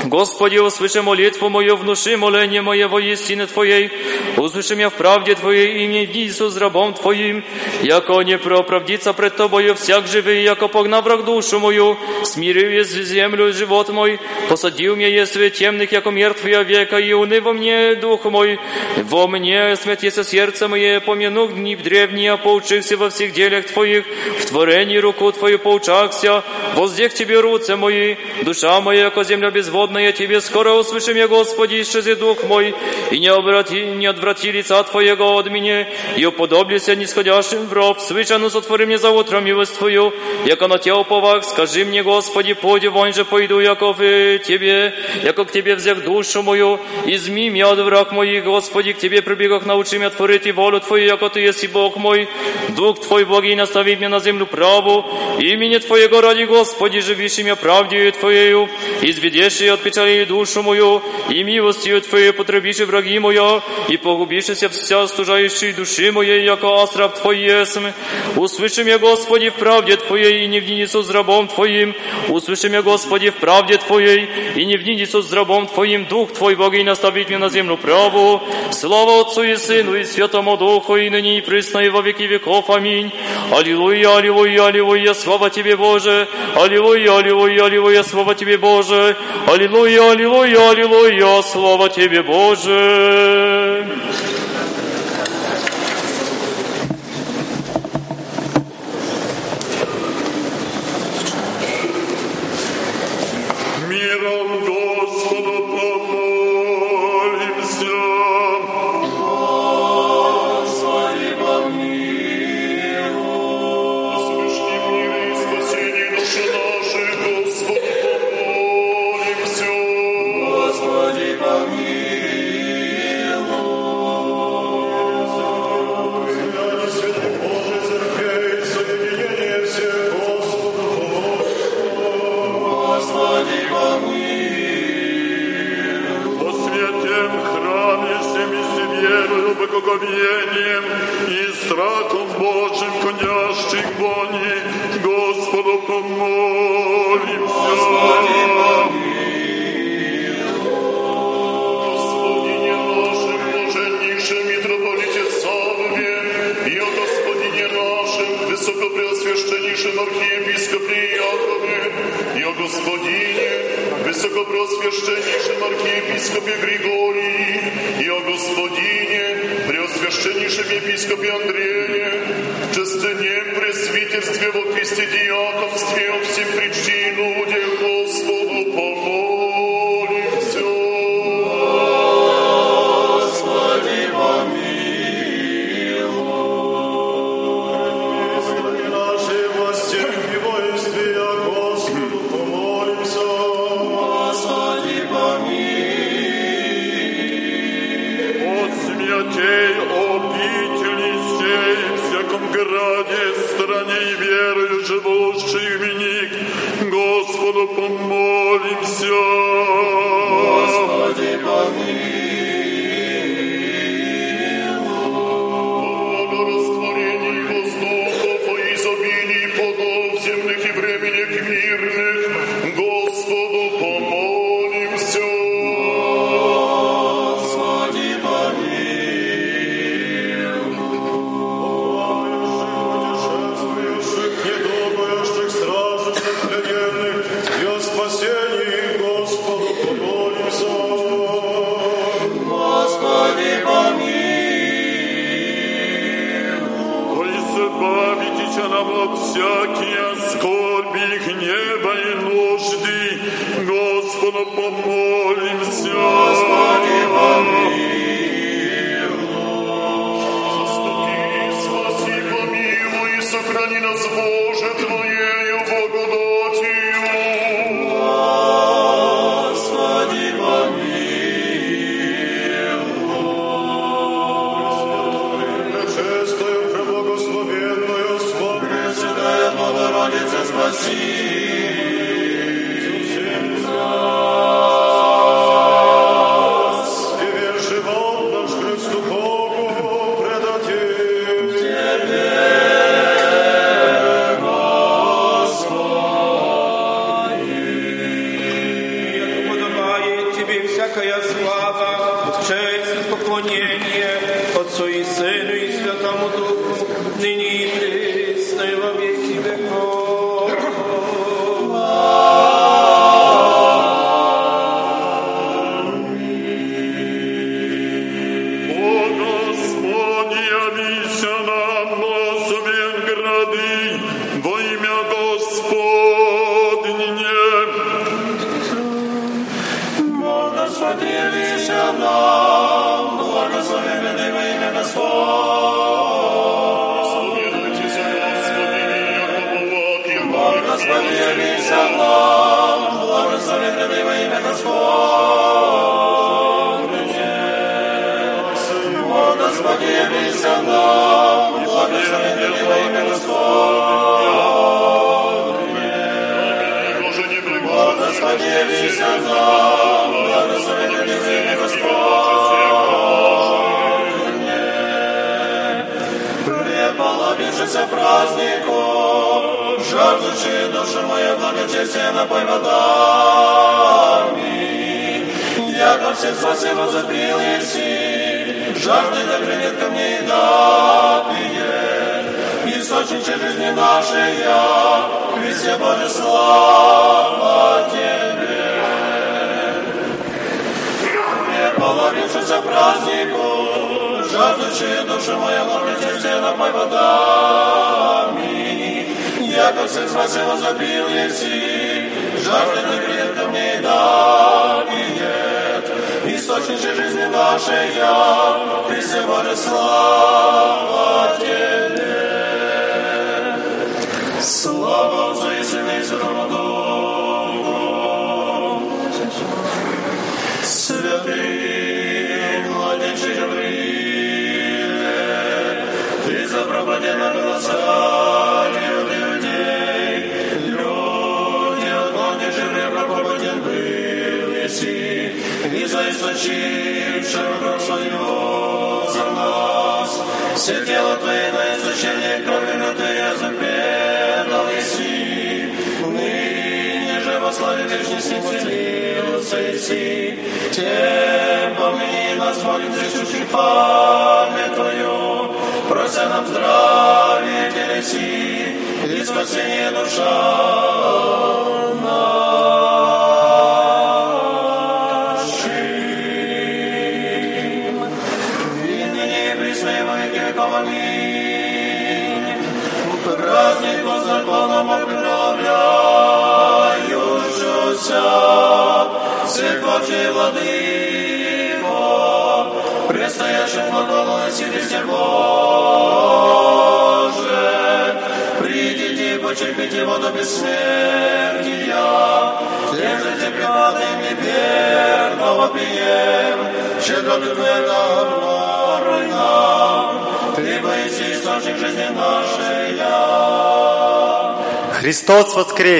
Господи, 0.05 0.57
услыши 0.57 1.01
молитву 1.01 1.49
мою, 1.49 1.75
внуши 1.75 2.15
моление 2.15 2.61
мое 2.61 2.87
во 2.87 3.01
истине 3.01 3.47
Твоей, 3.47 3.91
услыши 4.37 4.75
меня 4.75 4.89
в 4.89 4.93
правде 4.93 5.35
Твоей, 5.35 5.83
и 5.83 5.87
не 5.87 6.05
Иисус 6.05 6.55
рабом 6.55 6.93
Твоим, 6.93 7.43
яко 7.81 8.21
не 8.21 8.37
проправдится 8.37 9.11
пред 9.13 9.35
Тобою 9.35 9.75
всяк 9.75 10.07
живый, 10.07 10.41
яко 10.41 10.69
погнав 10.69 11.03
враг 11.03 11.25
душу 11.25 11.59
мою, 11.59 11.97
смирил 12.23 12.69
есть 12.69 12.93
землю 12.93 13.51
живот 13.51 13.89
мой, 13.89 14.19
посадил 14.47 14.95
меня 14.95 15.09
есть 15.09 15.37
темных, 15.55 15.91
яко 15.91 16.11
мертвый 16.11 16.63
века, 16.63 16.97
и 16.97 17.11
уны 17.11 17.41
во 17.41 17.51
мне 17.51 17.95
дух 17.95 18.23
мой, 18.25 18.57
во 18.97 19.27
мне 19.27 19.75
смятится 19.75 20.23
сердце 20.23 20.69
мое, 20.69 21.01
помяну 21.01 21.47
дни 21.47 21.75
древние, 21.75 22.37
поучился 22.37 22.95
во 22.95 23.09
всех 23.09 23.33
делях 23.33 23.65
Твоих, 23.65 24.05
в 24.39 24.45
творении 24.45 24.97
руку 24.97 25.31
Твою 25.33 25.59
поучахся, 25.59 26.43
воздех 26.75 27.13
Тебе 27.13 27.41
руце 27.41 27.75
мои, 27.75 28.15
душа 28.43 28.79
моя, 28.79 29.05
яко 29.05 29.23
земля 29.23 29.51
безводная, 29.51 29.88
я 29.97 30.11
Тебе 30.11 30.41
скоро 30.41 30.73
услышим 30.73 31.15
я, 31.15 31.27
Господи, 31.27 31.81
исчези 31.81 32.13
дух 32.13 32.43
мой, 32.43 32.75
и 33.09 33.19
не, 33.19 33.29
обрати, 33.29 33.85
не 33.85 34.05
отврати 34.05 34.51
лица 34.51 34.83
Твоего 34.83 35.37
от 35.37 35.49
меня, 35.49 35.87
и 36.15 36.25
уподоблюся 36.25 36.95
нисходящим 36.95 37.65
в 37.65 37.73
ров, 37.73 37.99
свечану 37.99 38.49
сотвори 38.49 38.85
мне 38.85 38.97
за 38.97 39.09
утро 39.09 39.39
милость 39.39 39.77
Твою, 39.77 40.13
яко 40.45 40.67
на 40.67 40.77
Те 40.77 40.93
уповах, 40.93 41.43
скажи 41.43 41.85
мне, 41.85 42.03
Господи, 42.03 42.53
пойди, 42.53 42.87
вон 42.87 43.13
же 43.13 43.25
пойду, 43.25 43.59
яко 43.59 43.93
в 43.93 43.97
Тебе, 43.97 44.93
яко 45.23 45.45
к 45.45 45.51
Тебе 45.51 45.75
взяв 45.75 46.03
душу 46.03 46.43
мою, 46.43 46.79
изми 47.05 47.49
меня 47.49 47.71
от 47.71 47.79
враг 47.79 48.11
моих, 48.11 48.43
Господи, 48.43 48.93
к 48.93 48.99
Тебе 48.99 49.21
прибегах 49.21 49.65
научи 49.65 49.97
меня 49.97 50.09
творить 50.09 50.45
и 50.45 50.51
волю 50.51 50.81
Твою, 50.81 51.05
яко 51.05 51.29
Ты 51.29 51.39
есть 51.39 51.63
и 51.63 51.67
Бог 51.67 51.95
мой, 51.95 52.27
Дух 52.75 52.99
Твой, 52.99 53.25
Боги, 53.25 53.55
настави 53.55 53.95
меня 53.95 54.09
на 54.09 54.19
землю 54.19 54.45
праву, 54.45 55.05
имени 55.39 55.77
Твоего 55.77 56.21
ради, 56.21 56.43
Господи, 56.43 56.99
живишь 56.99 57.37
меня 57.37 57.55
правдою 57.55 58.11
Твоею, 58.11 58.69
изведешь 59.01 59.61
от 59.79 59.83
печали 59.83 60.25
душу 60.25 60.61
мою, 60.61 61.01
и 61.29 61.43
милостью 61.43 62.01
Твоей 62.01 62.33
потребишь 62.33 62.79
враги 62.79 63.19
моя, 63.19 63.61
и 63.87 63.97
погубишься 63.97 64.69
вся 64.69 65.07
стужающей 65.07 65.73
души 65.73 66.11
моей, 66.11 66.43
яко 66.43 66.83
астраб 66.83 67.19
Твой 67.19 67.39
есмь. 67.39 67.91
Услыши 68.35 68.83
меня, 68.83 68.99
Господи, 68.99 69.49
в 69.49 69.55
правде 69.55 69.97
Твоей, 69.97 70.43
и 70.43 70.47
не 70.47 70.59
внидицу 70.59 71.03
с 71.03 71.09
рабом 71.09 71.47
Твоим. 71.47 71.95
Услыши 72.27 72.69
меня, 72.69 72.81
Господи, 72.81 73.29
в 73.29 73.35
правде 73.35 73.77
Твоей, 73.77 74.29
и 74.55 74.65
не 74.65 74.77
внидицу 74.77 75.21
с 75.21 75.31
рабом 75.31 75.67
Твоим, 75.67 76.05
Дух 76.05 76.33
Твой, 76.33 76.55
Бог, 76.55 76.73
и 76.73 76.83
наставить 76.83 77.29
меня 77.29 77.39
на 77.39 77.49
землю 77.49 77.77
праву. 77.77 78.41
Слава 78.71 79.21
Отцу 79.21 79.43
и 79.43 79.55
Сыну, 79.55 79.95
и 79.95 80.03
Святому 80.03 80.57
Духу, 80.57 80.95
и 80.97 81.09
ныне, 81.09 81.37
и 81.37 81.41
присно, 81.41 81.79
и 81.79 81.89
во 81.89 82.01
веки 82.01 82.23
веков. 82.23 82.69
Аминь. 82.69 83.11
Аллилуйя, 83.51 84.17
аллилуйя, 84.17 84.65
аллилуйя, 84.67 85.13
слава 85.13 85.49
Тебе, 85.49 85.75
Боже. 85.75 86.27
Аллилуйя, 86.55 87.17
аллилуйя, 87.17 87.65
аллилуйя, 87.65 88.03
слава 88.03 88.35
Тебе, 88.35 88.57
Боже. 88.57 89.15
Аллилуйя, 89.47 89.68
аллилуйя, 89.69 90.69
аллилуйя, 90.71 91.41
слава 91.43 91.89
Тебе, 91.89 92.23
Боже. 92.23 93.85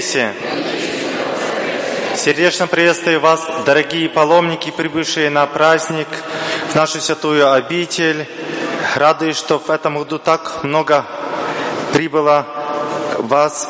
Иисусе. 0.10 0.34
Сердечно 2.16 2.66
приветствую 2.66 3.20
вас, 3.20 3.45
дорогие 3.64 4.10
паломники, 4.10 4.72
прибывшие 4.72 5.30
на 5.30 5.45
праздник 5.45 6.07
в 6.72 6.76
нашу 6.76 6.99
святую 6.99 7.51
обитель. 7.51 8.28
Радуюсь, 8.95 9.38
что 9.38 9.60
в 9.60 9.70
этом 9.70 9.99
году 9.99 10.18
так 10.18 10.64
много 10.64 11.05
прибыло 11.93 12.47
вас, 13.20 13.70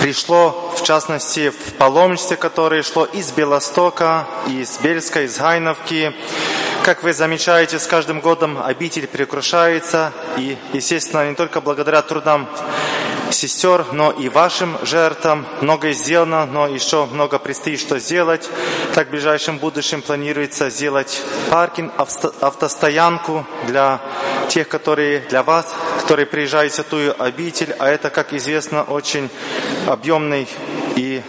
пришло, 0.00 0.74
в 0.76 0.82
частности, 0.82 1.50
в 1.50 1.74
паломничестве, 1.74 2.36
которое 2.36 2.82
шло 2.82 3.04
из 3.04 3.30
Белостока, 3.30 4.26
из 4.48 4.78
Бельска, 4.78 5.20
из 5.20 5.38
Гайновки. 5.38 6.12
Как 6.82 7.04
вы 7.04 7.12
замечаете, 7.12 7.78
с 7.78 7.86
каждым 7.86 8.20
годом 8.20 8.60
обитель 8.60 9.06
перекрушается, 9.06 10.12
и, 10.38 10.56
естественно, 10.72 11.28
не 11.28 11.36
только 11.36 11.60
благодаря 11.60 12.02
трудам 12.02 12.48
сестер, 13.38 13.86
но 13.92 14.10
и 14.10 14.28
вашим 14.28 14.76
жертвам. 14.82 15.46
Многое 15.60 15.92
сделано, 15.92 16.44
но 16.44 16.66
еще 16.66 17.06
много 17.06 17.38
предстоит, 17.38 17.78
что 17.78 18.00
сделать. 18.00 18.48
Так 18.94 19.08
в 19.08 19.10
ближайшем 19.12 19.58
будущем 19.58 20.02
планируется 20.02 20.70
сделать 20.70 21.22
паркинг, 21.48 21.92
автостоянку 22.40 23.46
для 23.66 24.00
тех, 24.48 24.68
которые 24.68 25.20
для 25.20 25.44
вас, 25.44 25.72
которые 26.00 26.26
приезжают 26.26 26.72
в 26.72 26.76
святую 26.76 27.14
обитель. 27.22 27.76
А 27.78 27.88
это, 27.88 28.10
как 28.10 28.32
известно, 28.32 28.82
очень 28.82 29.30
объемный 29.86 30.48
и 30.96 31.22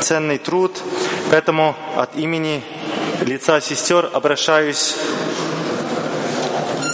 ценный 0.00 0.38
труд. 0.38 0.80
Поэтому 1.30 1.74
от 1.96 2.14
имени 2.14 2.62
лица 3.22 3.60
сестер 3.60 4.08
обращаюсь 4.12 4.94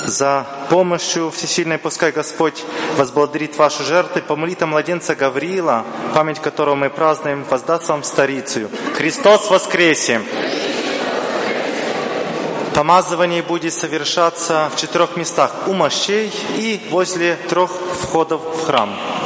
за 0.06 0.46
помощью 0.70 1.30
всесильной, 1.30 1.76
пускай 1.76 2.12
Господь 2.12 2.64
возблагодарит 2.96 3.56
ваши 3.56 3.82
жертвы. 3.82 4.22
По 4.22 4.36
молитвам 4.36 4.70
младенца 4.70 5.14
Гавриила, 5.14 5.84
память 6.14 6.40
которого 6.40 6.74
мы 6.74 6.90
празднуем, 6.90 7.44
воздаст 7.48 7.88
вам 7.88 8.02
старицию. 8.02 8.70
Христос 8.94 9.50
воскресе! 9.50 10.20
Помазывание 12.74 13.42
будет 13.42 13.74
совершаться 13.74 14.70
в 14.74 14.80
четырех 14.80 15.16
местах 15.16 15.52
у 15.66 15.74
мощей 15.74 16.32
и 16.56 16.80
возле 16.90 17.36
трех 17.48 17.70
входов 17.70 18.40
в 18.40 18.64
храм. 18.64 19.21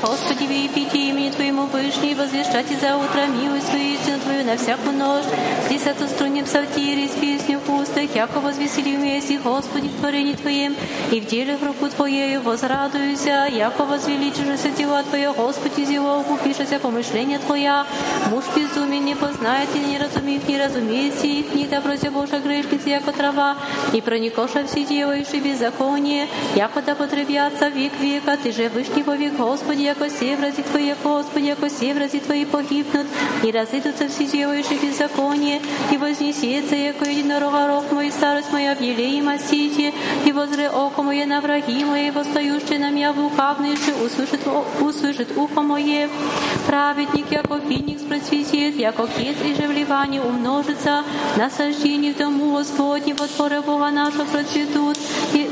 host 0.00 0.37
возвещать 2.18 2.70
и 2.70 2.76
за 2.76 2.96
утро 2.96 3.26
милость 3.26 3.68
Твою, 3.70 3.94
истину 3.94 4.18
Твою 4.18 4.44
на 4.44 4.56
всякую 4.56 4.96
ночь. 4.96 5.24
Десяту 5.70 6.08
струним 6.08 6.44
псалтири 6.44 7.06
с 7.06 7.12
песню 7.12 7.60
в 7.64 7.70
устах, 7.70 8.14
яко 8.14 8.40
возвесели 8.40 8.96
вместе, 8.96 9.38
Господи, 9.38 9.88
в 9.88 10.00
творении 10.00 10.34
Твоем, 10.34 10.74
и 11.12 11.20
в 11.20 11.26
деле 11.26 11.56
в 11.56 11.62
руку 11.62 11.88
Твоею 11.88 12.42
возрадуйся, 12.42 13.46
яко 13.50 13.84
возвеличишься 13.84 14.70
дела 14.70 15.02
Твое, 15.04 15.32
Господи, 15.32 15.84
зело, 15.84 16.18
укупишься 16.18 16.78
помышления 16.80 17.38
Твоя. 17.38 17.86
Муж 18.30 18.44
безумен 18.56 19.04
не 19.04 19.14
познает 19.14 19.68
и 19.74 19.78
не 19.78 19.98
разумеет, 19.98 20.48
не 20.48 20.58
разумеет 20.58 21.14
сих, 21.20 21.54
не 21.54 21.66
доброся 21.66 22.10
Божа 22.10 22.40
грешница, 22.40 22.88
яко 22.88 23.12
трава, 23.12 23.56
и 23.92 24.00
проникоша 24.00 24.66
все 24.66 24.84
делаешь 24.84 25.28
и 25.32 25.40
беззаконие, 25.40 26.26
яко 26.56 26.82
да 26.82 26.96
потребятся 26.96 27.68
век 27.68 27.92
века, 28.00 28.36
Ты 28.42 28.50
же 28.52 28.68
вышний 28.70 29.04
во 29.04 29.14
век, 29.14 29.34
Господи, 29.36 29.82
яко 29.82 30.08
все 30.08 30.36
врази 30.36 30.62
Твои, 30.62 30.94
Господи, 31.04 31.44
яко 31.46 31.68
все 31.68 31.94
врази 32.08 32.20
Твои 32.20 32.44
погибнут, 32.44 33.06
и 33.42 33.50
разыдутся 33.50 34.08
все 34.08 34.26
делаешь 34.26 34.66
и 34.70 34.76
беззаконие, 34.76 35.60
и 35.92 35.96
вознесется, 35.96 36.74
яко 36.74 37.04
единорога 37.04 37.66
рог 37.68 37.92
мой, 37.92 38.10
старость 38.10 38.50
моя 38.52 38.74
в 38.74 38.80
еле 38.80 39.18
и 39.18 39.20
масите, 39.20 39.92
и 40.24 40.32
возре 40.32 40.70
око 40.70 41.02
мое 41.02 41.26
на 41.26 41.40
враги 41.40 41.84
мои, 41.84 42.10
восстающие 42.10 42.78
на 42.78 42.90
меня 42.90 43.12
в 43.12 43.18
лукавнейши, 43.18 43.94
услышит, 43.94 44.40
услышит 44.80 45.36
ухо 45.36 45.60
мое. 45.60 46.08
Праведник, 46.66 47.30
яко 47.30 47.60
финикс 47.60 48.02
процветет, 48.02 48.76
яко 48.76 49.06
кедр 49.06 49.44
и 49.44 49.54
же 49.54 49.68
вливание 49.68 50.22
умножится, 50.22 51.04
насаждение 51.36 52.14
в 52.14 52.16
дому 52.16 52.56
Господне, 52.56 53.14
во 53.14 53.60
Бога 53.60 53.90
нашего 53.90 54.24
процветут, 54.24 54.98
и 55.34 55.50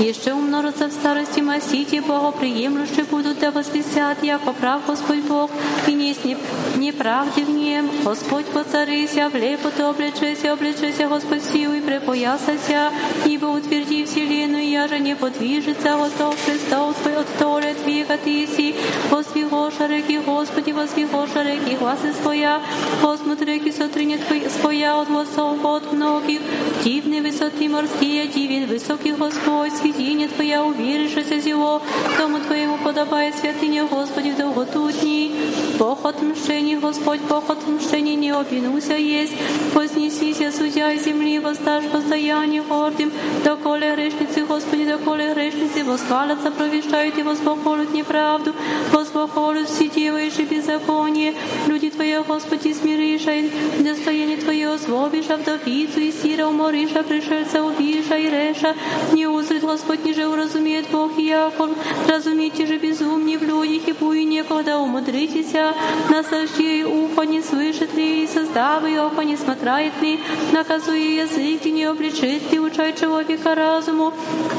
еще 0.00 0.32
умножатся 0.32 0.88
в 0.88 0.92
старости 0.92 1.40
масите 1.40 2.00
Богоприемлющие 2.00 3.04
будут 3.04 3.38
да 3.40 3.50
возвестят, 3.50 4.22
яко 4.22 4.52
прав 4.52 4.86
Господь 4.86 5.22
Бог, 5.24 5.50
и 5.86 5.92
не 5.92 6.14
с 6.14 6.18
неправде 6.76 7.44
в 7.44 7.50
нем. 7.50 7.90
Господь 8.04 8.46
воцарися, 8.54 9.28
в 9.28 9.34
лепоту 9.34 9.84
облечеся, 9.84 10.52
облечеся 10.52 11.08
Господь 11.08 11.42
в 11.42 11.52
силу 11.52 11.74
и 11.74 11.80
препоясася, 11.80 12.90
ибо 13.26 13.46
утверди 13.46 14.04
вселенную, 14.04 14.68
я 14.68 14.88
же 14.88 14.98
не 14.98 15.16
подвижется, 15.16 15.96
готов 15.96 16.36
престол 16.36 16.94
Твой 16.94 17.16
от 17.16 17.26
толи 17.38 17.66
от 17.66 17.86
века 17.86 18.18
Ты 18.24 18.46
си, 18.46 18.74
возвигоша 19.10 19.86
реки, 19.86 20.18
Господи, 20.18 20.72
возвигоша 20.72 21.42
реки, 21.42 21.76
гласы 21.76 22.12
своя, 22.22 22.60
Господь 23.02 23.40
реки 23.42 23.72
сотринет 23.72 24.20
своя 24.60 25.00
от 25.00 25.08
глазов 25.08 25.64
от 25.64 25.92
многих, 25.92 26.40
дивны 26.84 27.22
высоты 27.22 27.68
морские, 27.68 28.28
дивен 28.28 28.66
высокий 28.66 29.12
Господь, 29.12 29.72
святине 29.87 30.27
Твоя, 30.27 30.63
уверишься 30.63 31.39
зело, 31.39 31.81
Дому 32.17 32.39
Твоему 32.39 32.77
подобает 32.77 33.35
святыня, 33.35 33.85
Господи, 33.85 34.29
в 34.31 34.37
долготу 34.37 34.91
дней. 34.91 35.31
Бог 35.79 36.05
отмщений, 36.05 36.75
Господь, 36.75 37.21
Бог 37.21 37.49
отмщений, 37.49 38.15
не 38.15 38.31
обвинуся 38.31 38.95
есть. 38.95 39.33
Вознесися, 39.73 40.51
судья 40.51 40.95
земли, 40.95 41.39
воздашь 41.39 41.85
воздаяние 41.91 42.61
гордым, 42.61 43.11
доколе 43.43 43.95
грешницы, 43.95 44.45
Господи, 44.45 44.85
доколе 44.85 45.33
грешницы 45.33 45.83
восхвалятся, 45.83 46.51
провещают 46.51 47.17
и 47.17 47.23
возбохолют 47.23 47.93
неправду, 47.93 48.53
возбохолют 48.91 49.69
все 49.69 49.87
делаешь 49.87 50.37
и 50.37 50.43
беззаконие. 50.43 51.33
Люди 51.67 51.89
Твои, 51.89 52.17
Господи, 52.27 52.73
смириша, 52.73 53.31
и 53.31 53.49
достояние 53.79 54.37
Твое 54.37 54.77
злобиша, 54.77 55.37
вдовицу 55.37 55.99
и 55.99 56.11
сира 56.11 56.47
умориша, 56.47 57.03
пришельца 57.03 57.63
убиша 57.63 58.17
и 58.17 58.29
реша, 58.29 58.75
не 59.11 59.27
узрит 59.27 59.63
Господь, 59.63 59.76
ниже 60.13 60.27
уразумеет 60.27 60.89
Бог, 60.91 61.17
и 61.17 61.23
яко 61.23 61.69
разумейте 62.07 62.65
же 62.65 62.77
безумнее 62.77 63.37
в 63.37 63.43
людях, 63.43 63.87
и 63.87 63.93
буй 63.93 64.23
некогда 64.23 64.77
умудритеся, 64.77 65.73
насаждей 66.09 66.83
ухо 66.83 67.23
не 67.23 67.41
слышит 67.41 67.93
ли, 67.93 68.23
и 68.23 68.27
создав 68.27 68.85
и 68.87 68.97
око 68.97 69.23
не 69.23 69.37
смотрает 69.37 69.93
ли, 70.01 70.19
наказуя 70.51 71.23
язык 71.23 71.65
и 71.65 71.71
не 71.71 71.85
обличит 71.85 72.51
ли, 72.51 72.59
учай 72.59 72.93
человека 72.93 73.55
разуму. 73.55 74.13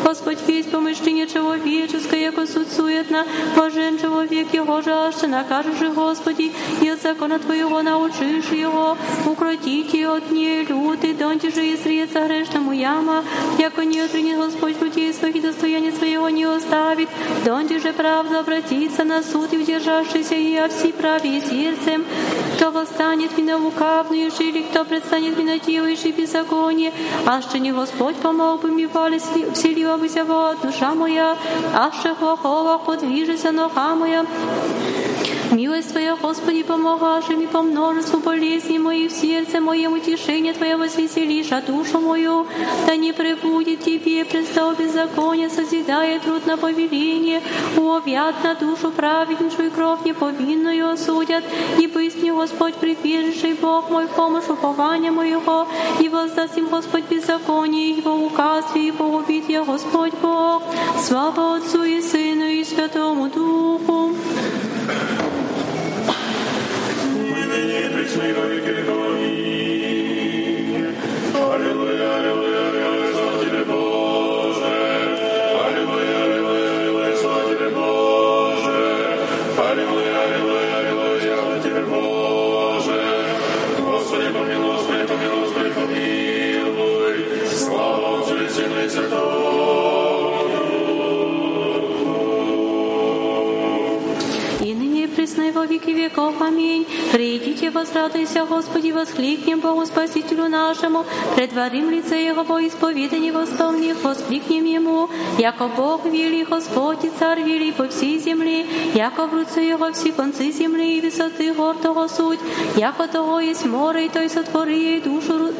Господь 0.05 0.39
весь 0.47 0.67
помышление 0.67 1.27
человеческое, 1.27 2.21
яко 2.21 2.47
суд 2.47 2.69
суетно, 2.69 3.25
блажен 3.55 3.99
человек 3.99 4.53
его 4.53 4.83
жажда, 4.83 5.27
накажешь 5.29 5.79
же, 5.79 5.91
Господи, 5.91 6.53
и 6.81 6.89
от 6.89 7.03
закона 7.03 7.39
Твоего 7.39 7.83
научишь 7.83 8.51
его, 8.51 8.97
укротите 9.27 10.09
от 10.09 10.31
ней 10.31 10.65
люты, 10.65 11.15
донте 11.15 11.51
же 11.51 11.67
и 11.67 11.77
средца 11.77 12.27
грешному 12.27 12.73
яма, 12.73 13.25
яко 13.59 13.85
не 13.85 14.01
отринет 14.01 14.39
Господь 14.39 14.77
путей 14.77 15.08
своих 15.14 15.36
и 15.36 15.42
достояния 15.42 15.92
своего 15.92 16.30
не 16.30 16.44
оставит, 16.44 17.10
донте 17.46 17.80
же 17.80 17.94
правда 17.94 18.40
обратится 18.40 19.04
на 19.04 19.24
суд 19.24 19.54
и 19.54 19.58
удержавшийся 19.58 20.36
и 20.36 20.56
о 20.56 20.68
всей 20.68 20.94
праве 20.94 21.42
сердцем, 21.42 22.06
кто 22.56 22.72
восстанет 22.72 23.38
меня 23.38 23.58
лукавную 23.58 24.32
жили, 24.32 24.64
кто 24.64 24.86
предстанет 24.86 25.38
меня 25.38 25.60
делающий 25.60 26.12
беззаконие, 26.12 26.92
аще 27.26 27.60
не 27.60 27.72
Господь 27.72 28.16
помог 28.18 28.62
бы 28.62 28.70
мне 28.70 28.90
вселила 29.54 29.98
бы 29.98 30.10
душа 30.62 30.94
моя, 30.94 31.38
аще 31.74 32.14
хохова 32.16 32.78
подвижется 32.78 33.52
нога 33.52 33.96
моя, 33.96 34.26
Милость 35.52 35.90
Твоя, 35.90 36.16
Господи, 36.16 36.62
помогашь 36.62 37.30
ми 37.30 37.48
по 37.48 37.64
множеству 37.64 38.20
болезней 38.20 38.78
моих 38.78 39.12
в 39.12 39.16
сердце 39.16 39.60
моем, 39.60 39.94
утешение 39.94 40.54
Твое 40.54 40.78
возвеселиша 40.78 41.64
душу 41.66 42.00
мою, 42.00 42.46
да 42.86 42.96
не 42.96 43.14
пребудет 43.14 43.80
Тебе 43.80 44.26
престол 44.26 44.74
беззакония, 44.74 45.50
созидая 45.50 46.20
труд 46.20 46.46
на 46.46 46.56
повеление, 46.56 47.42
увят 47.76 48.36
на 48.44 48.54
душу 48.54 48.92
праведнейшую 48.92 49.72
кровь 49.72 50.06
неповинную 50.06 50.92
осудят, 50.92 51.44
и 51.80 51.88
бысть 51.88 52.22
мне 52.22 52.32
Господь 52.32 52.76
прибежишь, 52.76 53.58
Бог 53.60 53.90
мой, 53.90 54.08
помощь 54.08 54.50
упования 54.50 55.12
моего, 55.12 55.68
и 56.00 56.10
воздаст 56.10 56.58
им 56.58 56.70
Господь 56.70 57.06
беззаконие, 57.10 57.98
его 57.98 58.14
указстве, 58.14 58.90
и 58.90 58.92
погубит 58.92 59.50
я 59.50 59.64
Господь 59.64 60.14
Бог. 60.22 60.62
Слава 61.02 61.56
Отцу 61.56 61.84
и 61.84 62.02
Сыну 62.02 62.46
и 62.46 62.64
Святому 62.64 63.30
Духу. 63.30 64.14
Ныне 67.80 67.90
присно 67.90 68.24
и 68.24 69.49
веки 95.69 95.91
веков. 95.91 96.41
Аминь. 96.41 96.87
Придите, 97.13 97.71
возрадуйся, 97.71 98.45
Господи, 98.45 98.91
воскликнем 98.91 99.61
Богу 99.61 99.87
Спасителю 99.87 100.49
нашему, 100.49 101.05
предварим 101.37 101.91
лице 101.91 102.25
Его 102.25 102.45
по 102.45 102.67
исповедании 102.67 103.31
восполних, 103.31 104.03
воскликнем 104.03 104.65
Ему, 104.65 105.09
яко 105.39 105.69
Бог 105.69 106.05
вели, 106.07 106.45
Господь 106.45 107.05
и 107.05 107.11
Царь 107.19 107.43
вели 107.43 107.73
по 107.73 107.89
всей 107.89 108.19
земле, 108.19 108.67
яко 108.95 109.27
в 109.27 109.35
руце 109.35 109.63
Его 109.63 109.93
все 109.93 110.13
концы 110.13 110.51
земли 110.51 110.99
и 110.99 111.01
высоты 111.01 111.53
гор 111.53 111.77
того 111.77 112.09
суть, 112.09 112.41
яко 112.77 113.07
того 113.09 113.41
есть 113.41 113.65
море, 113.65 114.07
и 114.07 114.09
той 114.09 114.29
сотвори 114.29 114.99
и 114.99 115.01
душу 115.01 115.53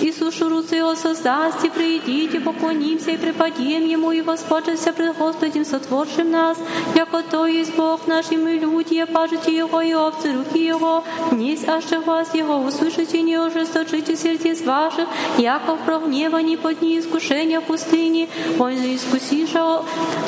и 0.00 0.12
сушу 0.12 0.48
руцы 0.48 0.76
Его 0.76 0.94
создаст, 0.94 1.64
и 1.64 1.70
придите, 1.70 2.40
поклонимся 2.40 3.12
и 3.12 3.16
преподем 3.16 3.86
Ему, 3.86 4.12
и 4.12 4.20
воспочимся 4.20 4.92
пред 4.92 5.16
Господем, 5.16 5.64
сотворшим 5.64 6.30
нас, 6.30 6.58
яко 6.96 7.22
то 7.22 7.46
есть 7.46 7.74
Бог 7.76 8.06
наш, 8.06 8.30
и 8.30 8.36
мы 8.36 8.52
люди, 8.52 9.04
пажите 9.04 9.45
Его 9.46 9.80
и 9.80 9.94
овцы 9.94 10.32
руки 10.32 10.64
Его, 10.64 11.04
несть 11.30 11.68
аще 11.68 12.00
вас 12.00 12.34
Его, 12.34 12.56
услышите, 12.58 13.22
не 13.22 13.34
ожесточите 13.34 14.16
сердец 14.16 14.62
ваших, 14.62 15.08
яко 15.38 15.76
в 15.76 15.84
прогневании 15.84 16.56
под 16.56 16.80
дни 16.80 16.98
искушения 16.98 17.60
в 17.60 17.64
пустыне, 17.64 18.28
он 18.58 18.72
же 18.72 18.94
искусиша 18.96 19.82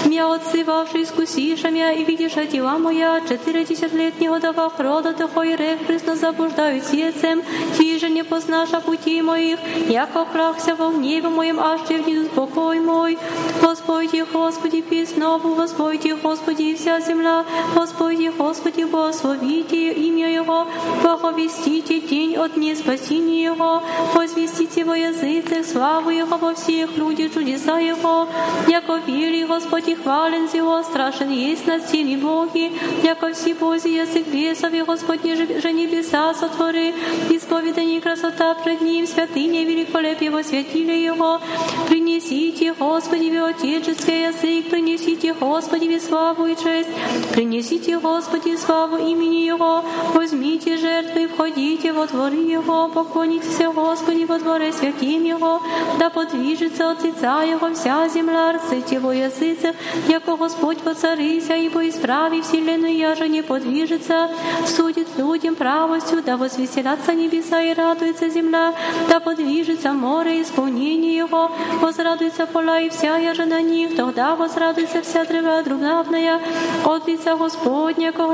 мя 0.07 0.33
отцы 0.33 0.65
ваши, 0.65 1.03
искусиша 1.03 1.71
мя, 1.71 1.93
и 1.93 2.05
видишь 2.05 2.35
дела 2.51 2.79
моя, 2.79 3.21
четыредесят 3.29 3.93
лет 3.93 4.21
не 4.21 4.29
годовах 4.29 4.79
рода, 4.79 5.13
того 5.13 5.43
и 5.43 5.57
рех 5.57 5.81
присно 5.87 6.15
заблуждают 6.15 6.85
сердцем, 6.85 7.43
ти 7.77 7.99
же 7.99 8.11
не 8.11 8.23
познаша 8.23 8.81
пути 8.81 9.23
моих, 9.23 9.59
яко 9.89 10.25
прахся 10.25 10.75
во 10.75 10.91
гневе 10.91 11.29
моем, 11.29 11.59
аж 11.59 11.81
внизу 11.89 12.29
покой 12.29 12.81
мой. 12.81 13.19
Господи, 13.61 14.25
Господи, 14.33 14.83
песнову, 14.83 15.55
Господи, 15.55 16.17
Господи, 16.23 16.75
вся 16.75 17.01
земля, 17.01 17.45
Господи, 17.75 18.33
Господи, 18.37 18.85
благословите 19.09 19.93
имя 19.93 20.31
Его, 20.31 20.67
благовестите 21.03 22.01
день 22.01 22.37
от 22.37 22.55
дней 22.55 22.77
спасения 22.77 23.45
Его, 23.45 23.83
возвестите 24.15 24.85
во 24.85 24.97
языцах 24.97 25.65
славу 25.67 26.11
Его 26.11 26.37
во 26.37 26.55
всех 26.55 26.97
людях 26.97 27.35
чудеса 27.35 27.79
Его, 27.79 28.29
яко 28.69 29.01
вели 29.07 29.45
Господи, 29.45 29.95
хвален 29.95 30.49
Его, 30.53 30.83
страшен 30.83 31.31
есть 31.31 31.67
над 31.67 31.85
всеми 31.85 32.17
боги, 32.17 32.73
яко 33.03 33.33
все 33.33 33.55
Божий 33.55 33.97
язык 33.97 34.27
бесов 34.29 34.73
и 34.73 34.83
Господи 34.83 35.35
же 35.35 35.73
небеса 35.73 36.35
сотвори, 36.35 36.95
исповедание 37.31 38.01
красота 38.01 38.55
пред 38.55 38.81
Ним, 38.81 39.07
святыня 39.07 39.65
великолепие 39.65 40.31
во 40.31 40.43
святиле 40.43 41.05
Его, 41.05 41.41
принесите, 41.89 42.75
Господи, 42.75 43.31
в 43.31 43.45
Отеческий 43.45 44.27
язык, 44.29 44.71
принесите, 44.71 45.35
Господи, 45.35 45.99
в 45.99 46.03
славу 46.03 46.47
и 46.47 46.57
честь, 46.57 46.89
принесите, 47.33 47.99
Господи, 47.99 48.57
славу 48.57 48.97
имени 48.99 49.47
Его, 49.47 49.85
возьмите 50.15 50.77
жертвы, 50.77 51.29
входите 51.29 51.93
во 51.93 52.07
дворы 52.07 52.37
Его, 52.37 52.89
поклонитесь, 52.89 53.59
Господи, 53.75 54.25
во 54.25 54.39
дворе 54.39 54.73
святим 54.73 55.25
Его, 55.25 55.61
да 55.99 56.11
подвижется 56.11 56.91
от 56.91 57.03
лица 57.05 57.43
Его 57.43 57.73
вся 57.75 58.09
земля, 58.09 58.53
рците 58.53 58.99
во 58.99 59.15
языцах, 59.15 59.75
яко 60.09 60.37
Господь 60.37 60.79
воцарися, 60.85 61.55
ибо 61.57 61.89
исправи 61.89 62.41
вселенную, 62.41 62.97
я 62.97 63.15
же 63.15 63.29
не 63.29 63.43
подвижется, 63.43 64.31
судит 64.67 65.09
людям 65.19 65.55
правостью, 65.55 66.23
да 66.23 66.37
возвеселятся 66.37 67.15
небеса 67.15 67.61
и 67.63 67.75
радуется 67.75 68.29
земля, 68.29 68.75
да 69.09 69.21
подвижется 69.21 69.93
море, 69.93 70.43
исполнение 70.43 71.17
Его, 71.17 71.51
возрадуется 71.81 72.47
поля 72.47 72.81
и 72.81 72.89
вся 72.91 73.17
я 73.19 73.35
же 73.35 73.45
на 73.45 73.61
них, 73.61 73.97
тогда 73.97 74.37
возрадуется 74.37 75.03
вся 75.03 75.25
древа 75.25 75.63
другнавная, 75.63 76.41
от 76.85 77.09
лица 77.09 77.37
Господня, 77.37 78.13
ко 78.13 78.27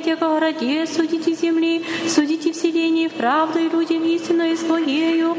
градет, 0.00 0.06
яко 0.06 0.36
градет, 0.36 0.88
судите 0.88 1.34
земли, 1.34 1.84
судите 2.08 2.52
вселение 2.52 3.08
в 3.08 3.12
правду 3.12 3.58
и 3.58 3.68
людям 3.68 4.04
истинную 4.04 4.56
своею. 4.56 5.36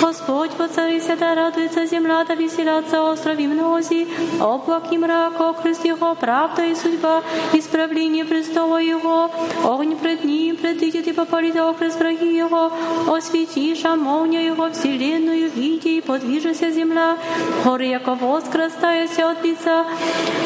Господь 0.00 0.50
воцарися, 0.58 1.16
да 1.16 1.34
радуется 1.34 1.86
земля, 1.86 2.24
да 2.24 2.34
веселятся 2.34 3.02
острови 3.02 3.46
мнози, 3.46 4.06
облак 4.40 4.92
и 4.92 4.98
мрак, 4.98 5.40
окрест 5.40 5.84
Его, 5.84 6.14
правда 6.14 6.66
и 6.66 6.74
судьба, 6.74 7.22
исправление 7.52 8.24
престола 8.24 8.80
Его, 8.80 9.30
огонь 9.64 9.96
пред 9.96 10.24
Ним 10.24 10.56
предыдет 10.56 11.08
и 11.08 11.12
попалит 11.12 11.56
окрест 11.56 11.98
враги 11.98 12.36
Его, 12.36 12.72
осветишь 13.08 13.84
молния 13.84 14.46
Его 14.46 14.70
вселенную, 14.70 15.50
види 15.50 15.98
и 15.98 16.00
подвижется 16.00 16.70
земля, 16.70 17.16
горы 17.64 17.86
яко 17.86 18.14
воскрастаяся 18.14 19.30
от 19.30 19.44
лица 19.44 19.86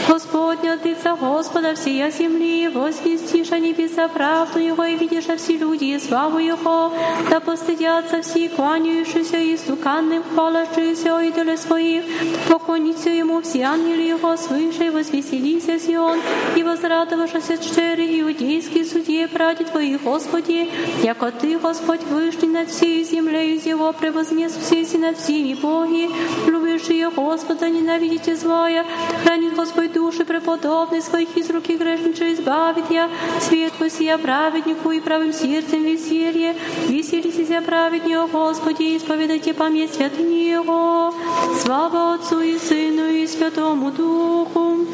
Господня, 0.08 0.74
от 0.74 0.84
лица 0.84 1.16
Господа 1.16 1.74
всея 1.74 2.10
земли, 2.10 2.68
возвестишь 2.68 3.49
небеса 3.49 4.07
правду 4.07 4.59
Его 4.59 4.83
и 4.83 4.95
видишь 4.95 5.25
все 5.37 5.57
люди 5.57 5.85
и 5.85 5.99
славу 5.99 6.39
Его, 6.39 6.91
да 7.29 7.39
постыдятся 7.39 8.21
все 8.21 8.49
кланяющиеся 8.49 9.37
и 9.37 9.57
стуканным 9.57 10.23
хвалящиеся 10.23 11.19
идолы 11.21 11.57
своих, 11.57 12.03
поклониться 12.49 13.09
Ему 13.09 13.41
все 13.41 13.63
ангелы 13.63 14.01
Его 14.01 14.37
свыше, 14.37 14.85
и 14.85 14.89
возвеселися 14.89 15.79
Сион, 15.79 16.19
и 16.55 16.63
возрадовавшися 16.63 17.57
четыре 17.57 18.21
иудейские 18.21 18.85
судьи, 18.85 19.25
прадед 19.27 19.71
Твои, 19.71 19.97
Господи, 19.97 20.69
яко 21.03 21.31
Ты, 21.31 21.57
Господь, 21.57 22.03
вышли 22.03 22.47
над 22.47 22.69
всей 22.69 23.03
землей 23.03 23.55
из 23.55 23.65
Его, 23.65 23.91
превознес 23.93 24.53
все 24.53 24.85
над 24.97 25.17
всеми 25.17 25.53
боги, 25.55 26.09
любящие 26.47 27.09
Господа, 27.09 27.69
ненавидите 27.69 28.35
злая, 28.35 28.85
хранит 29.23 29.55
Господь 29.55 29.93
души 29.93 30.25
преподобный 30.25 31.01
своих 31.01 31.35
из 31.35 31.49
руки 31.49 31.75
грешнича 31.75 32.33
избавит 32.33 32.85
я, 32.89 33.09
свет 33.41 33.73
сия 33.89 34.17
праведнику 34.17 34.91
и 34.91 34.99
правым 34.99 35.33
сердцем 35.33 35.83
веселье, 35.83 36.55
веселитесь 36.87 37.63
праведнее, 37.65 38.27
Господи, 38.27 38.97
исповедайте 38.97 39.53
память 39.53 39.93
святыни 39.93 40.49
Его, 40.49 41.13
слава 41.61 42.15
Отцу 42.15 42.41
и 42.41 42.57
Сыну 42.57 43.07
и 43.09 43.27
Святому 43.27 43.91
Духу. 43.91 44.85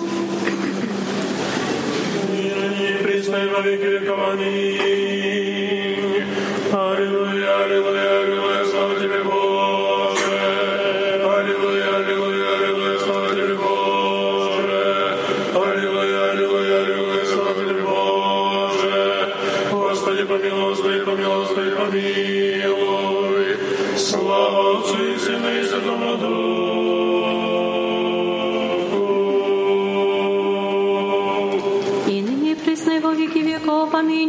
Ныне 2.30 2.98
пресной 3.04 3.48
во 3.50 3.62
веки 3.62 3.86
веков. 3.86 4.20
Аминь. 4.32 6.24
Аллилуйя, 6.74 7.64
аллилуйя, 7.64 8.22
аллилуйя, 8.22 8.55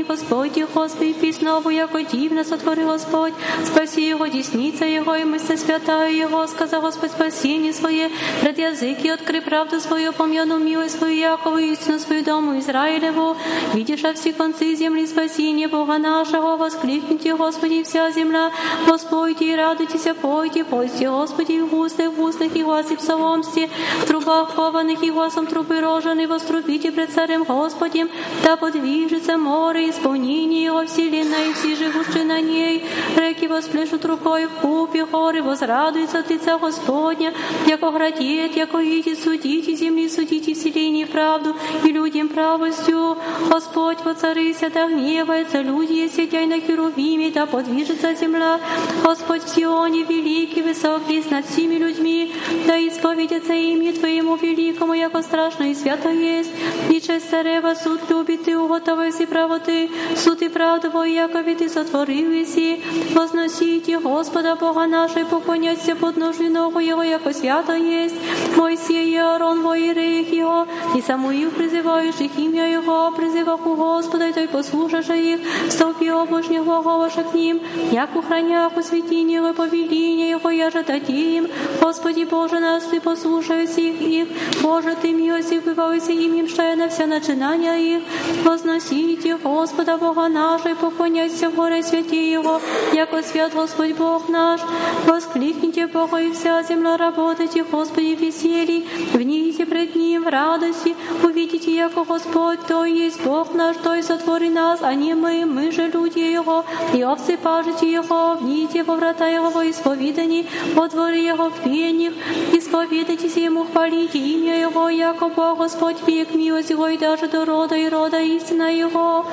Веков. 0.10 0.67
Аминь. 0.68 0.88
Господи, 0.88 0.98
Господи, 0.98 1.14
писнову, 1.14 1.70
яко 1.70 2.04
дивно 2.04 2.44
сотвори 2.44 2.84
Господь. 2.84 3.34
Спаси 3.66 4.08
Его, 4.08 4.28
десница 4.28 4.86
Его, 4.86 5.16
и 5.16 5.24
мысль 5.24 5.58
святая 5.58 6.12
Его. 6.12 6.48
Сказал 6.48 6.82
Господь 6.82 7.12
спасение 7.12 7.74
свое, 7.74 8.10
пред 8.42 8.58
языки 8.58 9.10
откры 9.10 9.42
правду 9.42 9.80
свою, 9.80 10.14
помянул 10.14 10.58
милость 10.58 10.98
свою, 10.98 11.18
Якову, 11.18 11.58
истину 11.58 12.00
свою 12.00 12.24
дому 12.24 12.60
Израилеву. 12.60 13.38
Видишь, 13.74 14.04
а 14.06 14.14
все 14.14 14.34
концы 14.34 14.76
земли 14.76 15.06
спасение 15.08 15.68
Бога 15.68 15.98
нашего, 15.98 16.58
воскликните, 16.58 17.36
Господи, 17.36 17.84
вся 17.84 18.12
земля, 18.12 18.52
Господи, 18.88 19.44
и 19.44 19.56
радуйтесь, 19.56 20.08
пойте, 20.22 20.64
пойте, 20.64 21.10
Господи, 21.10 21.60
в 21.60 21.74
устах, 21.76 22.14
в 22.14 22.22
устах 22.22 22.56
и 22.56 22.64
гласе 22.64 22.98
псаломсте, 22.98 23.70
в 24.02 24.06
трубах 24.06 24.56
хованных 24.56 25.04
и 25.04 25.12
гласом 25.12 25.48
трубы 25.48 25.80
рожены, 25.80 26.28
вострубите 26.28 26.92
пред 26.92 27.12
царем 27.12 27.44
Господем, 27.44 28.10
да 28.44 28.58
подвижется 28.58 29.38
море, 29.38 29.90
исполнение 29.90 30.57
его 30.57 30.87
вселенной, 30.87 31.51
и 31.51 31.53
все 31.53 31.77
живущие 31.77 32.25
на 32.25 32.41
ней, 32.41 32.85
реки 33.17 33.47
восплещут 33.47 34.05
рукой 34.05 34.47
в 34.47 34.51
купе, 34.61 35.05
хоры 35.07 35.43
возрадуются 35.43 36.21
от 36.21 36.31
лица 36.31 36.59
Господня, 36.59 37.33
яко 37.67 37.91
градет, 37.91 38.57
яко 38.57 38.79
идет, 38.79 39.19
судите 39.19 39.75
земли, 39.75 40.09
судите 40.09 40.55
вселение 40.55 41.07
в 41.07 41.11
правду, 41.11 41.55
и 41.85 41.89
людям 41.89 42.29
правостью. 42.29 43.17
Господь 43.51 43.99
воцарися, 44.05 44.71
да 44.71 44.89
гневается, 44.89 45.61
люди, 45.61 46.09
сидя 46.09 46.47
на 46.47 46.61
херувиме, 46.61 47.31
да 47.31 47.47
подвижется 47.47 48.15
земля. 48.15 48.61
Господь 49.05 49.43
в 49.43 49.49
Сионе 49.49 50.03
великий, 50.03 50.63
высокий, 50.63 51.23
над 51.31 51.47
всеми 51.47 51.77
людьми, 51.77 52.33
да 52.67 52.77
исповедятся 52.79 53.55
имя 53.55 53.93
Твоему 53.93 54.37
великому, 54.37 54.95
яко 54.95 55.23
страшно 55.23 55.71
и 55.71 55.75
свято 55.75 56.11
есть. 56.11 56.51
И 56.91 57.01
честь 57.01 57.31
царева 57.31 57.75
суд 57.75 58.01
любит, 58.09 58.49
и 58.49 58.55
уготовай 58.55 59.11
и 59.11 59.27
правоты, 59.27 59.91
суд 60.17 60.43
и 60.43 60.46
правду 60.53 60.91
Твой, 60.91 61.13
якове 61.13 61.55
Ты 61.55 61.69
сотворил 61.69 62.31
еси, 62.31 62.81
возносите 63.15 63.99
Господа 63.99 64.57
Бога 64.57 64.87
нашей, 64.87 65.25
поклоняйся 65.25 65.97
под 65.97 66.17
ножи 66.17 66.49
ногу 66.49 66.79
Его, 66.79 67.03
яко 67.03 67.33
свято 67.33 67.75
есть, 67.75 68.15
Моисей 68.57 69.13
и 69.13 69.17
Аарон, 69.17 69.63
во 69.63 69.77
иереях 69.77 70.33
Его, 70.33 70.67
и 70.95 71.03
Самуил 71.03 71.51
призывающих 71.51 72.39
имя 72.39 72.71
Его, 72.71 73.11
призывах 73.13 73.67
у 73.67 73.75
Господа, 73.75 74.29
и 74.29 74.33
Той 74.33 74.49
послушаша 74.49 75.15
их, 75.15 75.41
столпи 75.71 76.11
облачных 76.11 76.65
глаголаша 76.65 77.25
к 77.25 77.35
ним, 77.35 77.61
як 77.91 78.15
у 78.17 78.23
хранях 78.23 78.77
у 78.77 78.83
святине 78.83 79.35
Его, 79.37 79.53
повеление 79.53 80.31
Его, 80.31 80.51
я 80.51 80.71
же 80.71 80.85
им, 81.09 81.49
Господи 81.81 82.25
Боже 82.25 82.61
нас, 82.61 82.85
Ты 82.85 83.01
послушайся 83.01 83.81
их, 83.81 84.01
их, 84.01 84.29
Боже, 84.63 84.97
Ты 85.01 85.13
милостив, 85.13 85.65
бывайся 85.65 86.13
им, 86.13 86.35
им 86.35 86.47
на 86.79 86.89
все 86.89 87.07
начинания 87.07 87.97
их, 87.97 88.03
возносите 88.45 89.37
Господа 89.37 89.97
Бога 89.97 90.29
нашей, 90.37 90.75
поклоняйся 90.75 91.51
в 91.51 91.55
горе 91.55 91.83
святи 91.83 92.31
Его, 92.31 92.61
яко 92.93 93.23
свят 93.23 93.53
Господь 93.55 93.97
Бог 93.97 94.29
наш, 94.29 94.61
воскликните 95.07 95.87
Бога 95.87 96.19
и 96.21 96.33
вся 96.33 96.63
земля 96.63 96.97
работайте, 96.97 97.65
Господи, 97.65 98.17
веселье, 98.21 98.85
вните 99.13 99.67
пред 99.67 99.95
Ним 99.95 100.25
в 100.25 100.29
радости, 100.29 100.95
увидите, 101.23 101.75
яко 101.75 102.05
Господь, 102.05 102.61
то 102.67 102.85
есть 102.85 103.23
Бог 103.25 103.55
наш, 103.55 103.77
то 103.77 103.95
и 103.95 104.03
сотвори 104.03 104.49
нас, 104.49 104.81
а 104.83 104.95
не 104.95 105.15
мы, 105.15 105.45
мы 105.47 105.71
же 105.73 105.89
люди 105.89 106.21
Его, 106.21 106.65
и 106.93 107.03
овцы 107.03 107.37
пажите 107.37 107.91
Его, 107.91 108.35
вните 108.41 108.83
во 108.85 108.97
врата 108.97 109.27
Его 109.27 109.51
во 109.51 109.69
исповедании, 109.69 110.47
во 110.75 110.89
дворе 110.89 111.27
Его 111.27 111.51
в 111.51 111.63
пениях, 111.65 112.15
исповедайтесь 112.53 113.37
Ему, 113.37 113.65
хвалите 113.65 114.19
имя 114.19 114.61
Его, 114.61 114.89
яко 114.89 115.29
Бог 115.29 115.59
Господь 115.59 115.97
век, 116.07 116.35
милость 116.35 116.71
Его 116.71 116.89
и 116.89 116.99
даже 116.99 117.29
до 117.29 117.45
рода 117.45 117.77
и 117.77 117.89
рода 117.89 118.21
истина 118.21 118.73
Его. 118.73 119.27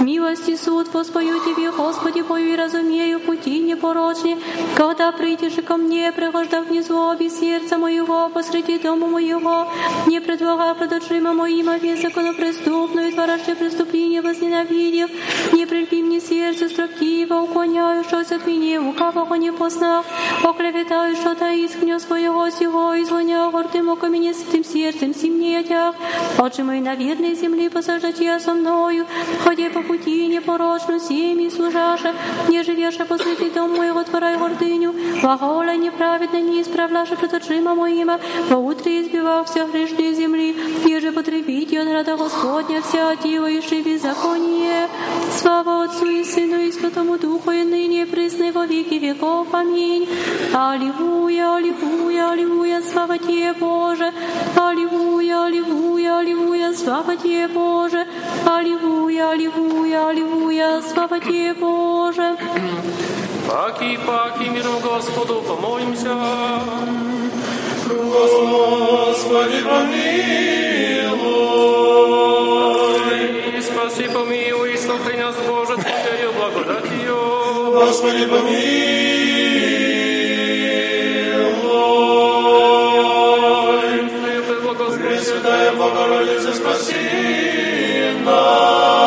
Милость 0.00 0.39
и 0.47 0.55
суд 0.55 0.93
воспою 0.93 1.39
Тебе, 1.39 1.71
Господи, 1.71 2.21
пою 2.21 2.53
и 2.53 2.55
разумею 2.55 3.19
пути 3.19 3.59
непорочни, 3.59 4.37
когда 4.75 5.11
придешь 5.11 5.63
ко 5.65 5.77
мне, 5.77 6.11
пригожда 6.11 6.61
внизу 6.61 6.97
оби 6.97 7.29
сердца 7.29 7.77
моего, 7.77 8.29
посреди 8.29 8.77
дома 8.77 9.07
моего, 9.07 9.67
не 10.07 10.19
предлагай 10.19 10.75
пред 10.75 10.93
очима 10.93 11.33
моим 11.33 11.71
весь 11.79 12.01
законопреступную, 12.01 13.11
творящее 13.11 13.55
преступление 13.55 14.21
возненавидев, 14.21 15.09
не 15.53 15.65
прильпи 15.65 16.01
мне 16.01 16.19
сердце 16.19 16.69
строптиво, 16.69 17.41
уклоняющегося 17.41 18.35
от 18.35 18.47
меня, 18.47 18.81
лукавого 18.81 19.35
не 19.35 19.51
поснах, 19.51 20.05
оклеветающего 20.43 21.53
из 21.53 21.75
гнезд 21.75 22.07
своего 22.07 22.49
сего, 22.49 22.93
и 22.93 23.03
звоня 23.03 23.49
гордым 23.49 23.89
око 23.89 24.07
меня 24.07 24.33
святым 24.33 24.63
сердцем, 24.63 25.13
симнетях, 25.13 25.95
отче 26.37 26.63
мои 26.63 26.79
на 26.79 26.95
верной 26.95 27.35
земли 27.35 27.69
посажать 27.69 28.21
со 28.41 28.53
мною, 28.53 29.05
ходи 29.43 29.69
по 29.69 29.81
пути 29.81 30.27
непорочну, 30.31 30.99
семьи 30.99 31.49
служаша, 31.49 32.13
не 32.49 32.63
живеша 32.63 33.05
посреди 33.05 33.49
дом 33.49 33.75
моего 33.77 34.03
твора 34.03 34.33
и 34.33 34.37
гордыню, 34.37 34.93
глагола 35.21 35.75
неправедно 35.75 36.41
не 36.41 36.61
исправляша 36.61 37.15
пред 37.15 37.33
очима 37.33 37.75
моима, 37.75 38.19
во 38.49 38.57
утре 38.57 39.01
избивав 39.01 39.49
всех 39.49 39.71
грешных 39.71 40.15
земли, 40.15 40.55
еже 40.85 41.11
потребите 41.11 41.81
от 41.81 41.87
рада 41.91 42.17
Господня 42.17 42.81
вся 42.81 43.15
делающие 43.15 43.81
беззаконие. 43.81 44.87
Слава 45.39 45.83
Отцу 45.83 46.05
и 46.05 46.23
Сыну 46.23 46.59
и 46.59 46.71
Святому 46.71 47.17
Духу, 47.17 47.51
и 47.51 47.63
ныне 47.63 48.03
и 48.03 48.51
во 48.51 48.65
веки 48.65 48.95
веков. 48.95 49.47
Аминь. 49.53 50.07
Аллилуйя, 50.53 51.55
аллилуйя, 51.55 52.31
аллилуйя, 52.31 52.81
слава 52.81 53.17
Тебе, 53.17 53.53
Боже. 53.53 54.11
Аллилуйя, 54.55 55.45
аллилуйя, 55.45 56.19
аллилуйя, 56.19 56.73
слава 56.73 57.15
Тебе, 57.15 57.47
Боже. 57.47 58.05
Аллилуйя, 58.45 59.31
аллилуйя, 59.31 60.09
аллилуйя, 60.09 60.81
слава 60.81 61.19
Тебе, 61.19 61.53
Боже. 61.53 62.37
Паки, 63.47 63.99
паки, 64.05 64.49
миром 64.49 64.79
Господу 64.81 65.41
помолимся. 65.41 66.15
Господи, 67.87 69.61
помилуй. 69.63 70.11
Спаси, 73.61 74.07
помилуй, 74.13 74.77
слухай 74.77 75.17
нас, 75.17 75.35
Боже, 75.47 75.75
Твоею 75.75 76.31
благодатью. 76.33 77.17
Господи, 77.73 78.25
помилуй. 78.25 79.11
Пресвятая 85.11 85.73
Богородица, 85.73 86.50
нас. 88.25 89.00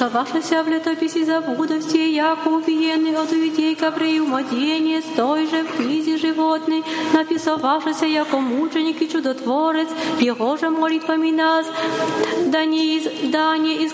Написавшися 0.00 0.62
в 0.62 0.68
летописи 0.68 1.24
забудовсти, 1.24 2.12
яко 2.12 2.50
убиенный 2.50 3.16
от 3.16 3.32
людей 3.32 3.74
кабрею 3.74 4.26
младенец, 4.26 5.04
той 5.16 5.46
же 5.46 5.62
в 5.62 5.76
книзе 5.76 6.18
животной, 6.18 6.82
написавшися 7.14 8.06
яко 8.06 8.40
мученик 8.40 9.02
и 9.02 9.08
чудотворец, 9.08 9.88
его 10.20 10.56
же 10.56 10.70
молитвами 10.70 11.30
нас, 11.30 11.66
да 12.46 12.64
не, 12.64 12.96
из, 12.96 13.04
да 13.32 13.56
не 13.56 13.84
из 13.84 13.92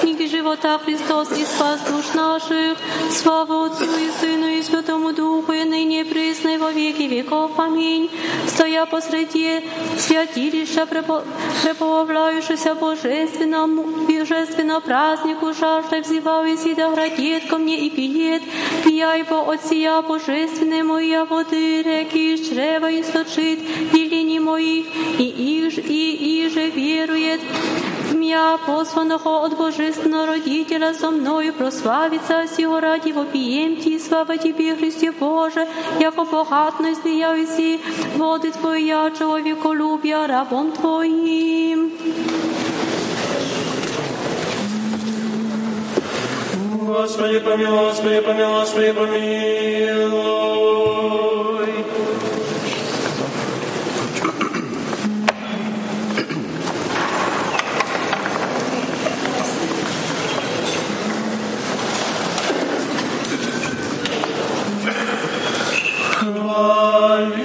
книги 0.00 0.21
живота 0.41 0.79
Христос 0.83 1.31
и 1.37 1.45
спас 1.45 1.81
душ 1.81 2.13
наших. 2.15 2.77
Слава 3.11 3.67
Отцу 3.67 3.83
и 3.83 4.09
Сыну 4.19 4.47
и 4.47 4.63
Святому 4.63 5.13
Духу, 5.13 5.51
и 5.51 5.63
ныне 5.63 6.03
присно 6.05 6.49
и 6.55 6.57
во 6.57 6.71
веки 6.71 7.03
веков. 7.03 7.51
Аминь. 7.59 8.09
Стоя 8.47 8.85
посреди 8.85 9.61
святилища, 9.99 10.87
преполавляющийся 10.87 12.73
божественному, 12.73 13.83
божественно 14.07 14.81
празднику, 14.81 15.53
жажда 15.53 16.01
взывал 16.01 16.45
и 16.45 16.57
сида 16.57 16.89
градет 16.89 17.47
ко 17.49 17.57
мне 17.57 17.85
и 17.85 17.89
пиет, 17.89 18.43
пияй 18.83 19.23
по 19.23 19.51
от 19.51 19.63
сия 19.65 20.01
божественной 20.01 20.83
моя 20.83 21.25
воды, 21.25 21.81
реки 21.83 22.33
из 22.33 22.49
чрева 22.49 22.89
источит, 22.99 23.59
и 23.93 24.09
линий 24.09 24.39
моих, 24.39 24.85
и 25.17 25.23
их, 25.23 25.77
и 25.77 26.45
иже 26.45 26.69
верует, 26.69 27.41
Меня 28.22 28.56
посланного 28.64 29.44
от 29.44 29.56
Божественного 29.58 30.26
Родителя 30.26 30.94
со 30.94 31.10
мною 31.10 31.52
прославиться 31.52 32.46
сего 32.56 32.78
ради 32.78 33.10
вопием 33.10 33.76
Ти, 33.76 33.98
слава 33.98 34.38
Тебе, 34.38 34.76
Христе 34.76 35.10
Боже, 35.10 35.66
яко 35.98 36.24
богатно 36.24 36.92
излияйся 36.92 37.82
воды 38.16 38.52
Твоя, 38.52 39.10
человеколюбия, 39.18 40.28
рабом 40.28 40.70
Твоим. 40.70 41.90
Господи, 46.86 47.40
помилуй, 47.40 47.88
Господи, 47.88 48.20
помилуй, 48.20 48.60
Господи, 48.60 48.92
помилуй. 48.92 50.22
Хвалите 66.92 67.41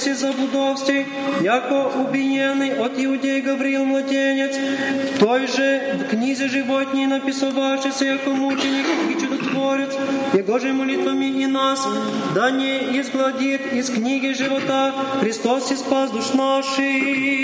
си 0.00 0.14
заблудовсти, 0.14 1.06
яко 1.42 1.78
убиены 2.02 2.68
от 2.84 2.92
иудей 3.04 3.40
Гавриил 3.40 3.84
Младенец, 3.84 4.54
той 5.18 5.46
же 5.46 5.68
в 6.00 6.02
книзе 6.10 6.48
животней 6.48 7.06
написавшийся 7.06 8.04
яко 8.04 8.30
мученик 8.30 8.86
и 9.10 9.14
чудотворец, 9.20 9.92
его 10.32 10.58
же 10.58 10.72
молитвами 10.72 11.28
и 11.44 11.46
нас, 11.46 11.86
да 12.34 12.50
не 12.50 13.00
изгладит 13.00 13.72
из 13.72 13.90
книги 13.90 14.32
живота 14.32 14.94
Христос 15.20 15.70
и 15.72 15.76
спас 15.76 16.10
душ 16.10 16.32
наших. 16.32 17.39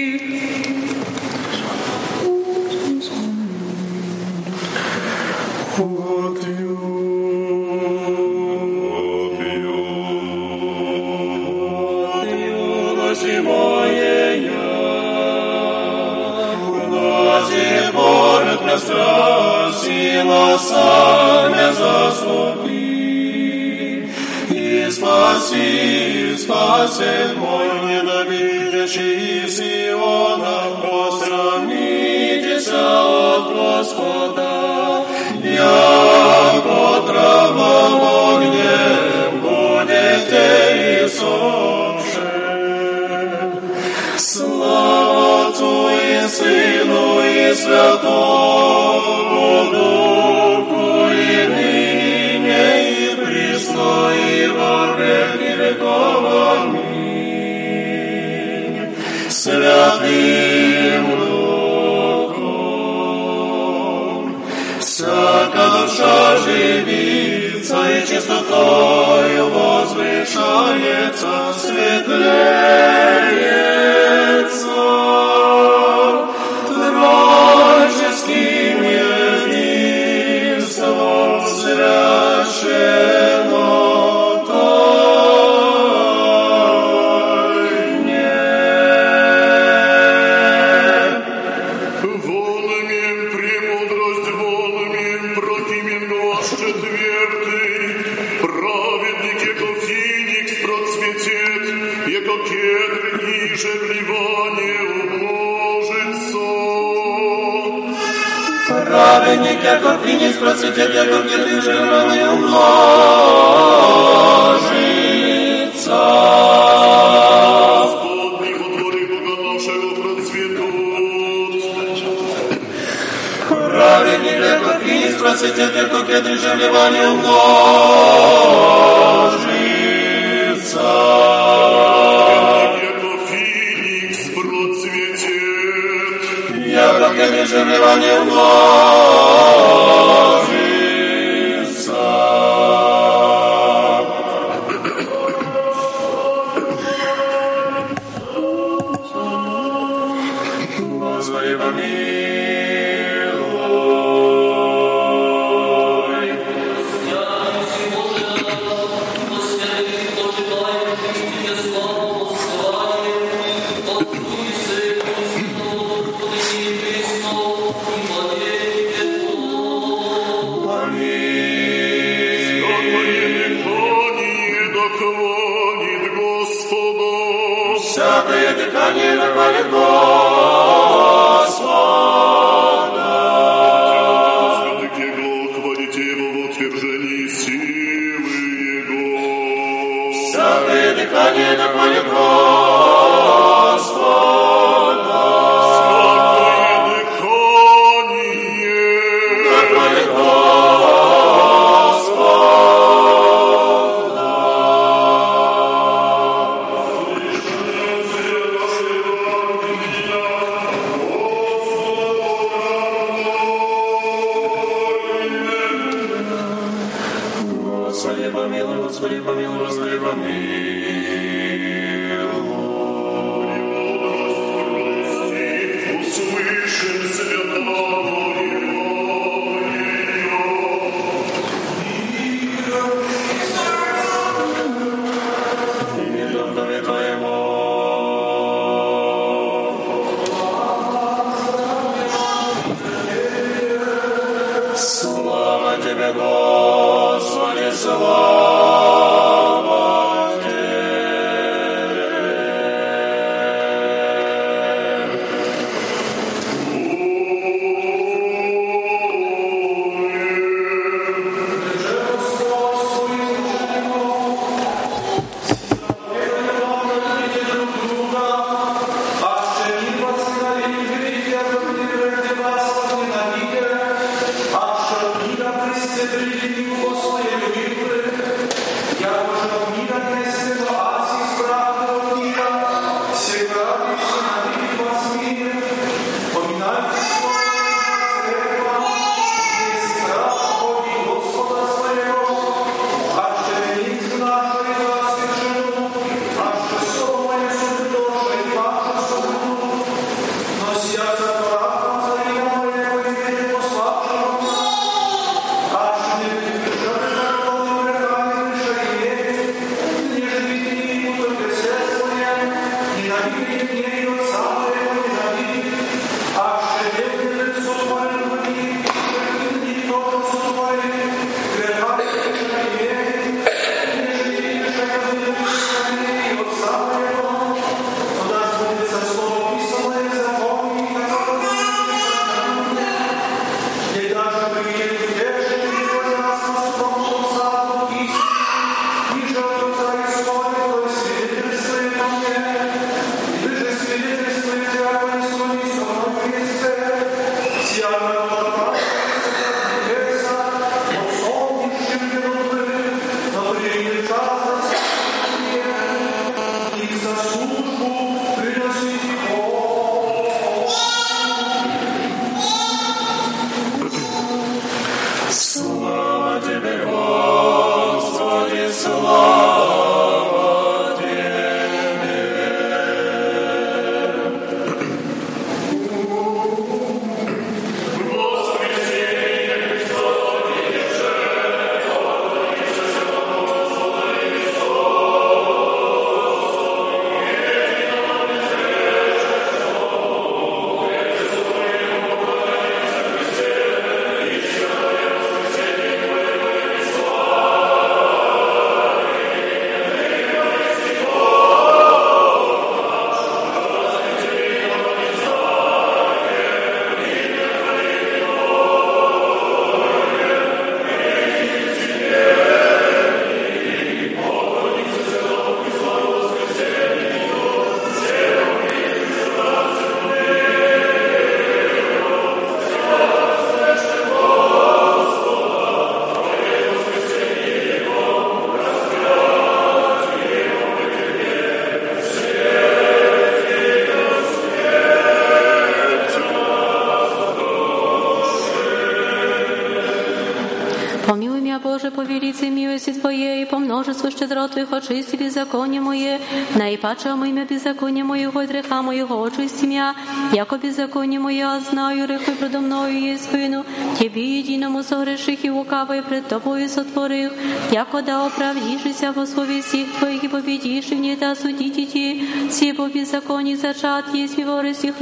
Твоих 444.49 444.73
очисти 444.73 445.17
беззаконие 445.17 445.81
мое, 445.81 446.21
наипаче 446.55 447.11
омыймя 447.11 447.45
беззаконие 447.45 448.05
моего 448.05 448.43
и 448.43 448.47
греха 448.47 448.83
моего 448.83 449.23
очисти 449.23 449.65
меня, 449.65 449.95
яко 450.33 450.57
беззаконие 450.59 451.21
мое 451.21 451.61
знаю, 451.71 452.07
рехуй 452.09 452.35
предо 452.35 452.61
мною 452.61 452.99
есть 452.99 453.33
вину, 453.33 453.65
Тебе 453.99 454.39
единому 454.39 454.83
согреших 454.83 455.45
и 455.45 455.51
лукавой 455.51 456.03
пред 456.03 456.29
Тобою 456.29 456.69
сотворих, 456.69 457.33
яко 457.71 458.03
да 458.03 458.27
оправдишься 458.27 459.13
во 459.13 459.27
слове 459.27 459.63
сих 459.63 459.93
Твоих 459.99 460.25
и 460.25 460.29
победишь, 460.29 460.91
и 460.91 460.97
не 460.97 461.17
да 461.17 461.35
судите 461.35 461.87
те, 461.87 462.21
все 462.51 462.75
по 462.75 462.89
беззаконии 462.89 463.55
зачат, 463.55 464.15
есть 464.15 464.37
ми 464.39 464.45
воры 464.45 464.75
сих 464.75 464.95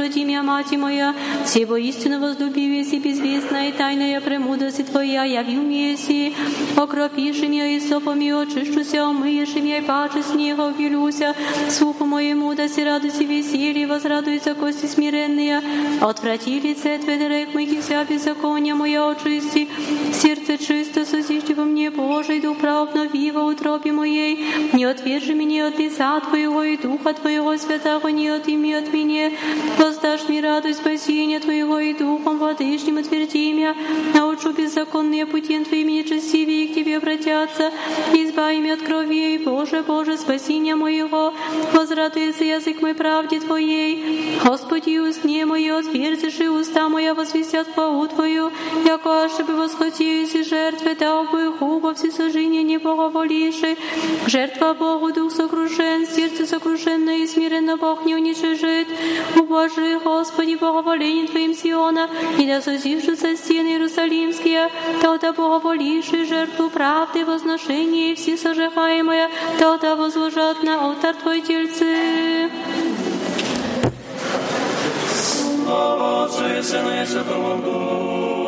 мать 0.43 0.73
моя, 0.73 1.15
все 1.45 1.67
во 1.67 1.79
истину 1.79 2.21
возлюбивец 2.21 2.93
и 2.93 2.99
безвестная 2.99 3.69
и 3.69 3.73
тайная 3.73 4.21
премудрости 4.95 5.05
Твоя, 5.05 5.25
явил 5.25 5.63
мне 5.63 5.97
си, 5.97 6.33
окропишь 6.77 7.43
меня 7.43 7.67
и 7.67 7.81
сопом 7.81 8.21
и 8.21 8.31
очищуся, 8.31 9.05
омыешь 9.05 9.55
меня 9.57 9.79
и 9.79 9.83
паче 9.83 10.23
снега 10.23 10.63
убелюся, 10.63 11.35
слуху 11.69 12.05
моему 12.05 12.55
да 12.55 12.69
се 12.69 12.85
радуйся 12.85 13.25
веселье, 13.25 13.89
возрадуйся 13.89 14.55
кости 14.55 14.87
смиренные, 14.87 15.61
отврати 16.01 16.61
лице 16.61 16.99
Твое, 16.99 17.19
дрех 17.19 17.55
моих 17.55 17.73
и 17.73 17.81
вся 17.81 18.05
беззакония 18.05 18.77
моя 18.77 19.09
очисти, 19.09 19.69
сердце 20.15 20.59
чисто 20.59 21.05
созижди 21.05 21.53
во 21.53 21.65
мне, 21.65 21.91
Божий 21.91 22.41
дух 22.41 22.59
прав 22.59 22.89
обнови 22.89 23.31
во 23.31 23.45
утробе 23.45 23.93
моей, 23.93 24.39
не 24.73 24.85
отвержи 24.85 25.35
меня 25.35 25.69
от 25.69 25.79
лица 25.79 26.21
Твоего 26.21 26.63
и 26.63 26.77
Духа 26.77 27.13
Твоего 27.13 27.57
святого 27.57 28.09
не 28.09 28.29
отыми 28.29 28.73
от 28.73 28.93
меня, 28.93 29.33
воздашь 29.79 30.29
мне 30.29 30.41
радость 30.41 30.81
спасения 30.81 31.41
Твоего 31.41 31.79
и 31.79 31.93
Духом 31.93 32.39
Владычним 32.39 32.99
утверди 32.99 33.53
меня, 33.53 33.75
научу 34.15 34.53
беззаконные 34.53 35.27
пути 35.27 35.59
Твоими 35.65 35.93
нечестивее 35.93 36.69
к 36.69 36.75
Тебе 36.75 36.97
обратятся, 36.97 37.73
избави 38.13 38.61
меня 38.61 38.75
от 38.75 38.83
крови, 38.83 39.39
Боже, 39.39 39.85
Боже, 39.87 40.17
спасения 40.17 40.75
моего, 40.77 41.34
возрадуется 41.74 42.44
язык 42.44 42.82
мой 42.82 42.94
правде 42.94 43.40
Твоей, 43.40 44.40
Господи, 44.44 44.98
устне 45.00 45.46
мое, 45.46 45.80
отверзишь 45.80 46.40
и 46.40 46.48
уста 46.48 46.90
моя 46.90 47.14
возвестят 47.14 47.68
хвалу 47.74 48.08
Твою, 48.08 48.52
яко 48.86 49.26
ошибы 49.26 49.56
восхотились 49.56 50.36
и 50.36 50.44
жертвы, 50.44 50.96
дал 50.96 51.26
бы 51.26 51.52
губа 51.52 51.94
всесожжения 51.94 52.64
не 52.64 52.78
благоволивши, 52.78 53.78
жертва 54.27 54.75
Богу 54.75 55.13
дух 55.13 55.33
сокрушен, 55.33 56.07
сердце 56.07 56.47
сокрушенное 56.47 57.19
и 57.19 57.27
смиренно 57.27 57.77
Бог 57.77 58.05
не 58.05 58.15
уничижит, 58.15 58.89
убожи, 59.37 59.99
Господи, 60.03 60.55
благоволение 60.57 61.29
Твоим 61.29 61.55
Сиона, 61.55 62.09
и 62.39 62.47
да 62.47 62.61
созижутся 62.63 63.37
стены 63.37 63.69
Иерусалимские, 63.69 64.71
тогда 65.01 65.33
благоволивши 65.33 66.25
жертву 66.25 66.71
правды, 66.71 67.25
возношение 67.25 68.13
и 68.13 68.15
все 68.15 68.37
сожигаемое, 68.37 69.31
тогда 69.59 69.97
возложат 69.97 70.63
на 70.63 70.85
алтарь 70.85 71.15
Твой 71.15 71.41
тельцы. 71.41 72.51
Слава 75.65 76.25
Отцу 76.25 76.45
и 76.59 76.63
Сыну 76.63 77.03
и 77.03 77.07
Святому 77.07 77.63
Духу. 77.63 78.44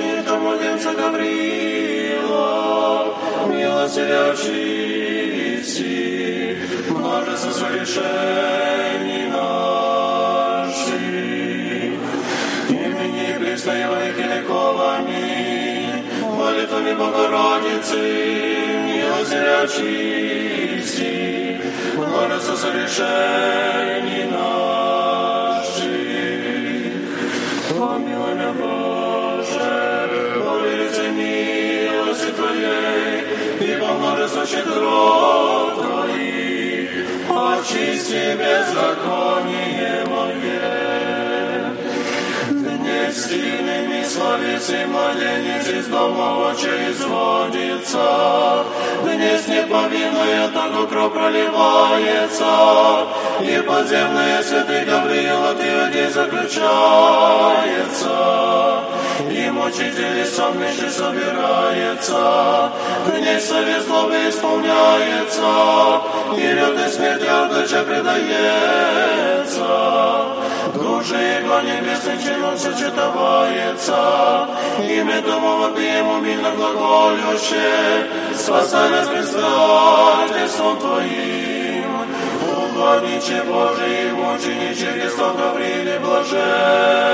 Мученика 0.00 0.34
младенца 0.36 0.92
Гавриила, 0.94 2.38
милости 3.46 4.00
очисти, 4.30 5.88
множество 6.88 7.50
согрешений 7.52 9.26
наших. 9.30 11.00
Имени 12.68 13.32
Христа 13.38 13.72
и. 13.76 13.82
Аминь. 14.96 16.04
Молитвами 16.22 16.94
Богородицы, 16.94 18.02
милости 18.86 19.40
очисти, 19.62 21.12
множество 21.96 22.56
согрешений 22.56 24.24
наших. 24.30 24.60
Помилуй 27.78 28.39
множеству 34.30 34.46
щедрот 34.46 35.74
Твоих, 35.74 36.90
очисти 37.28 38.36
беззаконие 38.38 40.04
мое. 40.06 41.70
Днестильными 42.50 44.04
словицы 44.04 44.86
младенец 44.86 45.66
из 45.68 45.86
дома 45.86 46.50
очи 46.50 46.90
изводится, 46.90 48.64
Днес 49.04 49.48
неповинная, 49.48 50.48
так 50.48 50.88
кровь 50.88 51.12
проливается, 51.12 53.06
и 53.40 53.60
подземная 53.66 54.42
святый 54.42 54.84
Гавриил 54.84 55.44
от 55.44 55.58
людей 55.58 56.10
заключается, 59.40 59.46
и 59.46 59.50
мучители 59.50 60.24
сонмище 60.24 60.90
собирается, 60.90 62.72
в 63.06 63.18
ней 63.18 63.40
совет 63.40 63.82
злобы 63.84 64.16
исполняется, 64.28 66.00
и 66.36 66.52
лютой 66.52 66.88
смерти 66.90 67.26
отдача 67.26 67.82
предается. 67.84 68.06
Души 70.74 71.16
его 71.16 71.60
небесным 71.60 72.18
чином 72.22 72.56
сочетовается, 72.56 74.48
имя 74.78 75.22
тому 75.22 75.56
вопием 75.58 76.08
умильно 76.08 76.50
глаголюще, 76.52 78.08
спасай 78.36 78.90
нас 78.90 79.08
предстательством 79.08 80.78
Твоим. 80.78 81.90
Угодниче 82.42 83.42
Божий, 83.42 84.12
мучениче 84.12 84.86
Христов 84.86 85.36
Гавриле 85.36 86.00
Лице 86.30 87.10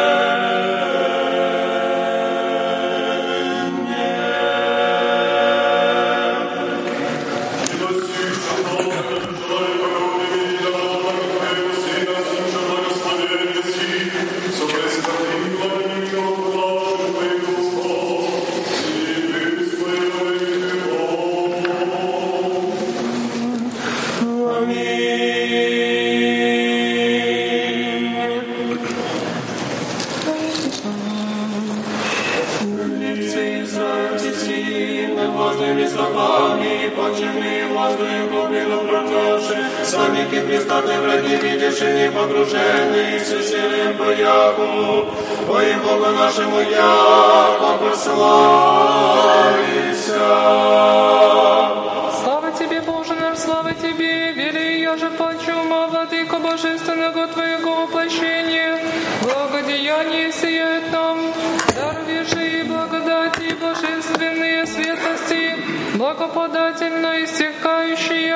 враги, 41.76 41.84
видевши 41.84 41.92
не 41.92 42.10
погруженные, 42.10 43.20
с 43.20 43.30
весельем 43.30 43.96
боягу, 43.96 45.06
имя 45.48 45.78
Бога 45.78 46.10
нашему 46.10 46.60
яко 46.60 47.78
прославися. 47.78 49.16
Слава 52.22 52.50
Тебе, 52.58 52.80
Боже 52.80 53.14
наш, 53.14 53.38
слава 53.38 53.72
Тебе, 53.72 54.32
вели 54.32 54.80
я 54.80 54.96
же 54.96 55.10
почума, 55.10 55.86
владыка 55.88 56.38
божественного 56.38 57.26
Твоего 57.28 57.74
воплощения, 57.82 58.78
благодеяние 59.22 60.32
сияет 60.32 60.92
нам, 60.92 61.18
же 62.30 62.60
и 62.60 62.62
благодати 62.62 63.54
божественные 63.60 64.66
светости, 64.66 65.56
благоподательно 65.96 67.24
истекающие. 67.24 68.26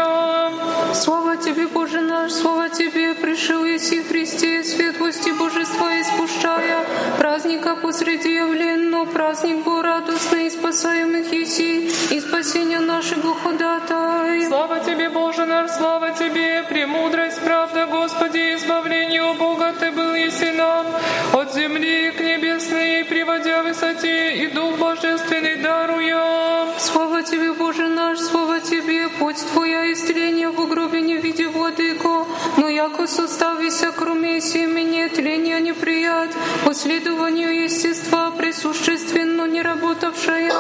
Слава 0.95 1.37
Тебе, 1.37 1.67
Боже 1.69 2.01
наш, 2.01 2.33
слава 2.33 2.69
Тебе, 2.69 3.10
пришел 3.41 3.65
Иси 3.65 4.03
Христе, 4.03 4.63
светлости 4.63 5.31
Божества 5.31 5.99
испущая, 5.99 6.85
праздника 7.19 7.75
посреди 7.75 8.35
явленного, 8.35 9.07
праздник 9.07 9.65
был 9.65 9.81
радостный, 9.81 10.51
спасаемых 10.51 11.33
Иси, 11.33 11.89
и 12.15 12.21
спасения 12.21 12.81
нашего 12.81 13.35
ходатай. 13.35 14.47
Слава 14.47 14.81
Тебе, 14.81 15.09
Боже 15.09 15.47
наш, 15.47 15.71
слава 15.71 16.11
Тебе, 16.11 16.65
премудрость, 16.69 17.41
правда, 17.43 17.87
Господи, 17.87 18.57
избавление 18.57 19.23
у 19.23 19.33
Бога 19.33 19.73
Ты 19.81 19.91
был 19.91 20.15
еси 20.15 20.51
нам, 20.51 20.87
от 21.33 21.55
земли 21.55 22.11
к 22.11 22.21
небесной, 22.21 23.07
приводя 23.07 23.63
высоте, 23.63 24.37
и 24.37 24.49
Дух 24.49 24.77
Божественный 24.77 25.57
даруя. 25.57 26.67
Слава 26.79 27.23
Тебе, 27.23 27.55
Боже 27.55 27.89
наш, 27.89 28.19
слава 28.19 28.61
Тебе, 28.61 29.09
путь 29.19 29.43
Твоя 29.53 29.93
исцеление 29.93 30.51
в 30.51 30.69
гробе 30.69 31.01
не 31.01 31.17
види, 31.17 31.45
Владыко, 31.45 32.27
но 32.57 32.69
яко 32.69 33.07
составися, 33.31 33.93
кроме 33.97 34.41
семени, 34.41 35.09
тления 35.09 35.61
неприят, 35.61 36.31
последованию 36.65 37.65
естества, 37.65 38.31
присущественно 38.31 39.47
не 39.47 39.63
работавшая. 39.63 40.53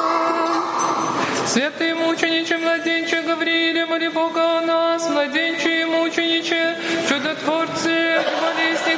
Святый 1.47 1.95
мучениче, 1.95 2.59
младенче, 2.59 3.23
Гаврииле, 3.23 3.87
моли 3.87 4.09
Бога 4.09 4.59
о 4.59 4.61
нас, 4.61 5.11
младенче 5.11 5.81
и 5.81 5.85
мучениче, 5.85 6.77
чудотворце, 7.09 8.23
болезни, 8.43 8.95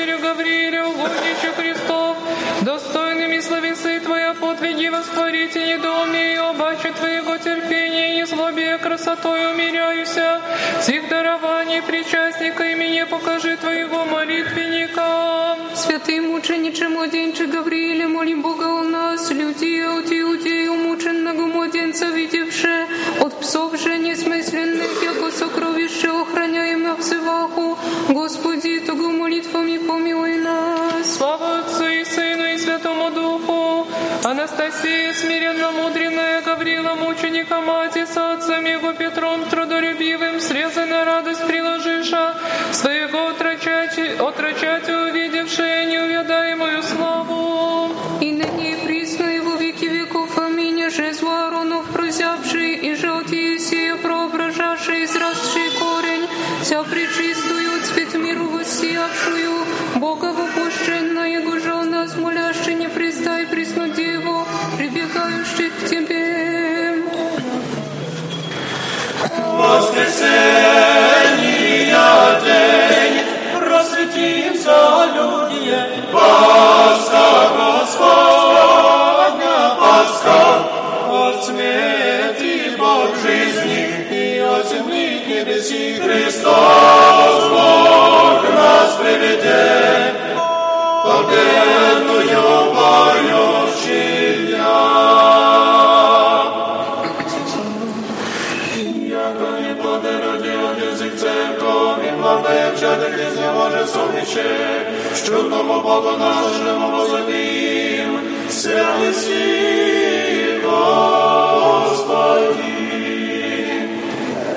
целителю 0.00 0.18
Гаврииле, 0.18 0.84
угодниче 0.84 1.52
Христов, 1.56 2.16
достойными 2.62 3.38
словесы 3.40 4.00
Твоя 4.00 4.34
подвиги 4.34 4.88
воспарите, 4.88 5.66
недоумею, 5.66 6.48
обаче 6.48 6.92
Твоего 6.92 7.36
терпения, 7.36 8.16
не 8.16 8.26
злобе, 8.26 8.78
красотой 8.78 9.50
умиряюся, 9.52 10.40
всех 10.80 11.08
дарований 11.08 11.82
причастника 11.82 12.64
имени 12.72 13.04
покажи 13.04 13.56
Твоего 13.56 14.04
молитвенника. 14.06 15.56
Святый 15.74 16.20
мучениче, 16.20 16.88
младенче 16.88 17.46
Гаврииле, 17.46 18.06
моли 18.06 18.34
Бога 18.34 18.80
о 18.80 18.82
нас, 18.82 19.30
людей 19.30 19.84
от 19.84 20.10
иудею, 20.10 20.74
мученного 20.74 21.46
младенца 21.46 22.06
видевше, 22.06 22.86
от 23.20 23.40
псов 23.40 23.78
же 23.80 23.98
несмысленных, 23.98 25.02
яко 25.02 25.30
сокровище 25.30 26.08
охраняемых 26.08 26.98
всеваху, 27.00 27.78
Господи, 28.08 28.80
того 28.80 29.10
молитвами 29.10 29.78
помилуй 29.90 30.36
нас. 30.36 31.16
Слава 31.16 31.58
Отцу 31.58 31.86
и 31.86 32.04
Сыну 32.04 32.46
и 32.54 32.58
Святому 32.58 33.10
Духу, 33.10 33.86
Анастасия, 34.24 35.12
смиренно 35.12 35.72
мудренная, 35.72 36.42
Гаврила, 36.42 36.94
мученика 36.94 37.60
мати, 37.60 38.04
с 38.04 38.16
отцем 38.16 38.64
его 38.64 38.92
Петром, 38.92 39.44
трудолюбивым, 39.50 40.40
срезанная 40.40 41.04
радость 41.04 41.44
приложиша, 41.46 42.34
своего 42.72 43.28
отрочати, 43.28 44.04
отрочати 44.28 44.92
увидевшая 44.92 45.84
неувядаемую 45.86 46.82
славу. 46.82 47.19
Воскресенья 69.70 72.40
день, 72.44 73.22
просветится 73.56 74.76
люди, 75.14 75.78
Пасха 76.12 77.28
Господня, 77.56 79.56
Пасха, 79.78 80.42
от 81.08 81.44
смерти 81.44 82.74
Бог 82.76 83.14
жизни, 83.22 83.80
и 84.10 84.40
от 84.40 84.66
земли 84.68 85.20
к 85.20 85.26
небеси 85.28 86.00
Христос 86.00 87.48
Бог. 87.50 88.42
Нас 88.52 88.96
приведет, 89.00 90.16
победную 91.04 91.89
Богу 106.00 106.16
нашему 106.16 106.90
возлюбим, 106.96 108.20
святости 108.48 109.34
Господи. 110.64 111.90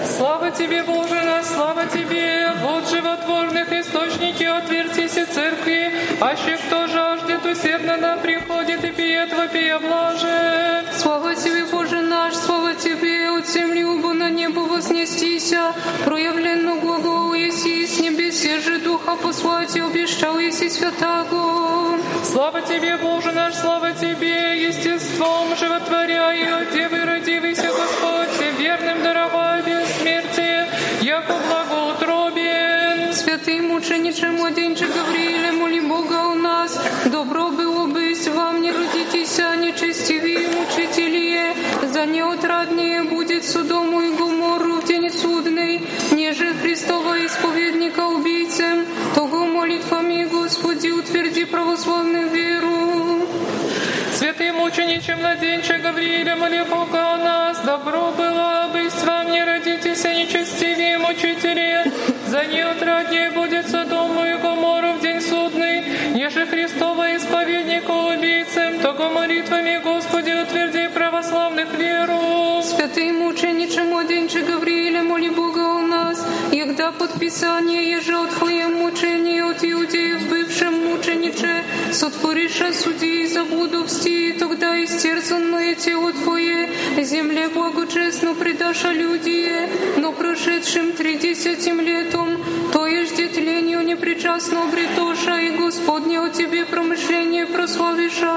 Слава 0.06 0.52
Тебе, 0.52 0.84
Боже 0.84 1.22
наш, 1.26 1.45
слава 1.45 1.86
Тебе, 1.88 2.53
вот 2.61 2.90
животворных 2.90 3.74
источники 3.74 4.44
отвертися 4.44 5.26
церкви, 5.26 5.91
аще 6.22 6.57
кто 6.65 6.88
жаждет 6.88 7.45
усердно 7.45 7.98
нам 7.98 8.20
приходит 8.20 8.84
и 8.86 8.91
пьет 8.91 9.34
вопия 9.34 9.80
блаже. 9.80 10.84
Слава 10.98 11.36
Тебе, 11.36 11.65
Боже 11.65 12.02
наш, 12.02 12.36
слава 12.36 12.74
Тебе, 12.76 13.30
от 13.38 13.48
земли 13.49 13.84
убо 13.84 14.14
на 14.14 14.30
небо 14.30 14.61
вознестися, 14.61 15.74
проявленно 16.06 16.76
глагол 16.78 17.34
еси, 17.34 17.86
с 17.86 17.99
небесе 17.99 18.61
же 18.61 18.80
Духа 18.80 19.15
послать, 19.15 19.76
и 19.76 19.82
обещал 19.82 20.40
еси 20.40 20.70
святаго. 20.70 21.12
Слава 22.54 22.68
Тебе, 22.68 22.98
Боже 22.98 23.32
наш, 23.32 23.56
слава 23.56 23.92
Тебе, 23.94 24.68
естеством 24.68 25.56
животворяя, 25.60 26.62
от 26.62 26.72
Девы 26.72 27.04
родивайся, 27.04 27.68
Господь, 27.68 28.60
верным 28.60 29.02
даровай 29.02 29.64
бессмертие, 29.64 30.68
яко 31.02 31.34
благоутробен. 31.48 33.12
Святый 33.12 33.60
мучениче, 33.62 34.28
младенче 34.28 34.86
Гаврииле, 34.86 35.52
моли 35.54 35.80
Бога 35.80 36.28
у 36.28 36.36
нас. 36.36 36.80
Добро 37.06 37.50
было 37.50 37.88
быть 37.88 38.28
вам, 38.28 38.62
не 38.62 38.72
родитесь, 38.72 39.40
а 39.40 39.56
нечестивее 39.56 40.48
мучителие. 40.50 41.56
За 41.92 42.06
неотраднее 42.06 42.93
мучениче, 54.64 55.15
младенче 55.15 55.77
Гаврииле, 55.77 56.35
моли 56.35 56.64
Бога 56.69 57.14
о 57.14 57.18
нас. 57.18 57.60
Добро 57.65 58.14
было 58.18 58.69
быть 58.72 59.03
вам, 59.06 59.30
не 59.31 59.44
родитесь, 59.44 60.06
а 60.06 60.14
нечестивее 60.14 60.98
мучителие. 60.99 61.91
За 62.27 62.45
неотраднее 62.45 63.31
будет 63.31 63.69
Содому 63.69 64.23
и 64.23 64.38
Гоморру 64.38 64.94
в 64.94 65.02
день 65.02 65.19
судный, 65.19 65.84
неже 66.15 66.45
Христова 66.45 67.15
исповедника 67.18 67.91
убийцем, 67.91 68.80
того 68.80 69.10
молитвами, 69.10 69.81
Господи, 69.84 70.31
утверди 70.31 70.88
православных 70.88 71.69
веру. 71.73 72.61
Святый 72.64 73.11
мучениче, 73.11 73.84
младенче 73.84 74.44
Гаврииле, 74.44 75.02
моли 75.02 75.30
Бога 75.30 75.64
о 75.77 75.81
нас, 75.81 76.26
егда 76.53 76.94
подписание 76.94 77.91
еже 77.91 78.15
от 78.15 78.30
Твоем 78.30 78.64
бывшем 79.03 79.43
мучениче, 81.04 81.64
сотвориша 81.92 82.74
судьи 82.74 83.28
заблудовсти, 83.28 84.34
тогда 84.40 84.82
истерзанное 84.84 85.76
тело 85.76 86.14
Твое, 86.14 86.70
земле 87.02 87.50
благочестно 87.50 88.34
предаша 88.34 88.92
людие, 88.92 89.70
но 89.98 90.12
прошедшим 90.14 90.94
тридесятим 90.94 91.82
летом, 91.82 92.38
то 92.72 92.88
ежде 92.88 93.28
тлению 93.28 93.82
непричастно 93.82 94.64
обретоша, 94.64 95.40
и 95.40 95.50
Господне 95.58 96.20
о 96.20 96.30
Тебе 96.30 96.66
промышление 96.66 97.46
прославиша. 97.48 98.32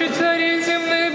Паче 0.00 0.12
царей 0.14 0.62
земных 0.62 1.12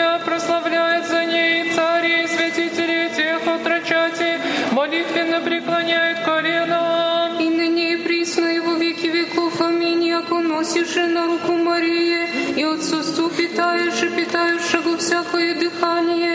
а 0.00 0.18
прославляет 0.24 1.04
ней 1.26 1.70
цари 1.74 2.24
и 2.24 2.26
святители 2.26 3.10
тех 3.14 3.46
отрочати, 3.46 4.38
молитвенно 4.72 5.40
преклоняет 5.40 6.24
колено. 6.24 7.36
И 7.38 7.48
ныне 7.48 7.94
и 7.94 7.96
присно 7.96 8.46
и 8.46 8.60
веки 8.80 9.08
веков, 9.08 9.60
аминь, 9.60 10.10
носишь 10.40 10.96
на 10.96 11.26
руку 11.26 11.52
Марии, 11.52 12.56
и 12.56 12.62
отцовству 12.62 13.28
питаешь 13.28 14.02
и 14.02 14.08
питаешь 14.08 14.62
шагу 14.70 14.96
всякое 14.96 15.54
дыхание, 15.54 16.27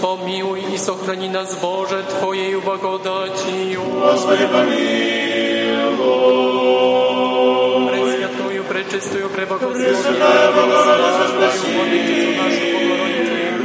помилуй 0.00 0.62
и 0.74 0.78
сохрани 0.78 1.28
нас, 1.28 1.56
Боже, 1.60 2.04
Твоею 2.18 2.60
благодатью. 2.60 3.82
Господи, 4.00 4.46
помилуй. 4.46 5.18
Пресвятую, 7.90 8.64
пречистую, 8.64 9.28
преблагословенную, 9.30 9.96
Пресвятая 9.96 10.52
Богородица, 10.52 11.28
спаси 11.28 11.68
Владычицу 11.74 12.30
нашу, 12.38 12.66
Богородицу 12.78 13.34
и 13.34 13.58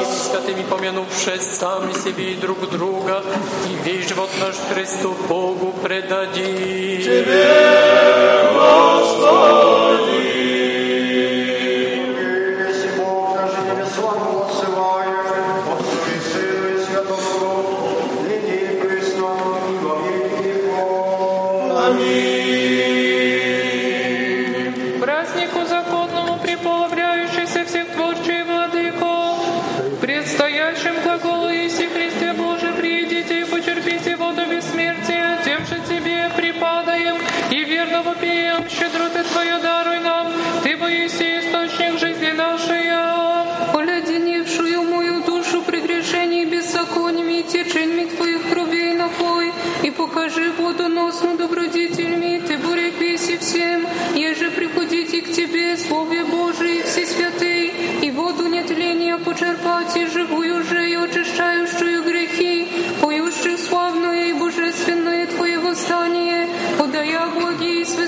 Христу, 0.00 0.20
святыми 0.30 0.64
помянувши 0.70 1.40
сами 1.40 1.92
себе 1.92 2.32
и 2.32 2.36
друг 2.36 2.70
друга, 2.70 3.22
и 3.68 3.74
весь 3.88 4.08
живот 4.08 4.30
наш 4.40 4.56
Христу 4.72 5.14
Богу 5.28 5.74
предадим. 5.82 7.00
Если 7.00 7.24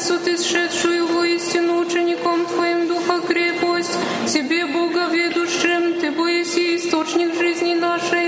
с 0.03 0.11
высоты 0.11 0.37
сшедшую 0.37 1.07
воистину 1.07 1.79
учеником 1.79 2.45
Твоим 2.47 2.89
духа 2.89 3.21
крепость, 3.21 3.97
Тебе, 4.27 4.67
Бога 4.67 5.07
ведущим, 5.07 6.01
Ты 6.01 6.11
боиси 6.11 6.77
источник 6.77 7.33
жизни 7.35 7.75
нашей. 7.75 8.22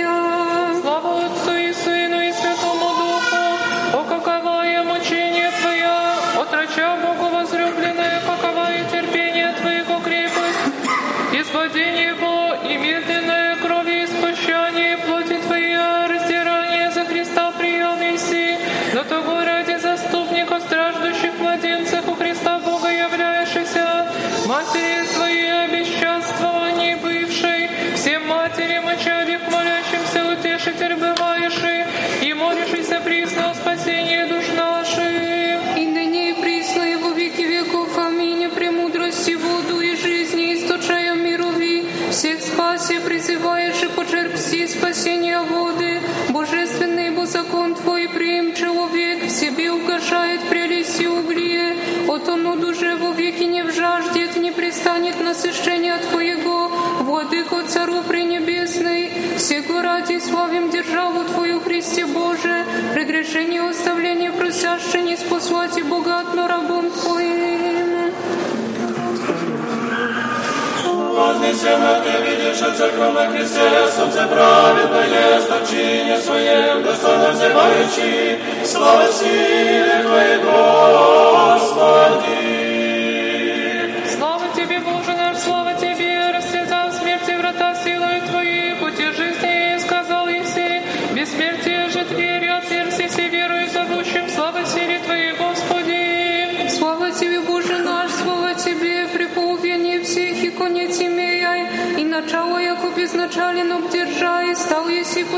вознесе 71.44 71.78
на 71.78 72.00
тебе, 72.00 72.36
діша 72.36 72.70
церква 72.70 73.10
на 73.10 73.28
Христе, 73.28 73.88
сонце 73.96 74.22
праведно 74.22 75.00
є, 75.00 75.40
ставчиня 75.40 76.20
своє, 76.20 76.76
достойно 76.84 77.32
взимаючи, 77.32 78.38
слава 78.64 79.06
силі 79.06 80.02
Твоє 80.02 80.40
Господи. 80.44 82.43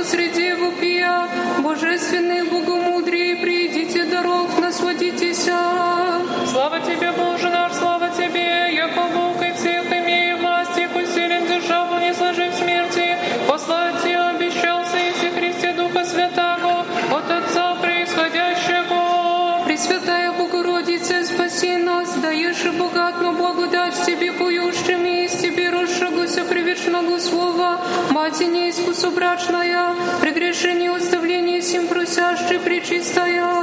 посреди 0.07 0.53
вопия, 0.53 1.27
божественные 1.65 2.45
богомудрие, 2.45 3.35
придите 3.37 4.05
дорог, 4.05 4.57
насладитесь. 4.61 5.49
Слава 6.53 6.79
тебе, 6.79 7.11
Боже 7.11 7.51
наш, 7.51 7.73
слава 7.73 8.09
тебе, 8.11 8.73
яко 8.73 9.03
Бог 9.13 9.43
и 9.43 9.53
всех 9.55 9.85
имея 9.91 10.37
власть, 10.37 10.77
яко 10.77 11.05
силен 11.07 11.47
державу, 11.49 11.99
не 11.99 12.15
сложив 12.15 12.55
смерти, 12.55 13.17
послать 13.49 14.01
тебе 14.03 14.21
обещался 14.21 14.97
Иисус 14.97 15.35
Христе 15.35 15.73
Духа 15.73 16.05
Святаго, 16.05 16.85
от 17.11 17.29
Отца 17.29 17.75
происходящего. 17.83 19.65
Пресвятая 19.67 20.31
Богородица, 20.39 21.25
спаси 21.25 21.77
нас, 21.79 22.15
даешь 22.23 22.65
и 22.65 22.71
богатну 22.71 23.33
благодать, 23.33 23.86
речного 26.77 27.19
слова, 27.19 27.81
мати 28.11 28.47
неискусу 28.47 29.11
брачная, 29.11 29.95
при 30.21 30.31
грешении 30.31 30.89
уставление 30.91 31.63
сим 31.63 31.87
просящий 31.89 32.59
причистая. 32.59 33.56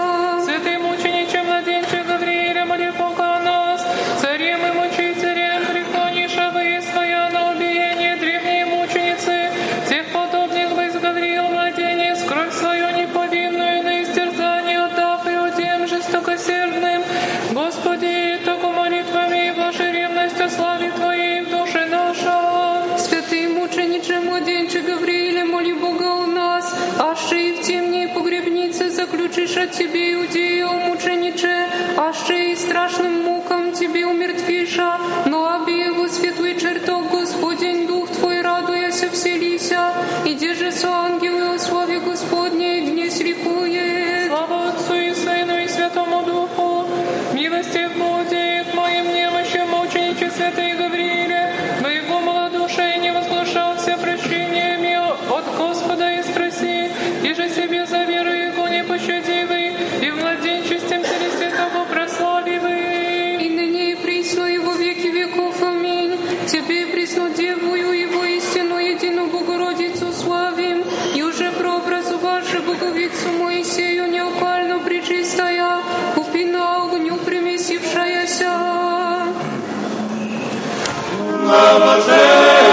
Hashem. 81.94 82.73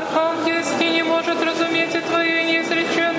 Архангельский 0.00 0.92
не 0.92 1.02
может 1.02 1.42
разуметь 1.42 1.94
и 1.94 2.00
твоей 2.00 2.44
неизреченное. 2.44 3.09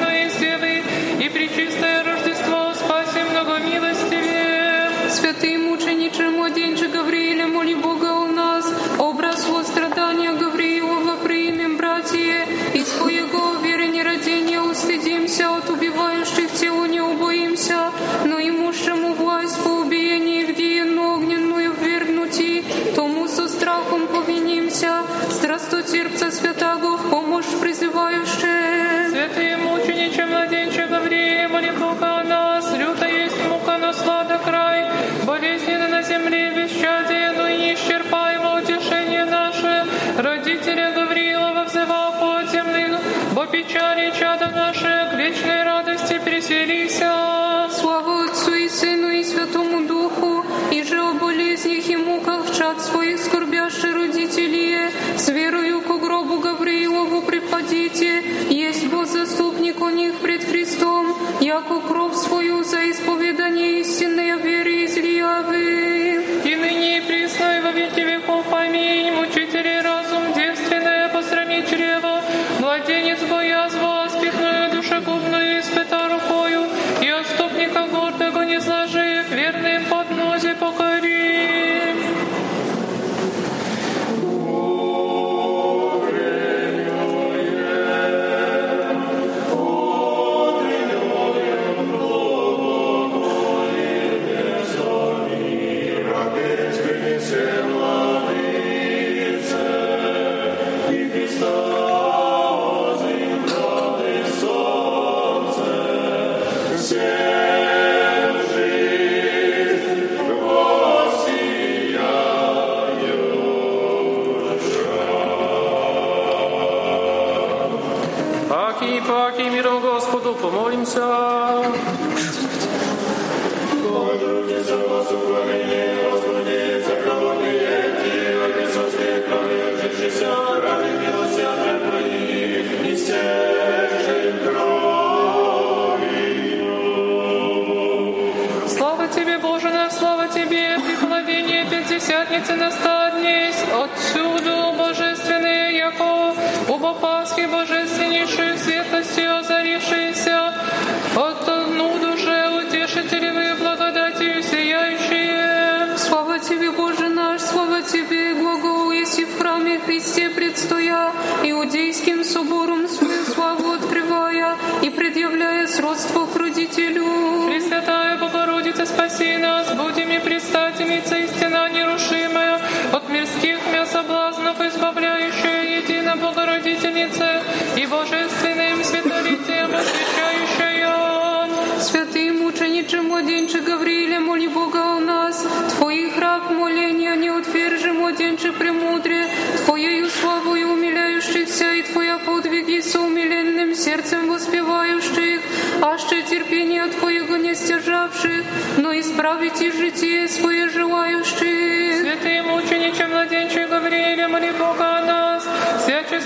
святительнице 176.61 177.41
и 177.75 177.85
Божией 177.87 178.30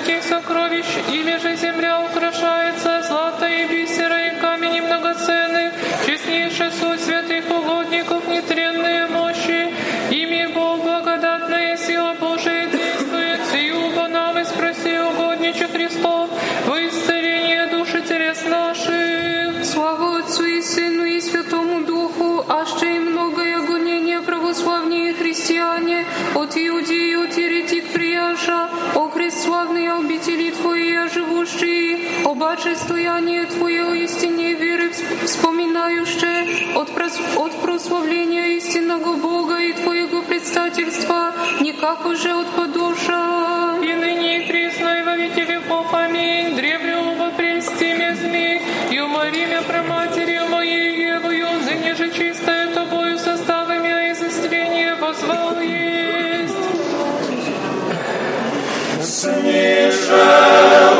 житейских 0.05 0.23
сокровищ, 0.23 0.85
ими 1.11 1.37
же 1.37 1.55
земля 1.55 2.01
украшается 2.01 3.01
злато 3.03 3.47
и 3.47 3.67
бисера 3.67 4.27
и 4.27 4.39
камень 4.39 4.81
многоценных, 4.81 5.73
честнейший 6.05 6.71
суть 6.71 7.01
святых 7.01 7.49
угодников, 7.49 8.04
как 41.85 42.03
уже 42.07 42.33
от 42.33 42.47
подуша, 42.55 43.77
и 43.79 43.93
ныне 43.93 44.39
и 44.39 44.47
пресно, 44.47 44.89
и 44.99 45.03
во 45.03 45.15
веки 45.15 45.41
веков. 45.41 45.93
Аминь. 45.93 46.55
Древню 46.55 47.11
оба 47.11 47.29
прести 47.37 47.93
мезми, 47.93 48.59
и 48.89 48.99
умори 48.99 49.45
меня 49.45 49.61
про 49.61 49.83
матерью 49.83 50.47
моей 50.47 51.13
Евою, 51.13 51.61
за 51.63 51.75
неже 51.75 52.09
чистая 52.11 52.73
тобою 52.73 53.19
составами, 53.19 53.91
а 53.91 54.11
из 54.11 54.19
истрения 54.19 54.95
возвал 54.95 55.61
есть. 55.61 56.55
Снижай. 59.03 60.94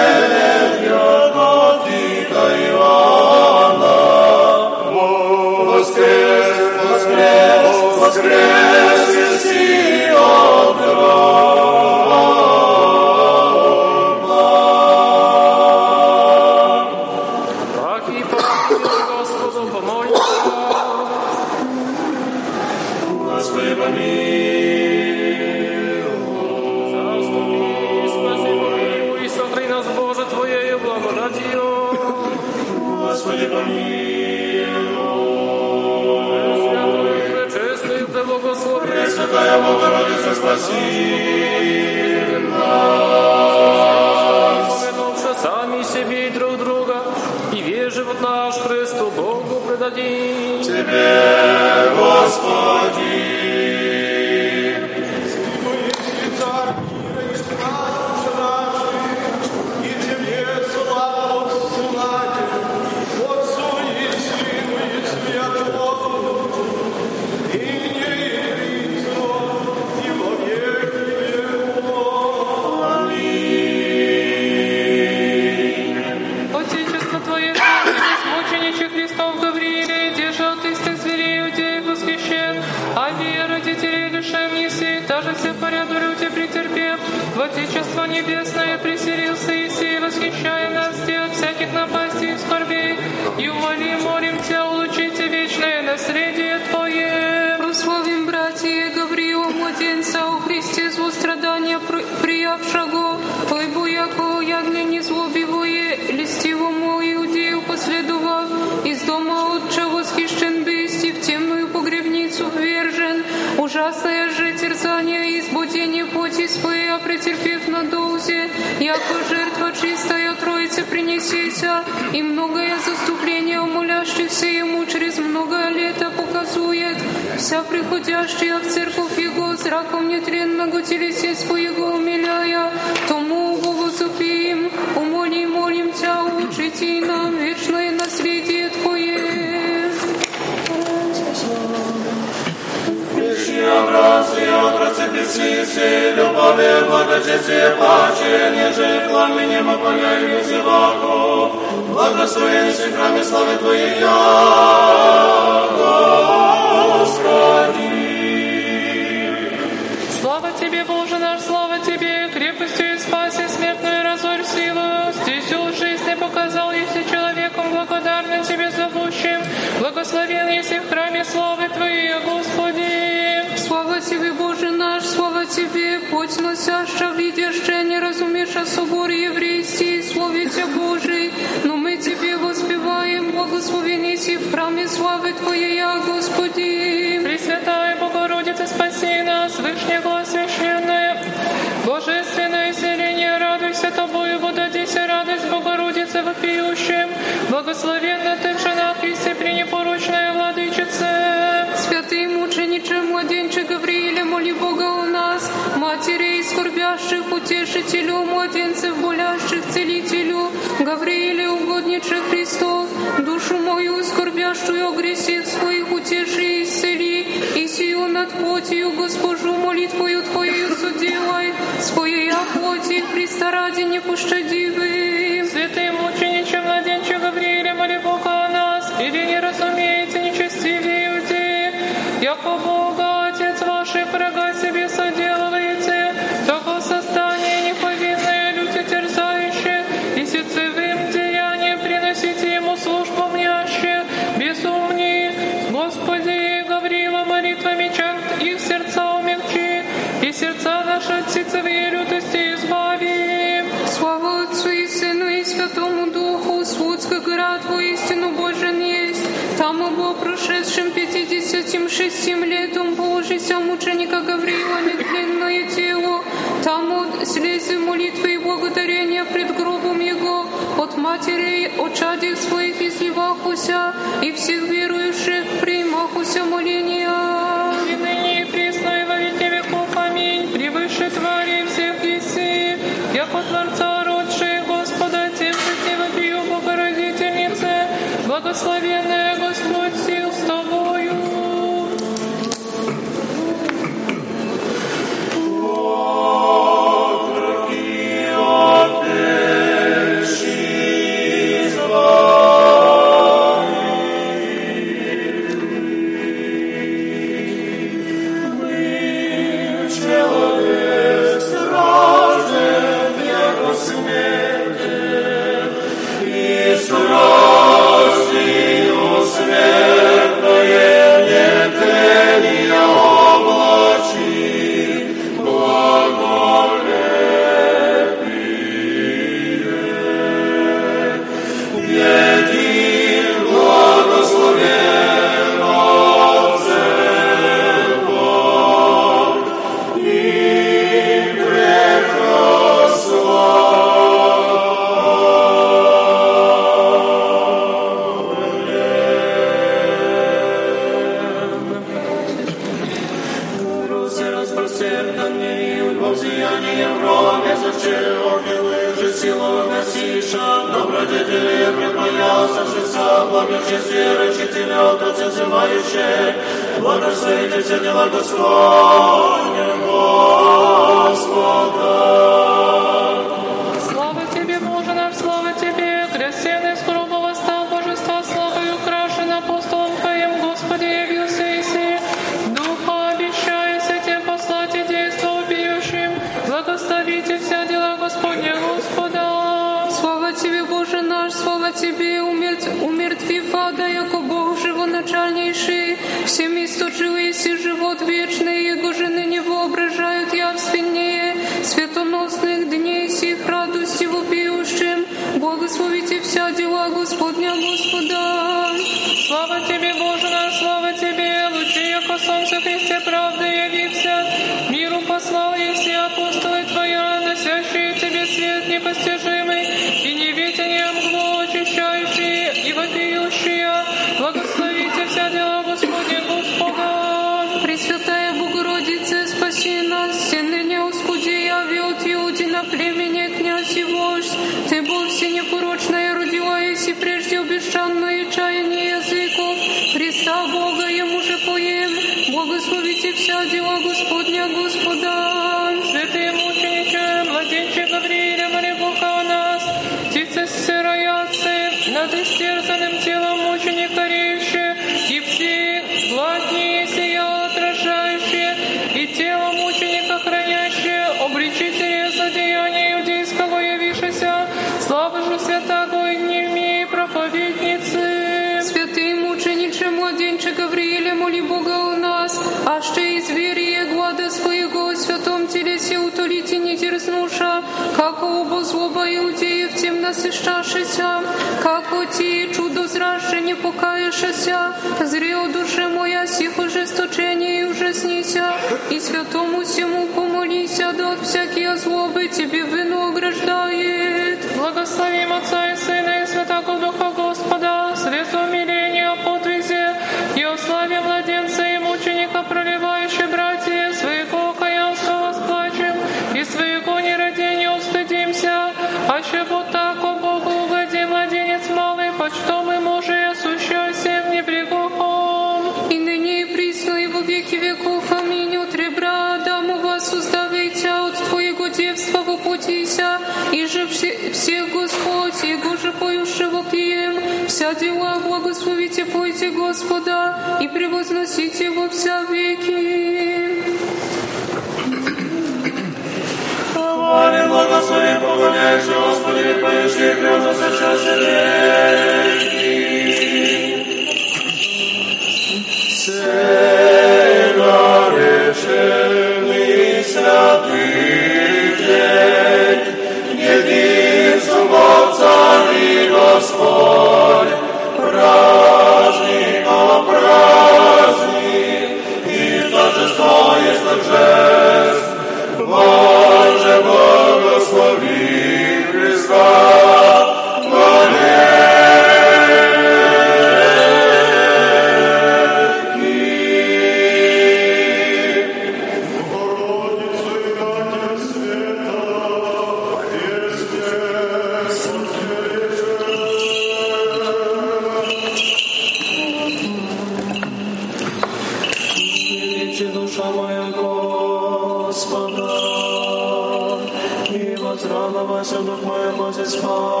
Моя 599.41 599.61
Боже 599.61 600.00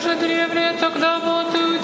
же 0.00 0.14
древнее, 0.16 0.72
тогда 0.80 1.18
вот 1.18 1.54
и 1.54 1.79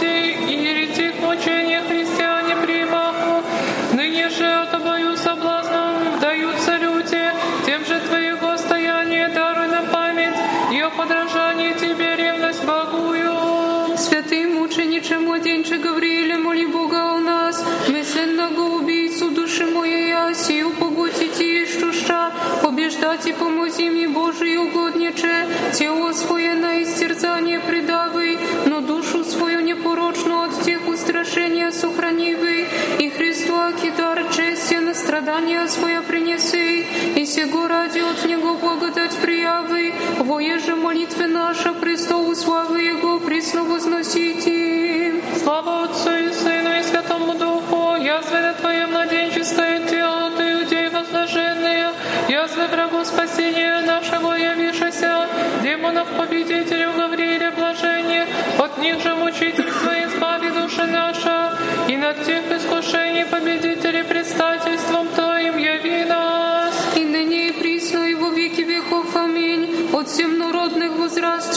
же 40.66 40.74
молитвы 40.74 41.26
наша 41.28 41.72
престолу 41.74 42.34
славы 42.34 42.80
Его 42.82 43.20
пресно 43.20 43.62
возносите. 43.62 45.22
Слава 45.40 45.84
Отцу 45.84 46.10
и 46.10 46.32
Сыну 46.32 46.72
и 46.78 46.82
Святому 46.82 47.34
Духу, 47.34 47.94
язвы 47.96 48.40
на 48.40 48.52
Твое 48.54 48.86
младенческое 48.86 49.86
тело, 49.86 50.32
Ты 50.36 50.42
людей 50.42 50.88
возложенные, 50.88 51.92
язвы 52.28 52.66
врагу 52.66 53.04
спасения 53.04 53.80
нашего 53.82 54.32
явившегося, 54.32 55.28
демонов 55.62 56.08
победителю 56.18 56.92
Гаврииля 56.96 57.52
блажение, 57.52 58.26
от 58.58 58.78
них 58.78 59.00
же 59.00 59.14
мучительство 59.14 59.92
избави 60.04 60.50
души 60.50 60.84
наша, 60.86 61.56
и 61.86 61.96
над 61.96 62.24
тех 62.24 62.42
искушений 62.50 63.24
победителей 63.24 64.02
предстательством 64.02 65.06
Твоим 65.14 65.58
яви 65.58 66.04
нас. 66.06 66.74
И 66.96 67.04
ныне 67.04 67.50
и 67.50 67.52
присно 67.52 67.98
и 68.10 68.14
во 68.14 68.30
веки 68.30 68.62
веков. 68.62 69.14
Аминь. 69.14 69.88
От 69.92 70.08
17 70.10 70.35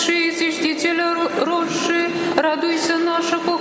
родивший 0.10 0.27
и 0.27 0.31
Сиштителя 0.31 1.15
росший, 1.45 2.10
радуйся 2.36 2.98
наша 2.98 3.38
похвала. 3.38 3.59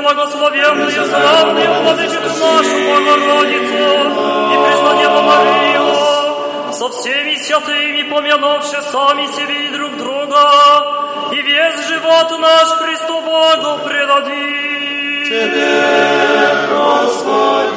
Пречистую, 0.00 0.50
преблагословенную, 0.50 1.06
славную 1.06 1.82
Владычицу 1.82 2.44
нашу 2.44 2.76
Богородицу 2.88 3.82
и 4.50 4.56
Преснодеву 4.64 5.22
Марию, 5.22 6.72
со 6.72 6.88
всеми 6.88 7.36
святыми, 7.36 8.02
помянувши 8.10 8.82
сами 8.82 9.26
себе 9.26 9.66
и 9.66 9.70
друг 9.70 9.96
друга, 9.96 11.32
и 11.32 11.42
весь 11.42 11.86
живот 11.86 12.38
наш 12.38 12.68
Христу 12.78 13.20
Богу 13.20 13.78
предадим. 13.84 15.24
Тебе, 15.24 16.66
Господи. 16.68 17.69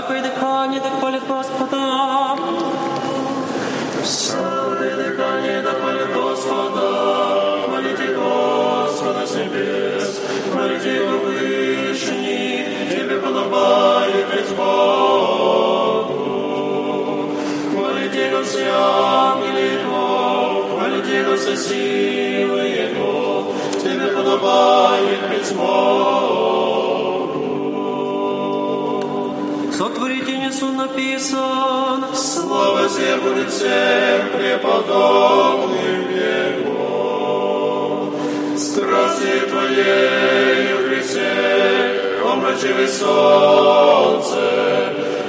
Всякое 0.00 0.22
дыхание, 0.22 0.80
так 0.80 1.00
палит 1.00 1.26
Господа. 1.26 2.36
Всякое 4.02 4.96
дыхание, 4.96 5.60
да 5.62 5.72
хвалит 5.72 6.12
Господа, 6.14 7.60
хвалите 7.66 8.14
Господа 8.14 9.26
с 9.26 9.34
небес, 9.34 10.20
хвалите 10.52 10.94
Его 10.96 11.18
Вышний, 11.18 12.88
Тебе 12.90 13.16
подобает 13.18 14.26
ведь 14.32 14.56
Богу. 14.56 16.14
Хвалите 17.74 18.28
Его 18.28 18.42
все 18.42 18.70
ангелы 18.72 19.60
Его, 19.60 20.66
хвалите 20.72 21.18
Его 21.18 21.36
Тебе 23.82 24.06
подобает 24.16 24.69
Сотворите 29.80 30.36
несу 30.36 30.68
написан. 30.72 32.04
Слава 32.14 32.86
будет 33.24 33.50
всем 33.50 34.28
преподобным 34.36 36.00
Его. 36.60 38.12
Страсти 38.58 39.40
Твоей, 39.48 40.76
Христе, 40.84 42.20
омрачивай 42.30 42.88
солнце, 42.88 44.42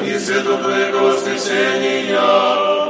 и 0.06 0.20
свету 0.20 0.58
Твоего 0.58 1.00
воскресения, 1.08 2.20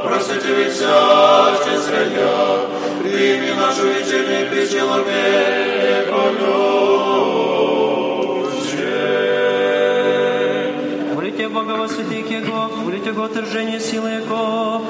просвети 0.02 0.68
всяче 0.68 1.78
зря, 1.78 2.58
прими 3.04 3.52
нашу 3.52 3.86
вечернюю 3.86 4.50
при 4.50 4.66
человеке 4.68 6.10
Во 11.64 11.88
святых 11.88 12.28
Его, 12.28 12.70
молите 12.84 13.10
Его 13.10 13.22
отвержение 13.22 13.78
силы 13.78 14.10
Его. 14.10 14.82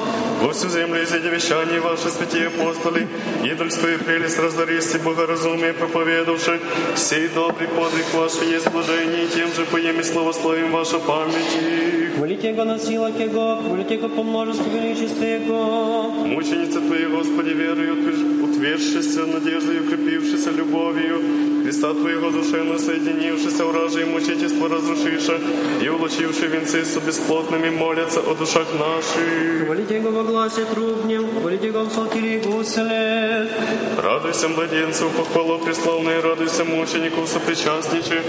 Всю 0.51 0.69
землю 0.69 1.03
изыди 1.03 1.27
вещание 1.27 1.79
ваши 1.79 2.09
святые 2.09 2.47
апостоли, 2.47 3.07
идольство 3.43 3.87
и 3.87 3.97
прелесть 3.97 4.39
раздаристи 4.39 4.97
богоразумие 4.97 5.73
проповедовавши, 5.73 6.59
сей 6.95 7.27
добрый 7.29 7.67
подвиг 7.67 8.05
ваш 8.13 8.33
есть 8.41 8.69
блажение, 8.71 9.27
тем 9.27 9.53
же 9.53 9.65
поеми 9.65 10.01
славословим 10.01 10.71
ваша 10.71 10.97
память. 10.99 12.17
Молите 12.17 12.49
Его 12.49 12.63
на 12.63 12.79
силах 12.79 13.19
Его, 13.19 13.55
молите 13.61 13.95
Его 13.95 14.09
по 14.09 14.23
множеству 14.23 14.65
величества 14.71 15.23
Его. 15.23 16.09
Мученица 16.25 16.79
Твоей, 16.81 17.05
Господи, 17.05 17.49
верою, 17.49 17.93
утвердшися, 18.43 19.25
надеждой, 19.25 19.79
укрепившися 19.79 20.51
любовью, 20.51 21.21
Христа 21.63 21.93
Твоего 21.93 22.29
душевно 22.29 22.77
соединившися, 22.77 23.65
вражи 23.65 24.01
и 24.01 24.05
мучительство 24.05 24.67
разрушивши, 24.67 25.39
и 25.81 25.89
улучивши 25.89 26.47
венцы 26.47 26.83
с 26.83 26.97
бесплотными, 26.97 27.69
молятся 27.69 28.19
о 28.19 28.35
душах 28.35 28.67
наших. 28.73 29.65
Хвалите 29.65 29.95
Его 29.95 30.11
во 30.11 30.23
гласе 30.23 30.65
трубнем, 30.65 31.25
хвалите 31.39 31.67
Его 31.67 31.83
в 31.83 31.89
псалтире 31.89 32.35
и 32.35 32.39
гусле. 32.41 33.47
Радуйся, 33.97 34.49
младенцу, 34.49 35.09
похвалу 35.17 35.59
преславной, 35.59 36.19
радуйся, 36.19 36.65
мученику, 36.65 37.25
сопричастничи, 37.25 38.21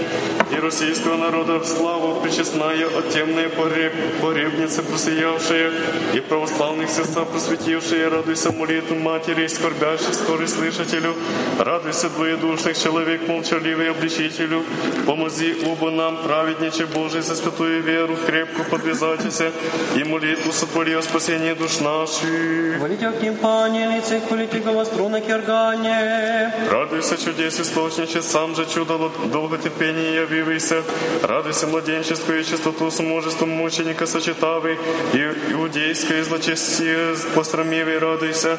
и 0.51 0.55
российского 0.55 1.17
народа 1.17 1.59
в 1.59 1.65
славу 1.65 2.21
причестная, 2.21 2.87
от 2.87 3.09
темной 3.09 3.49
погреб, 3.49 3.93
погребницы 4.21 4.81
просиявшие, 4.81 5.71
и 6.13 6.19
православных 6.21 6.89
сестра 6.89 7.25
просветившие, 7.25 8.07
радуйся, 8.07 8.51
молитву 8.53 8.95
матери, 8.95 9.47
скорбящей, 9.47 10.13
скорый 10.13 10.47
слышателю, 10.47 11.13
радуйся, 11.59 12.09
двоедушных 12.09 12.77
человек, 12.77 13.24
век 13.25 13.27
молчаливый 13.27 13.91
обличителю, 13.91 14.63
помози 15.05 15.55
оба 15.65 15.91
нам, 15.91 16.17
праведниче 16.23 16.85
Божий, 16.85 17.21
за 17.21 17.35
святую 17.35 17.81
веру, 17.83 18.17
крепко 18.25 18.63
подвязайтеся 18.63 19.51
и 19.95 20.03
молитву 20.03 20.51
сотвори 20.51 20.93
о 20.93 21.01
спасении 21.01 21.53
душ 21.53 21.79
наших. 21.79 22.77
Хвалите 22.77 23.11
Кимпане, 23.21 23.97
лице, 23.97 24.21
хвалите 24.27 24.59
Говострона 24.59 25.21
Кергане. 25.21 26.53
Радуйся, 26.71 27.17
чудес 27.17 27.59
источниче, 27.59 28.21
сам 28.21 28.55
же 28.55 28.65
чудо 28.65 29.11
долготерпения 29.31 30.21
явивайся. 30.21 30.83
Радуйся, 31.23 31.67
младенческую 31.67 32.43
чистоту 32.43 32.91
с 32.91 32.99
множеством 32.99 33.49
мученика 33.49 34.05
сочетавый, 34.05 34.77
и 35.13 35.51
иудейское 35.51 36.23
злочестие 36.23 37.15
посрамивый 37.35 37.99
радуйся. 37.99 38.57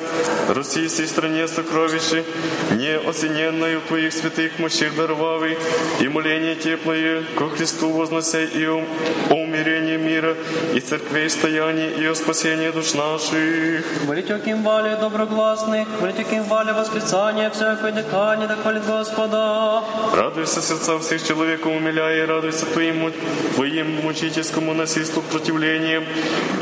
Руси 0.49 0.89
сей 0.89 1.07
стране 1.07 1.49
сокровищи, 1.49 2.25
не 2.73 2.97
осененную 3.09 3.81
Твоих 3.81 4.13
святых 4.13 4.56
мощей 4.59 4.91
даровавый, 4.91 5.57
и 6.01 6.09
моление 6.09 6.57
теплое 6.57 7.23
ко 7.37 7.49
Христу 7.51 7.91
вознося 7.91 8.43
и 8.43 8.67
о, 8.67 8.85
о 9.31 9.35
умирении 9.35 9.97
мира, 9.97 10.37
и 10.75 10.81
церквей 10.81 11.29
стоянии, 11.31 11.91
и 11.99 12.07
о 12.07 12.15
спасении 12.15 12.71
душ 12.71 12.95
наших. 12.95 13.85
Хвалите 14.05 14.39
Кимвале 14.45 14.97
доброгласных, 14.97 15.89
хвалите 15.99 16.25
Кимвале 16.25 16.73
восклицания 16.73 17.51
всякой 17.51 17.93
дыхания, 17.93 18.47
да 18.47 18.57
хвалит 18.57 18.85
Господа. 18.87 19.83
Радуйся 20.15 20.63
сердца 20.63 20.99
всех 20.99 21.27
человеков, 21.27 21.73
умиляя, 21.73 22.27
радуйся 22.27 22.67
Твоим, 22.67 23.13
Твоим 23.55 24.03
мучительскому 24.03 24.75
насильству 24.75 25.23
противлением, 25.23 26.05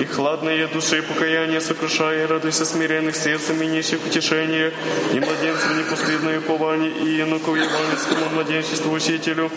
и 0.00 0.04
хладные 0.04 0.66
души 0.66 1.02
покаяние 1.02 1.60
сокрушая, 1.60 2.26
радуйся 2.26 2.64
смиренных 2.64 3.16
сердцем 3.16 3.60
и 3.62 3.66
нищих 3.66 3.98
утешения, 4.06 4.72
и 5.12 5.20
младенцев 5.20 5.76
непоследное 5.76 6.38
упование, 6.38 6.90
и 6.90 7.16
енуку 7.16 7.54
евангельскому 7.84 8.30
младенчеству 8.34 8.92
учителю, 8.92 9.50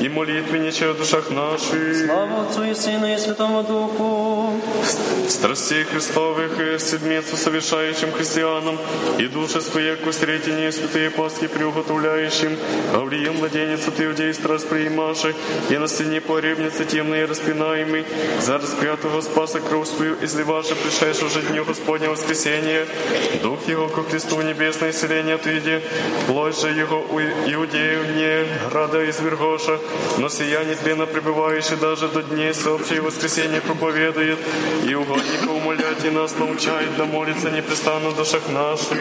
и 0.00 0.08
молитвенниче 0.08 0.90
о 0.90 0.94
душах 0.94 1.30
наших. 1.30 2.06
Слава 2.06 2.42
Отцу 2.42 2.64
и 2.64 2.74
Сыну 2.74 3.06
и 3.06 3.16
Святому 3.18 3.62
Духу. 3.62 4.60
Страстей 5.28 5.84
Христовых 5.84 6.60
и 6.60 6.78
седмицу 6.78 7.36
совершающим 7.36 8.12
христианам, 8.12 8.78
и 9.18 9.26
души 9.26 9.60
свои 9.60 9.96
к 9.96 10.10
встретению 10.10 10.72
святые 10.72 11.10
Пасхи 11.10 11.46
приуготовляющим, 11.46 12.56
Гавриил, 12.92 13.34
младенец 13.34 13.86
от 13.88 14.00
иудей, 14.00 14.34
страст 14.34 14.68
приимаши, 14.68 15.34
и 15.70 15.78
на 15.78 15.88
стене 15.88 16.20
погребницы 16.20 16.84
темные 16.84 17.24
распинаемый, 17.24 18.04
за 18.40 18.58
распятого 18.58 19.20
Спаса 19.20 19.60
кровь 19.60 19.88
свою 19.88 20.16
изливаши, 20.22 20.74
пришедшего 20.74 21.30
же 21.30 21.42
дню 21.42 21.64
Господня 21.64 22.10
воскресения, 22.10 22.86
Дух 23.42 23.66
Его 23.68 23.88
ко 23.88 24.02
Христу 24.02 24.36
в 24.36 24.44
небесное 24.44 24.92
селение 24.92 25.34
отведи, 25.34 25.80
плоть 26.26 26.60
же 26.60 26.68
Его 26.68 27.04
у 27.10 27.20
иудеев 27.72 28.16
не 28.16 28.72
рада 28.72 29.08
извергоша, 29.08 29.78
но 30.18 30.28
сияние 30.28 30.76
тлена 30.76 31.06
пребывающий 31.06 31.76
даже 31.76 32.08
до 32.08 32.22
дней 32.22 32.52
всеобщее 32.52 33.00
воскресение 33.00 33.60
проповедует, 33.60 34.38
и 34.84 34.94
угодника 34.94 35.48
умолять 35.48 36.04
и 36.04 36.10
нас 36.10 36.36
научает, 36.38 36.96
да 36.96 37.04
молится 37.04 37.50
непрестанно 37.50 38.10
в 38.10 38.16
душах 38.16 38.48
наших. 38.48 38.98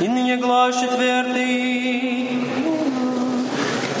И 0.00 0.08
ныне 0.08 0.36
глаз 0.36 0.74
четвертый. 0.80 1.44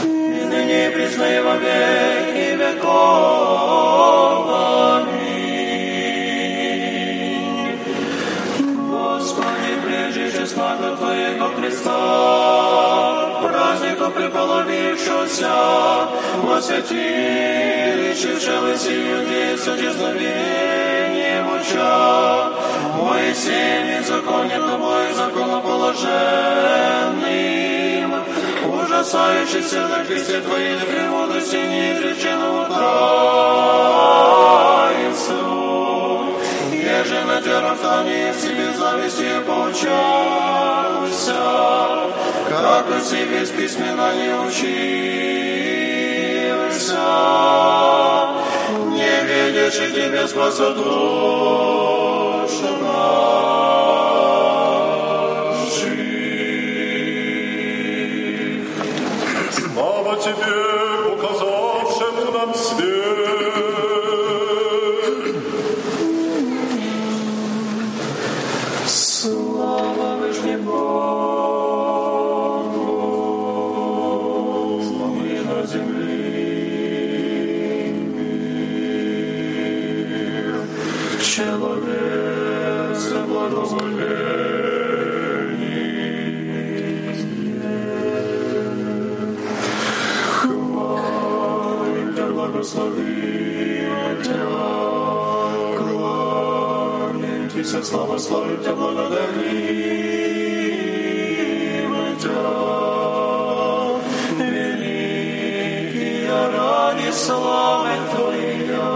и 0.02 0.44
ныне 0.50 0.88
и 0.88 1.40
во 1.40 1.56
веки 1.56 2.56
веков. 2.56 3.74
Господи, 8.90 9.72
прежде 9.84 10.32
честного 10.32 10.96
Твоего 10.96 11.48
Христа, 11.56 12.93
празднику 14.04 14.10
приполовившегося, 14.10 15.52
во 16.42 16.60
святилище 16.60 18.36
Вселесию 18.36 19.24
Деца 19.26 19.76
десновением 19.76 21.46
уча, 21.54 22.50
Моисеем 22.98 24.04
законе 24.04 24.58
Тобой 24.58 25.14
законоположенным, 25.14 28.14
ужасающийся 28.66 29.88
на 29.88 30.04
кресте 30.04 30.40
Твоей 30.40 30.76
премудрости 30.78 31.56
неизреченному 31.56 32.64
таинству. 35.04 35.63
Еже 36.84 37.24
на 37.24 37.40
террастане 37.40 38.34
себе 38.34 38.72
завистью 38.74 39.42
поучался, 39.46 41.32
как 42.50 42.86
у 42.90 43.00
себе 43.00 43.46
с 43.46 43.50
письмена 43.50 44.12
не 44.14 44.34
учился, 44.46 44.68
не 48.90 49.24
видишь 49.24 49.80
и 49.80 49.92
тебе 49.94 50.28
спаса 50.28 50.74
душу 50.74 51.93
Тебя, 97.64 97.82
слава, 97.82 98.18
славим 98.18 98.60
Тебя, 98.62 98.74
благодарим 98.74 99.40
Тебя. 102.20 102.34
Великий 104.38 106.28
ради 106.28 107.10
славы 107.10 107.88
Твоя, 108.12 108.90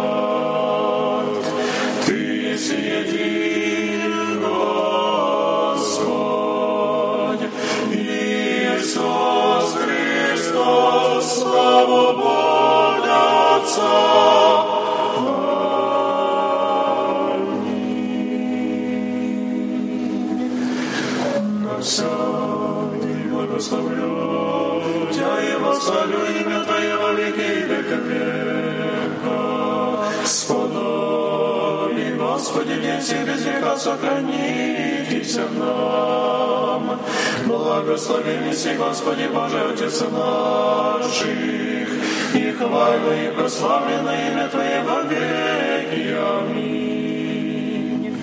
Сей 33.01 33.23
без 33.23 33.43
века 33.43 33.75
сохранить 33.77 35.01
молитесь 35.11 35.37
нам. 35.57 36.99
Благословен 37.45 38.53
си, 38.53 38.75
Господи 38.77 39.27
Боже, 39.33 39.59
Отец 39.73 40.01
наших, 40.01 41.89
и 42.35 42.51
хвально 42.51 43.11
и 43.11 43.31
прославлено 43.35 44.11
имя 44.11 44.47
Твое 44.49 44.81
во 44.83 45.01
веки. 45.03 46.15
Аминь. 46.39 48.15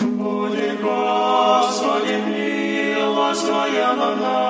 Будет, 0.00 0.80
Господи, 0.80 2.16
милость 2.26 3.46
Твоя 3.46 3.92
на 3.94 4.16
нас, 4.16 4.49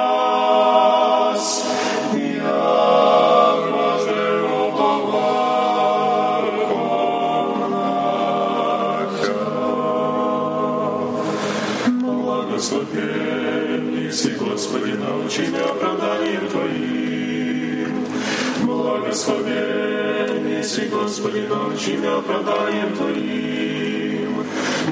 Господи, 21.11 21.41
научи 21.51 21.97
меня 21.97 22.19
оправданием 22.19 22.95
Твоим. 22.95 24.47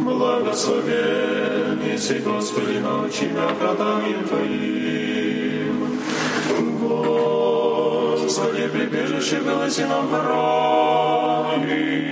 Благословен 0.04 1.96
си, 1.96 2.18
Господи, 2.26 2.78
научи 2.78 3.26
меня 3.26 3.48
оправданием 3.50 4.24
Твоим. 4.24 6.00
Господи, 6.80 8.66
прибежище 8.66 9.36
было 9.36 9.70
си 9.70 9.84
нам 9.84 10.08
враги. 10.08 10.88
Озрех, 11.68 12.07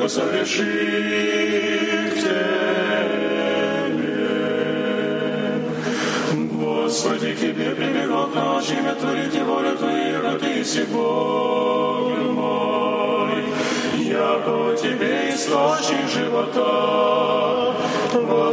мою, 0.00 0.08
яко 0.08 0.08
согреших 0.08 0.64
Тебе. 2.14 2.60
Господи, 6.52 7.34
к 7.34 7.40
Тебе 7.40 7.70
прибегал 7.74 8.26
к 8.28 8.34
ночи, 8.34 8.72
имя 8.72 8.94
творить 8.94 9.34
и 9.34 9.40
волю 9.40 9.76
Твою, 9.76 10.38
Ты 10.38 10.64
си 10.64 10.84
Бог 10.92 12.18
мой. 12.18 13.44
Яко 13.98 14.76
Тебе 14.76 15.34
источник 15.34 16.08
живота, 16.08 17.74
во 18.14 18.52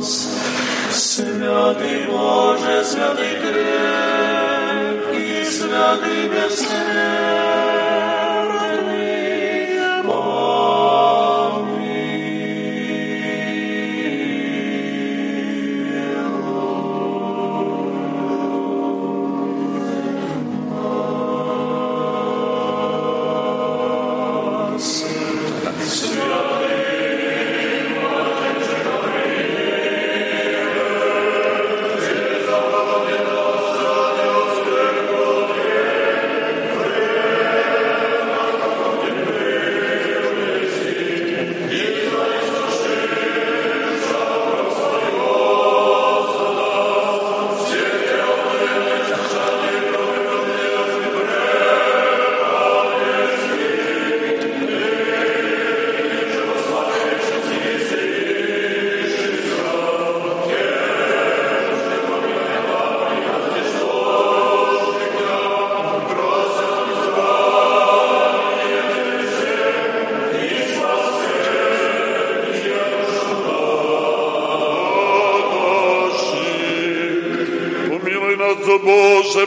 нас. 0.00 0.10
Святый 0.90 1.98
Боже, 2.10 2.74
святый 2.84 3.34
крепкий, 3.38 5.44
святый 5.44 6.22
бессмертный, 6.30 6.65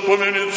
Боже, 0.10 0.49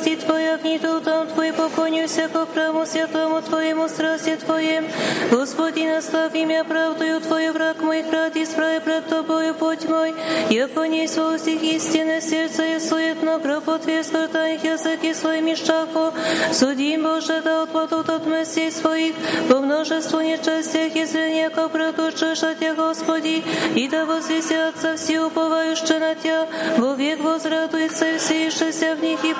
милости 0.00 0.16
Твоя 0.24 0.56
гнету 0.58 1.00
там 1.00 1.26
Твой 1.28 1.52
поклонюся 1.52 2.28
ко 2.28 2.46
праву 2.46 2.86
святому 2.86 3.42
Твоему 3.42 3.88
страсти 3.88 4.36
Твоем. 4.36 4.86
Господи, 5.30 5.80
наставь 5.80 6.34
имя 6.34 6.64
правдою 6.64 7.20
Твою, 7.20 7.52
враг 7.52 7.80
мой, 7.82 8.04
ради 8.10 8.44
справи 8.44 8.80
пред 8.80 9.06
Тобою 9.08 9.54
путь 9.54 9.88
мой, 9.88 10.14
яко 10.50 10.84
не 10.84 11.06
свостих 11.06 11.62
истины 11.62 12.20
сердце 12.20 12.76
и 12.76 12.80
суетно, 12.80 13.38
гроб 13.38 13.68
отверст 13.68 14.14
их 14.14 14.64
языки 14.64 15.14
своими 15.14 15.54
шафу. 15.54 16.12
Судим, 16.52 17.02
Боже, 17.02 17.40
да 17.42 17.62
отпадут 17.62 18.08
от 18.08 18.26
мыслей 18.26 18.70
своих, 18.70 19.14
по 19.48 19.60
множеству 19.60 20.20
нечестиях, 20.20 20.94
если 20.94 21.30
неко 21.30 21.68
протучишь 21.68 22.42
от 22.42 22.58
Тя, 22.58 22.74
Господи, 22.74 23.42
и 23.74 23.88
да 23.88 24.04
возвесятся 24.04 24.96
все 24.96 25.20
уповающие 25.20 25.98
на 25.98 26.14
Тя, 26.14 26.46
во 26.78 26.94
век 26.94 27.20
возрадуется 27.20 28.06
и 28.06 28.18
всеишься 28.18 28.96
в 28.96 29.02
них 29.02 29.24
и 29.24 29.34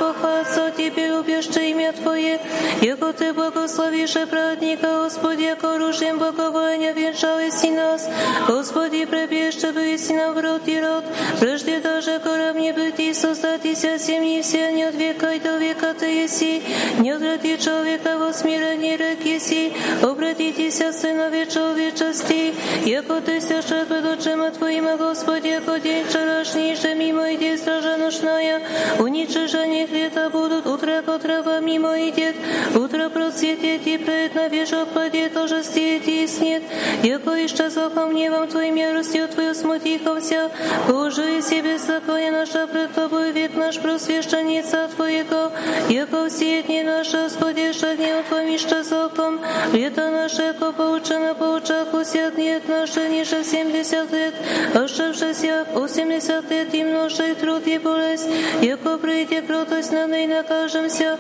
похвастся 0.51 0.71
Тебе, 0.77 1.09
любящее 1.09 1.71
имя 1.71 1.93
Твое, 1.93 2.41
яко 2.81 3.13
Ты 3.13 3.33
благословишь 3.33 4.15
праведника, 4.29 5.05
Господи, 5.05 5.43
яко 5.43 5.75
оружием 5.75 6.19
благоволения 6.19 6.93
венчалась 6.93 7.63
и 7.65 7.71
нас. 7.71 8.09
Господи, 8.49 9.05
пребежище 9.05 9.73
бы 9.73 9.97
нам 10.17 10.35
в 10.35 10.41
род 10.41 10.63
и 10.67 10.81
род, 10.81 11.05
прежде 11.41 11.81
даже 11.81 12.19
кора 12.21 12.53
мне 12.53 12.73
быть 12.73 12.99
и 12.99 13.13
создатися 13.15 13.99
семьи 13.99 14.43
все, 14.43 14.73
не 14.73 14.85
от 14.85 14.95
века 14.95 15.31
и 15.33 15.41
до 15.41 15.59
века 15.59 15.95
Ты 15.99 16.07
еси, 16.25 16.63
не 16.99 17.11
отврати 17.11 17.59
человека 17.59 18.19
во 18.19 18.33
смирении 18.33 18.97
рек 18.97 19.25
еси, 19.25 19.73
обратитесь 20.03 20.79
сынове 21.01 21.47
человечести, 21.47 22.55
яко 22.85 23.21
Ты 23.21 23.41
сяша 23.41 23.85
пред 23.89 24.05
очима 24.05 24.51
Твоима, 24.51 24.97
Господи, 24.97 25.49
яко 25.49 25.79
день 25.79 26.05
вчерашний, 26.05 26.77
мимо 26.95 27.35
иди 27.35 27.57
стража 27.57 27.97
ночная, 27.97 28.61
уничижение 28.99 29.87
лета 29.87 30.31
будут 30.41 30.67
утро 30.67 31.03
по 31.03 31.19
трава 31.19 31.61
мимо 31.61 31.93
идет, 32.09 32.35
утро 32.75 33.11
просветит 33.11 33.87
и 33.87 33.99
пред 33.99 34.35
навешок 34.35 34.89
падет, 34.95 35.35
тоже 35.35 35.63
стеет 35.63 36.09
и 36.09 36.27
снет, 36.27 36.63
яко 37.03 37.45
исчезла 37.45 37.91
ко 37.91 38.07
мне 38.07 38.31
вам 38.31 38.49
Твоим 38.49 38.75
яростью 38.77 39.29
Твою 39.29 39.55
смутиховся, 39.55 40.51
Боже, 40.89 41.43
себе 41.43 41.79
законе 41.79 42.31
наша 42.31 42.67
пред 42.67 42.93
Тобой 42.95 43.33
век 43.33 43.55
наш 43.55 43.79
просвещеница 43.79 44.89
Твоего, 44.97 45.53
яко 45.91 46.29
все 46.29 46.63
дни 46.63 46.83
наши, 46.83 47.25
Господи, 47.25 47.73
шагнем 47.73 48.25
Твоим 48.29 48.57
исчезлком, 48.57 49.41
лето 49.75 50.11
наше, 50.11 50.43
яко 50.43 50.73
поучено 50.73 51.35
по 51.35 51.57
учах, 51.57 51.93
усят 51.93 52.39
нет 52.39 52.67
наше, 52.67 53.09
ниже 53.09 53.45
семьдесят 53.45 54.11
лет, 54.11 54.35
ошибшись 54.75 55.43
як 55.43 55.75
восемьдесят 55.75 56.51
лет 56.51 56.73
и 56.75 56.83
множий 56.83 57.35
труд 57.35 57.67
и 57.67 57.79
болезнь, 57.79 58.33
яко 58.63 58.97
прийде 58.97 59.43
кротость 59.43 59.93
на 59.93 60.07
ней 60.07 60.30
накажемся, 60.31 61.19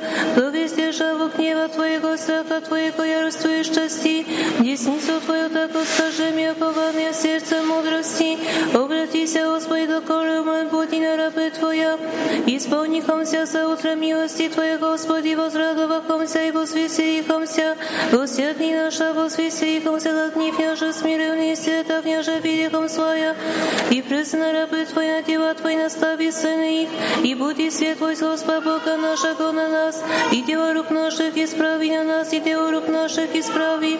жаву 0.92 1.30
гнева 1.36 1.68
Твоего, 1.68 2.16
страха 2.16 2.60
Твоего, 2.60 3.04
яростью 3.04 3.60
и 3.60 3.62
счастья, 3.62 4.24
десницу 4.60 5.20
Твою 5.24 5.50
так 5.50 5.70
скажем, 5.94 6.38
яко 6.38 6.72
во 6.72 7.12
сердце 7.12 7.62
мудрости, 7.62 8.38
обратися, 8.74 9.46
Господи, 9.46 9.86
доколе 9.86 10.40
умрет 10.40 10.70
будь 10.70 10.92
на 10.92 11.16
рабы 11.16 11.50
Твоя, 11.50 11.98
исполнихомся 12.46 13.46
за 13.46 13.68
утро 13.68 13.94
милости 13.94 14.48
Твоей, 14.48 14.78
Господи, 14.78 15.34
возрадовахомся 15.34 16.42
и 16.44 16.50
возвеселихомся, 16.50 17.76
во 18.12 18.26
дни 18.26 18.74
наша 18.74 19.12
возвеселихомся, 19.12 20.14
за 20.14 20.34
гнев 20.34 20.58
няже 20.58 20.92
смиренный 20.92 21.56
света, 21.56 22.00
княже 22.02 22.40
видихом 22.40 22.88
своя, 22.88 23.34
и 23.90 24.02
пресно 24.02 24.52
рабы 24.52 24.84
Твои 24.84 25.08
на 25.08 25.22
дела 25.22 25.54
Твои 25.54 25.76
настави 25.76 26.30
сыны. 26.30 26.82
Их, 26.82 26.88
и 27.24 27.34
буди 27.34 27.70
свет 27.70 27.98
Твой, 27.98 28.14
Господа 28.16 28.60
Бога 28.60 28.96
нашего 29.00 29.52
на 29.52 29.68
нас, 29.68 30.02
и 30.32 30.42
дела 30.42 30.72
рук 30.74 30.90
наших 30.90 31.36
исправи 31.36 31.90
на 31.90 32.04
нас, 32.04 32.32
и 32.32 32.40
дела 32.40 32.70
рук 32.70 32.88
наших 32.88 33.34
исправи. 33.34 33.98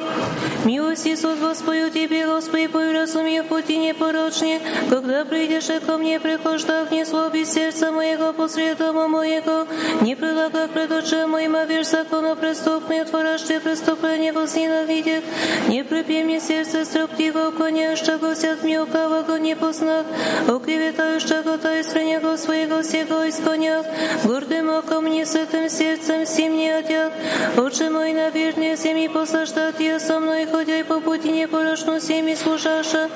Милость 0.65 1.07
Иисус 1.07 1.39
Господи 1.39 1.91
Тебе, 1.91 2.27
Господи, 2.27 2.67
пой 2.67 2.93
разумею 2.93 3.45
пути 3.45 3.77
непорочные, 3.79 4.61
когда 4.89 5.25
придешь 5.25 5.71
ко 5.87 5.99
мне, 5.99 6.21
прихождав 6.21 6.91
не 6.91 7.05
злоби 7.05 7.45
сердца 7.45 7.91
моего 7.91 8.33
посредома 8.33 9.09
моего, 9.09 9.67
не 10.03 10.15
предлагай 10.15 10.69
пред 10.69 10.93
очем 10.93 11.31
моим, 11.31 11.57
а 11.57 11.65
верь 11.65 11.85
закону 11.85 12.37
преступный, 12.37 13.01
отворашьте 13.01 13.61
преступление 13.61 14.33
возненавидит, 14.33 15.25
не 15.69 15.83
припи 15.83 16.23
мне 16.23 16.41
сердце 16.41 16.85
строптиво, 16.85 17.49
уклоняющего 17.49 18.33
от 18.33 18.63
мелкого 18.63 19.37
не 19.39 19.57
познав, 19.57 20.07
оклеветающего 20.49 21.59
та 21.59 21.83
стране 21.83 22.21
своего 22.37 22.83
сего 22.83 23.29
исконят, 23.29 23.87
гордым 24.25 24.71
оком 24.81 25.07
не 25.07 25.25
с 25.25 25.35
этим 25.35 25.69
сердцем 25.69 26.27
сим 26.27 26.57
не 26.57 26.71
отят, 26.71 27.13
очи 27.57 27.89
мои 27.89 28.13
наверное 28.13 28.77
семи 28.77 29.09
послаждать 29.09 29.79
я 29.79 30.01
со 30.01 30.19
мной, 30.19 30.47
ходя 30.47 30.79
и 30.79 30.83
по 30.83 31.01
пути 31.01 31.31
непорочну 31.31 32.01
семи 32.01 32.35
служаша, 32.35 33.09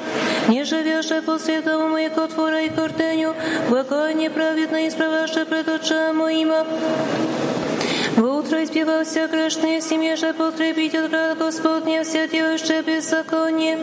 не 0.48 0.64
живяша 0.64 1.22
по 1.22 1.38
святому 1.38 1.88
моего 1.88 2.26
твора 2.26 2.62
и 2.62 2.68
горденю, 2.68 3.34
благо 3.68 4.12
неправедно 4.12 4.86
исправляша 4.86 5.46
пред 5.46 5.68
очами 5.68 6.12
моима. 6.12 6.66
Утро 8.16 8.62
избивался 8.62 9.26
грешные 9.26 9.80
семье 9.80 10.16
же 10.16 10.32
потребить 10.34 10.94
от 10.94 11.10
град 11.10 11.38
Господня, 11.38 12.04
вся 12.04 12.28
делающая 12.28 12.82
беззаконие. 12.82 13.78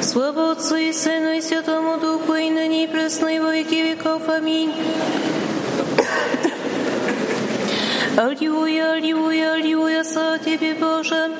Слава 0.00 0.52
Отцу 0.52 0.76
и 0.76 0.92
Сыну 0.92 1.32
и 1.32 1.40
Святому 1.42 1.98
Духу, 1.98 2.34
и 2.34 2.48
ныне 2.48 2.84
и 2.84 2.86
пресно, 2.86 3.28
и 3.28 3.38
во 3.38 3.52
веки 3.52 3.82
веков. 3.82 4.28
Аминь. 4.28 4.72
Аллилуйя, 8.16 8.92
аллилуйя, 8.92 9.52
аллилуйя, 9.52 10.02
слава 10.02 10.38
Тебе, 10.38 10.72
Боже. 10.72 11.32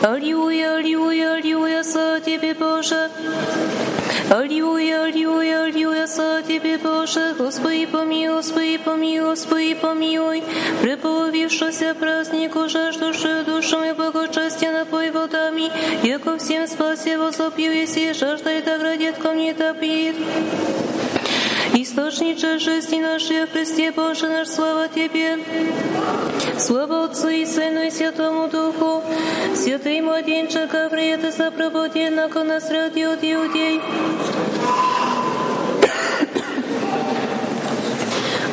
Аллилуйя, 0.00 0.76
аллилуйя, 0.76 1.32
аллилуйя, 1.32 1.82
слава 1.82 2.20
Тебе, 2.20 2.54
Боже. 2.54 3.10
Аллилуйя, 4.30 5.02
аллилуйя, 5.06 5.64
аллилуйя, 5.64 6.06
слава 6.06 6.42
Тебе, 6.42 6.78
Боже. 6.78 7.34
Господи, 7.36 7.86
помилуй, 7.86 8.36
Господи, 8.36 8.78
помилуй, 8.78 9.30
Господи, 9.30 9.74
помилуй. 9.74 10.44
Преполовившийся 10.82 11.96
празднику, 11.98 12.68
жаждущую 12.68 13.44
душу 13.44 13.82
и 13.82 13.92
благочестия 13.92 14.70
напой 14.70 15.10
водами, 15.10 15.72
яко 16.04 16.38
всем 16.38 16.68
спасе 16.68 17.18
возопью, 17.18 17.72
если 17.72 18.12
жажда 18.12 18.56
и 18.56 18.62
так 18.62 18.80
радет 18.82 19.18
ко 19.18 19.32
мне 19.32 19.52
топит. 19.52 20.14
Источниче 21.72 22.58
жизни 22.58 23.00
нашей, 23.00 23.46
Христе 23.46 23.92
Боже 23.92 24.28
наш, 24.28 24.48
слава 24.48 24.88
Тебе. 24.88 25.38
Слава 26.58 27.04
Отцу 27.04 27.28
и 27.28 27.46
Сыну 27.46 27.82
и 27.86 27.90
Святому 27.90 28.48
Духу. 28.48 29.02
Святый 29.54 30.00
младенче 30.00 30.66
Гавриил, 30.66 31.20
Ты 31.20 31.30
запробуден, 31.30 32.16
нако 32.16 32.42
нас 32.42 32.68
ради 32.70 33.02
от 33.02 33.22
иудей. 33.22 33.80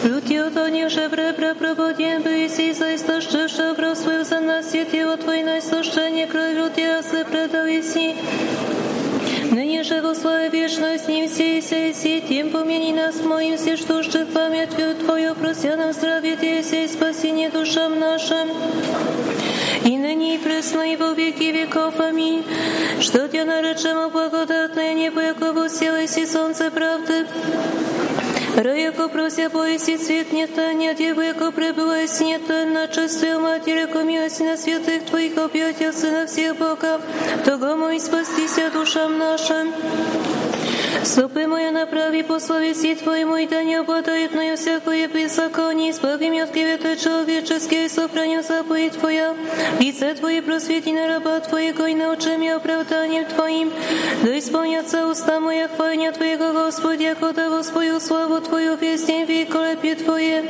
Люди 0.03 0.35
от 0.35 0.71
них 0.71 0.89
же 0.91 1.09
пребра 1.09 1.55
пробуден, 1.55 2.21
Боиси, 2.21 2.71
за 2.73 2.95
истощивший 2.95 3.71
образ 3.71 4.03
свой 4.03 4.23
за 4.25 4.39
нас, 4.39 4.69
Святого 4.69 5.17
Твой 5.17 5.41
на 5.41 5.57
истощение 5.57 6.27
кровью 6.27 6.69
Тебя 6.69 7.01
предависи. 7.25 8.15
Ныне 9.57 9.81
же 9.81 10.03
во 10.03 10.13
славе 10.13 10.49
вечной 10.49 10.99
с 10.99 11.07
ним 11.07 11.27
сей, 11.27 11.63
сей, 11.63 11.91
сей, 11.91 12.21
тем 12.21 12.51
помяни 12.51 12.93
нас 12.93 13.15
моим, 13.23 13.57
все 13.57 13.75
что 13.75 14.03
ждет 14.03 14.31
памятью 14.31 14.93
Твою, 14.93 15.33
прося 15.33 15.75
нам 15.75 15.93
здравие 15.93 16.35
Тебе, 16.35 16.61
сей, 16.61 16.87
спасение 16.87 17.49
душам 17.49 17.97
нашим. 17.97 18.49
И 19.83 19.97
ныне 19.97 20.35
и 20.35 20.37
пресно, 20.37 20.93
и 20.93 20.95
во 20.95 21.11
веки 21.13 21.51
веков. 21.51 21.99
Аминь. 21.99 22.45
Что 22.99 23.27
Тебя 23.27 23.45
наречемо 23.45 24.09
благодатное 24.09 24.93
небо, 24.93 25.21
яко 25.21 25.51
воселось 25.51 26.15
и 26.17 26.27
солнце 26.27 26.69
правды. 26.69 27.25
Раяко 28.57 29.07
прося 29.07 29.51
поиси 29.51 29.97
цвет 29.97 30.33
не 30.33 30.45
а 30.45 30.47
таня, 30.47 30.95
девыко 30.95 31.51
пребывай 31.51 32.07
с 32.07 32.19
не 32.19 32.37
а 32.37 32.65
на 32.65 32.87
чистую 32.87 33.39
матери, 33.39 33.85
комилась 33.85 34.39
на 34.39 34.57
святых 34.57 35.05
твоих 35.05 35.37
объятиях, 35.37 35.93
сынах 35.93 36.27
всех 36.27 36.57
богов, 36.57 37.01
того 37.45 37.75
мой 37.75 37.99
спастися 37.99 38.71
душам 38.73 39.19
нашим. 39.19 39.73
Стопы 41.07 41.47
моя 41.47 41.71
направи 41.71 42.21
по 42.21 42.37
словеси 42.37 42.93
Твоему, 42.95 43.37
и 43.37 43.47
да 43.47 43.63
не 43.63 43.75
обладает 43.75 44.33
мною 44.33 44.57
всякое 44.57 45.07
беззаконие, 45.07 45.91
избави 45.91 46.29
меня 46.29 46.43
от 46.43 46.51
клеветы 46.51 46.97
человеческие, 46.97 47.85
и 47.85 47.89
сохраню 47.89 48.43
заповедь 48.43 48.99
Твоя. 48.99 49.33
Лице 49.79 50.15
Твое 50.15 50.41
просвети 50.41 50.91
на 50.91 51.07
раба 51.07 51.39
Твоего, 51.39 51.85
и 51.85 51.95
научи 51.95 52.35
меня 52.35 52.57
оправданием 52.57 53.23
Твоим. 53.23 53.71
Да 54.21 54.37
исполнятся 54.37 55.07
уста 55.07 55.39
моя 55.39 55.69
хваления 55.69 56.11
Твоего, 56.11 56.51
Господи, 56.51 57.03
яко 57.03 57.31
да 57.31 57.63
спою 57.63 58.01
славу 58.01 58.41
Твою 58.41 58.75
весь 58.75 59.05
день 59.05 59.25
великолепие 59.25 59.95
Твое. 59.95 60.43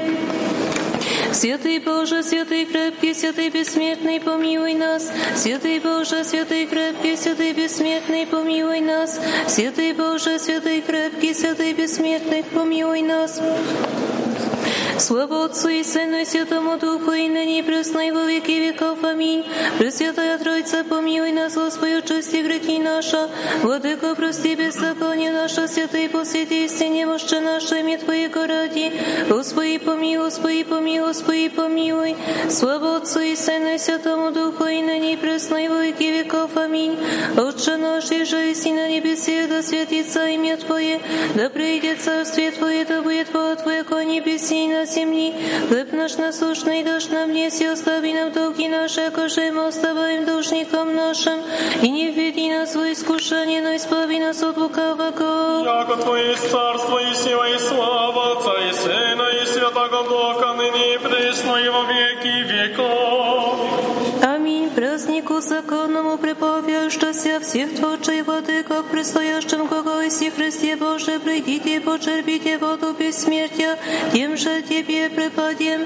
Святый 1.31 1.79
Боже, 1.79 2.23
святый 2.23 2.65
крепкий, 2.65 3.13
святый 3.13 3.49
бессмертный, 3.49 4.19
помилуй 4.19 4.73
нас. 4.73 5.11
Святый 5.35 5.79
Боже, 5.79 6.23
святый 6.23 6.65
крепкий, 6.65 7.15
святый 7.15 7.53
бессмертный, 7.53 8.25
помилуй 8.25 8.81
нас. 8.81 9.19
Святый 9.47 9.93
Боже, 9.93 10.39
святый 10.39 10.81
крепкий, 10.81 11.33
святый 11.33 11.73
бессмертный, 11.73 12.43
помилуй 12.43 13.01
нас. 13.01 13.41
Слава 14.98 15.44
Отцу 15.46 15.68
и 15.68 15.82
Сыну 15.82 16.20
и 16.20 16.24
Святому 16.24 16.78
Духу, 16.78 17.12
и 17.12 17.28
ныне 17.28 17.58
и 17.58 17.62
пресно, 17.62 18.06
и 18.06 18.10
во 18.10 18.24
веки 18.24 18.52
веков. 18.52 19.02
Аминь. 19.02 19.44
Пресвятая 19.78 20.38
Троица, 20.38 20.84
помилуй 20.84 21.32
нас, 21.32 21.54
Господи, 21.54 21.94
очисти 21.94 22.36
грехи 22.36 22.78
наша. 22.78 23.28
Владыко, 23.62 24.14
прости 24.14 24.54
беззаконие 24.54 25.32
наше, 25.32 25.66
святый 25.66 26.08
посвяти 26.08 26.66
истине 26.66 27.06
мощи 27.06 27.34
нашими 27.34 27.96
Твоего 27.96 28.46
ради. 28.46 28.92
Господи, 29.28 29.78
помилуй, 29.78 30.26
Господи, 30.26 30.62
помилуй, 30.64 31.08
Господи, 31.08 31.48
помилуй. 31.48 32.16
Слава 32.48 32.96
Отцу 32.96 33.20
и 33.20 33.34
Сыну 33.34 33.74
и 33.74 33.78
Святому 33.78 34.30
Духу, 34.30 34.66
и 34.66 34.82
ныне 34.82 35.14
и 35.14 35.16
пресно, 35.16 35.56
и 35.56 35.68
во 35.68 35.82
веки 35.82 36.04
веков. 36.04 36.56
Аминь. 36.56 36.96
Отче 37.36 37.76
наш, 37.76 38.10
и 38.10 38.24
же 38.24 38.52
и 38.52 38.72
на 38.72 38.88
небесе, 38.88 39.46
да 39.48 39.62
святится 39.62 40.26
имя 40.28 40.56
Твое, 40.56 41.00
да 41.34 41.48
придет 41.48 42.00
царствие 42.00 42.52
Твое, 42.52 42.84
да 42.84 43.02
будет 43.02 43.32
воля 43.32 43.56
Твоя, 43.56 43.84
ко 43.84 44.02
небеси 44.02 44.64
и 44.64 44.68
на 44.68 44.85
земли. 44.87 45.33
Хлеб 45.67 45.93
наш 45.93 46.17
насущный 46.17 46.83
дашь 46.83 47.09
нам 47.09 47.31
днес, 47.31 47.61
и 47.61 47.65
остави 47.65 48.13
нам 48.13 48.31
долги 48.31 48.67
наши, 48.67 49.01
якоже 49.01 49.51
мы 49.51 49.67
оставаем 49.67 50.25
должникам 50.25 50.95
нашим. 50.95 51.39
И 51.81 51.89
не 51.89 52.09
введи 52.11 52.49
нас 52.49 52.75
в 52.75 52.91
искушение, 52.91 53.61
но 53.61 53.75
избави 53.75 54.19
нас 54.19 54.41
от 54.43 54.57
лукавого. 54.57 55.07
Яко 55.63 55.95
Твое 55.97 56.31
есть 56.31 56.49
царство 56.51 56.97
и 56.99 57.13
сила 57.13 57.49
и 57.53 57.57
слава 57.59 58.33
Отца 58.33 58.53
и 58.69 58.73
Сына 58.73 59.27
и 59.41 59.45
Святого 59.45 60.03
Духа, 60.03 60.53
ныне 60.53 60.95
и 60.95 60.97
пресно 60.97 61.55
и 61.57 61.69
во 61.69 61.83
веки 61.83 62.43
веков. 62.51 63.96
Аминь. 65.49 65.57
Празднику 65.67 65.77
законному 65.77 66.17
приповещася 66.17 67.39
всех 67.39 67.75
творчей 67.75 68.21
воды, 68.21 68.63
как 68.63 68.85
предстоящем 68.85 69.67
глаголисе 69.67 70.31
Христе 70.31 70.75
Боже, 70.75 71.19
придите 71.19 71.75
и 71.75 71.79
почерпите 71.79 72.57
воду 72.57 72.93
бессмертия, 72.99 73.77
тем 74.13 74.37
же 74.37 74.61
Тебе 74.61 75.09
преподем. 75.09 75.81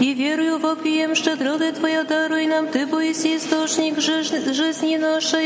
И 0.00 0.12
верую 0.12 0.58
вопием, 0.58 1.14
что 1.14 1.36
дроды 1.36 1.70
Твоя 1.72 2.02
даруй 2.02 2.46
нам, 2.46 2.66
Ты 2.66 2.84
боиси 2.84 3.36
источник 3.36 4.00
жизни 4.00 4.96
нашей. 4.96 5.44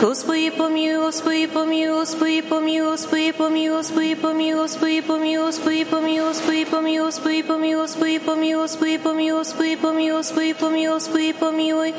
Господи, 0.00 0.50
помилуй, 0.50 1.04
Господи, 1.04 1.46
помилуй, 1.46 2.00
Господи, 2.00 2.42
помилуй, 2.42 2.90
Господи, 2.90 3.32
помилуй, 3.32 3.76
Господи, 3.78 4.14
помилуй, 4.14 4.66
Господи, 4.66 5.04
помилуй, 5.04 5.46
Господи, 5.46 5.84
помилуй, 5.84 6.26
Господи, 6.26 6.64
помилуй, 6.64 7.04
Господи, 7.04 7.42
помилуй, 7.42 7.82
Господи, 7.82 8.18
помилуй, 8.18 8.58
Господи, 8.58 8.98
помилуй, 8.98 9.38
Господи, 9.38 9.76
помилуй, 9.76 10.12
Господи, 10.16 10.52
помилуй, 10.54 10.94
Господи, 10.94 11.32
помилуй. 11.32 11.94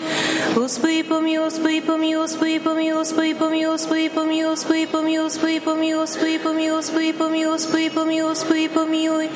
Господи, 0.56 1.04
помилуй, 1.04 1.46
Господи, 1.46 1.80
помилуй, 1.82 2.22
Господи, 2.28 2.60
помилуй, 2.60 2.94
Господи, 2.94 3.34
помилуй, 3.34 3.72
Господи, 3.72 4.10
помилуй, 4.10 4.50
Господи, 4.50 4.86
помилуй, 4.86 5.26
Господи, 5.26 5.60
помилуй, 5.60 6.00
Господи, 6.00 6.40
помилуй, 6.40 6.76
Господи, 6.76 7.12
помилуй, 7.14 7.52
Господи, 7.52 7.90
помилуй, 7.90 8.30
Господи, 8.30 8.68
помилуй. 8.68 9.30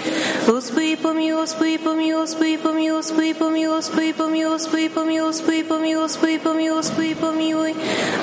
Господи, 0.48 0.96
помилуй, 0.96 1.42
Господи, 1.42 1.78
помилуй, 1.78 2.22
Господи, 2.22 2.49
помилуй, 2.58 2.98
Господи, 2.98 3.34
помилуй, 3.34 3.76
Господи, 3.76 4.14
помилуй, 4.14 4.54
Господи, 4.54 4.90
помилуй, 4.90 5.28
Господи, 5.28 5.64
помилуй, 5.64 6.02
Господи, 6.02 6.38
помилуй, 6.38 6.76
Господи, 6.76 7.14
помилуй. 7.16 7.76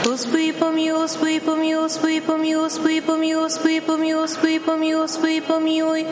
Господи, 0.05 0.53
помилуй, 0.53 1.01
Господи, 1.03 1.41
помилуй, 1.41 1.83
Господи, 1.83 2.21
помилуй, 2.21 2.63
Господи, 2.63 3.01
помилуй, 3.01 3.43
Господи, 3.43 3.81
помилуй, 3.81 4.23
Господи, 4.23 4.59
помилуй, 4.59 5.03
Господи, 5.03 5.41
помилуй. 5.41 6.07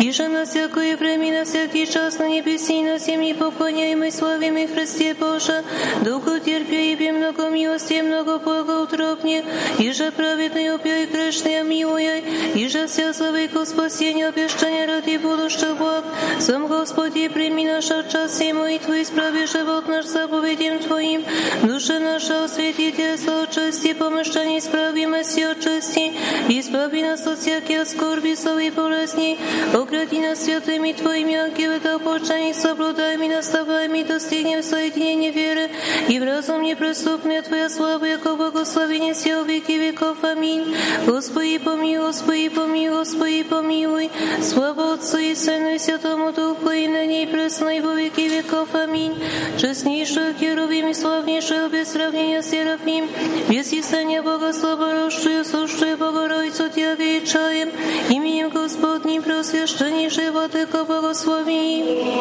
И 0.00 0.12
же 0.12 0.28
на 0.28 0.44
всякое 0.44 0.96
время, 0.96 1.38
на 1.38 1.44
всякий 1.44 1.86
час, 1.86 2.18
на 2.18 2.28
небеси, 2.28 2.82
на 2.82 2.98
земле 2.98 3.34
поклоняем 3.34 4.02
и 4.04 4.10
славим 4.10 4.56
и 4.56 4.66
Христе 4.66 5.14
Боже, 5.14 5.62
долго 6.02 6.40
терпи, 6.40 7.10
много 7.12 7.48
милости, 7.48 8.00
много 8.02 8.38
благоутробне, 8.38 9.44
и 9.78 9.92
же 9.92 10.10
праведный 10.10 10.74
убей, 10.74 11.06
грешный 11.06 11.62
милуй, 11.62 12.24
и 12.54 12.68
же 12.68 12.86
вся 12.86 13.14
слава 13.14 13.40
и 13.40 13.48
спасение, 13.64 14.28
обещания 14.28 14.86
ради 14.86 15.16
будущих 15.16 15.76
благ. 15.76 16.04
Сам 16.40 16.66
Господи, 16.66 17.28
прими 17.28 17.53
наш 17.62 17.86
час 18.10 18.40
и 18.40 18.52
молитву, 18.52 18.94
исправи 18.94 19.46
живот 19.46 19.86
наш 19.86 20.06
заповедям 20.06 20.80
Твоим. 20.80 21.24
Душа 21.62 22.00
наша 22.00 22.44
осветите 22.44 23.16
со 23.16 23.46
чести, 23.46 23.92
помышление 23.92 24.58
исправимости 24.58 25.40
от 25.40 25.60
чести. 25.60 26.12
Избави 26.48 27.02
нас 27.02 27.26
от 27.26 27.38
всяких 27.38 27.86
скорби, 27.86 28.34
славы 28.34 28.66
и 28.66 28.70
болезней. 28.70 29.38
Огради 29.72 30.20
нас 30.20 30.42
святыми 30.44 30.92
Твоими 30.92 31.36
ангелы, 31.36 31.78
да 31.80 31.98
почаний 31.98 32.54
соблюдаем 32.54 33.22
и 33.22 33.28
наставаем 33.28 33.94
и 33.94 34.02
достигнем 34.02 34.62
соединения 34.62 35.30
веры. 35.30 35.70
И 36.08 36.18
в 36.18 36.24
разум 36.24 36.62
неприступная 36.62 37.42
Твоя 37.42 37.68
слава, 37.70 38.04
яко 38.04 38.34
благословение 38.34 39.14
все 39.14 39.44
веки 39.44 39.72
веков. 39.72 40.18
Аминь. 40.22 40.74
Господи, 41.06 41.58
помилуй, 41.58 42.06
Господи, 42.06 42.48
помилуй, 42.48 42.98
Господи, 42.98 43.42
помилуй. 43.42 44.10
Слава 44.42 44.94
Отцу 44.94 45.18
и 45.18 45.34
Сыну 45.34 45.74
и 45.74 45.78
Святому 45.78 46.32
Духу, 46.32 46.70
и 46.70 46.88
на 46.88 47.04
ней 47.06 47.26
пресно 47.44 47.76
и 47.76 47.80
во 47.82 47.94
веки 47.94 48.22
веков. 48.22 48.74
Аминь. 48.74 49.14
Честнейших 49.58 50.38
Херувим 50.38 50.88
и 50.88 50.94
славнейших 50.94 51.70
без 51.70 51.92
сравнения 51.92 52.42
Серафим, 52.42 53.06
без 53.50 53.70
истания 53.70 54.22
Бога 54.22 54.54
слаборосшую, 54.54 55.44
сущую 55.44 55.98
Богородицу 55.98 56.70
Тебя 56.70 56.94
величаем, 56.94 57.68
именем 58.08 58.48
Господним 58.48 59.22
преосвященнейшей 59.22 60.30
Владыка 60.30 60.86
благослови. 60.86 61.82
Аминь. 61.82 62.14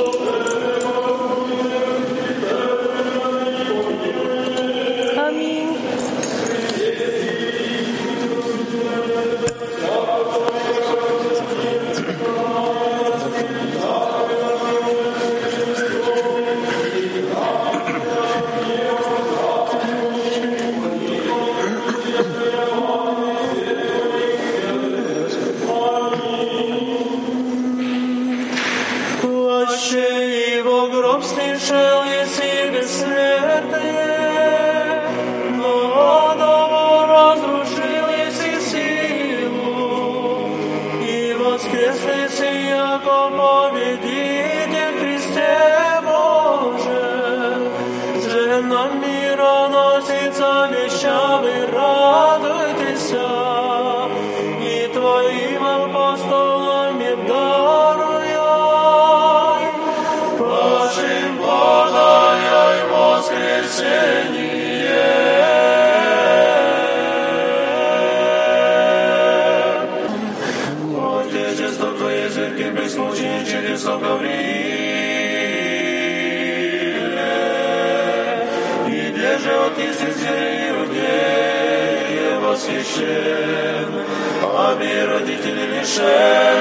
Ами 84.56 85.06
родители 85.06 85.80
лишен 85.80 86.60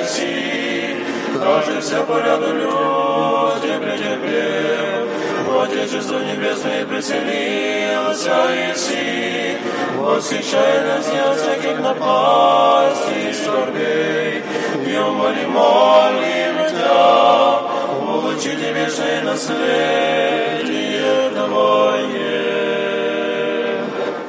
еси, 0.00 0.96
даже 1.34 1.80
вся 1.80 2.02
поряду 2.02 2.54
люди 2.54 3.78
претерпев, 3.78 5.08
в 5.46 5.60
Отечество 5.60 6.18
Небесное 6.20 6.86
преселился 6.86 8.32
Иси, 8.72 9.58
восхищай 9.96 10.80
нас 10.86 11.06
не 11.12 11.18
от 11.18 11.36
всяких 11.38 11.78
напастей 11.80 13.30
и 13.30 13.34
скорбей, 13.34 14.42
и 14.86 14.98
умоли, 14.98 15.44
молим 15.46 16.56
Тебя, 16.68 17.60
улучшите 18.00 18.72
вечное 18.72 19.22
наследие 19.22 21.30
Твое. 21.30 22.25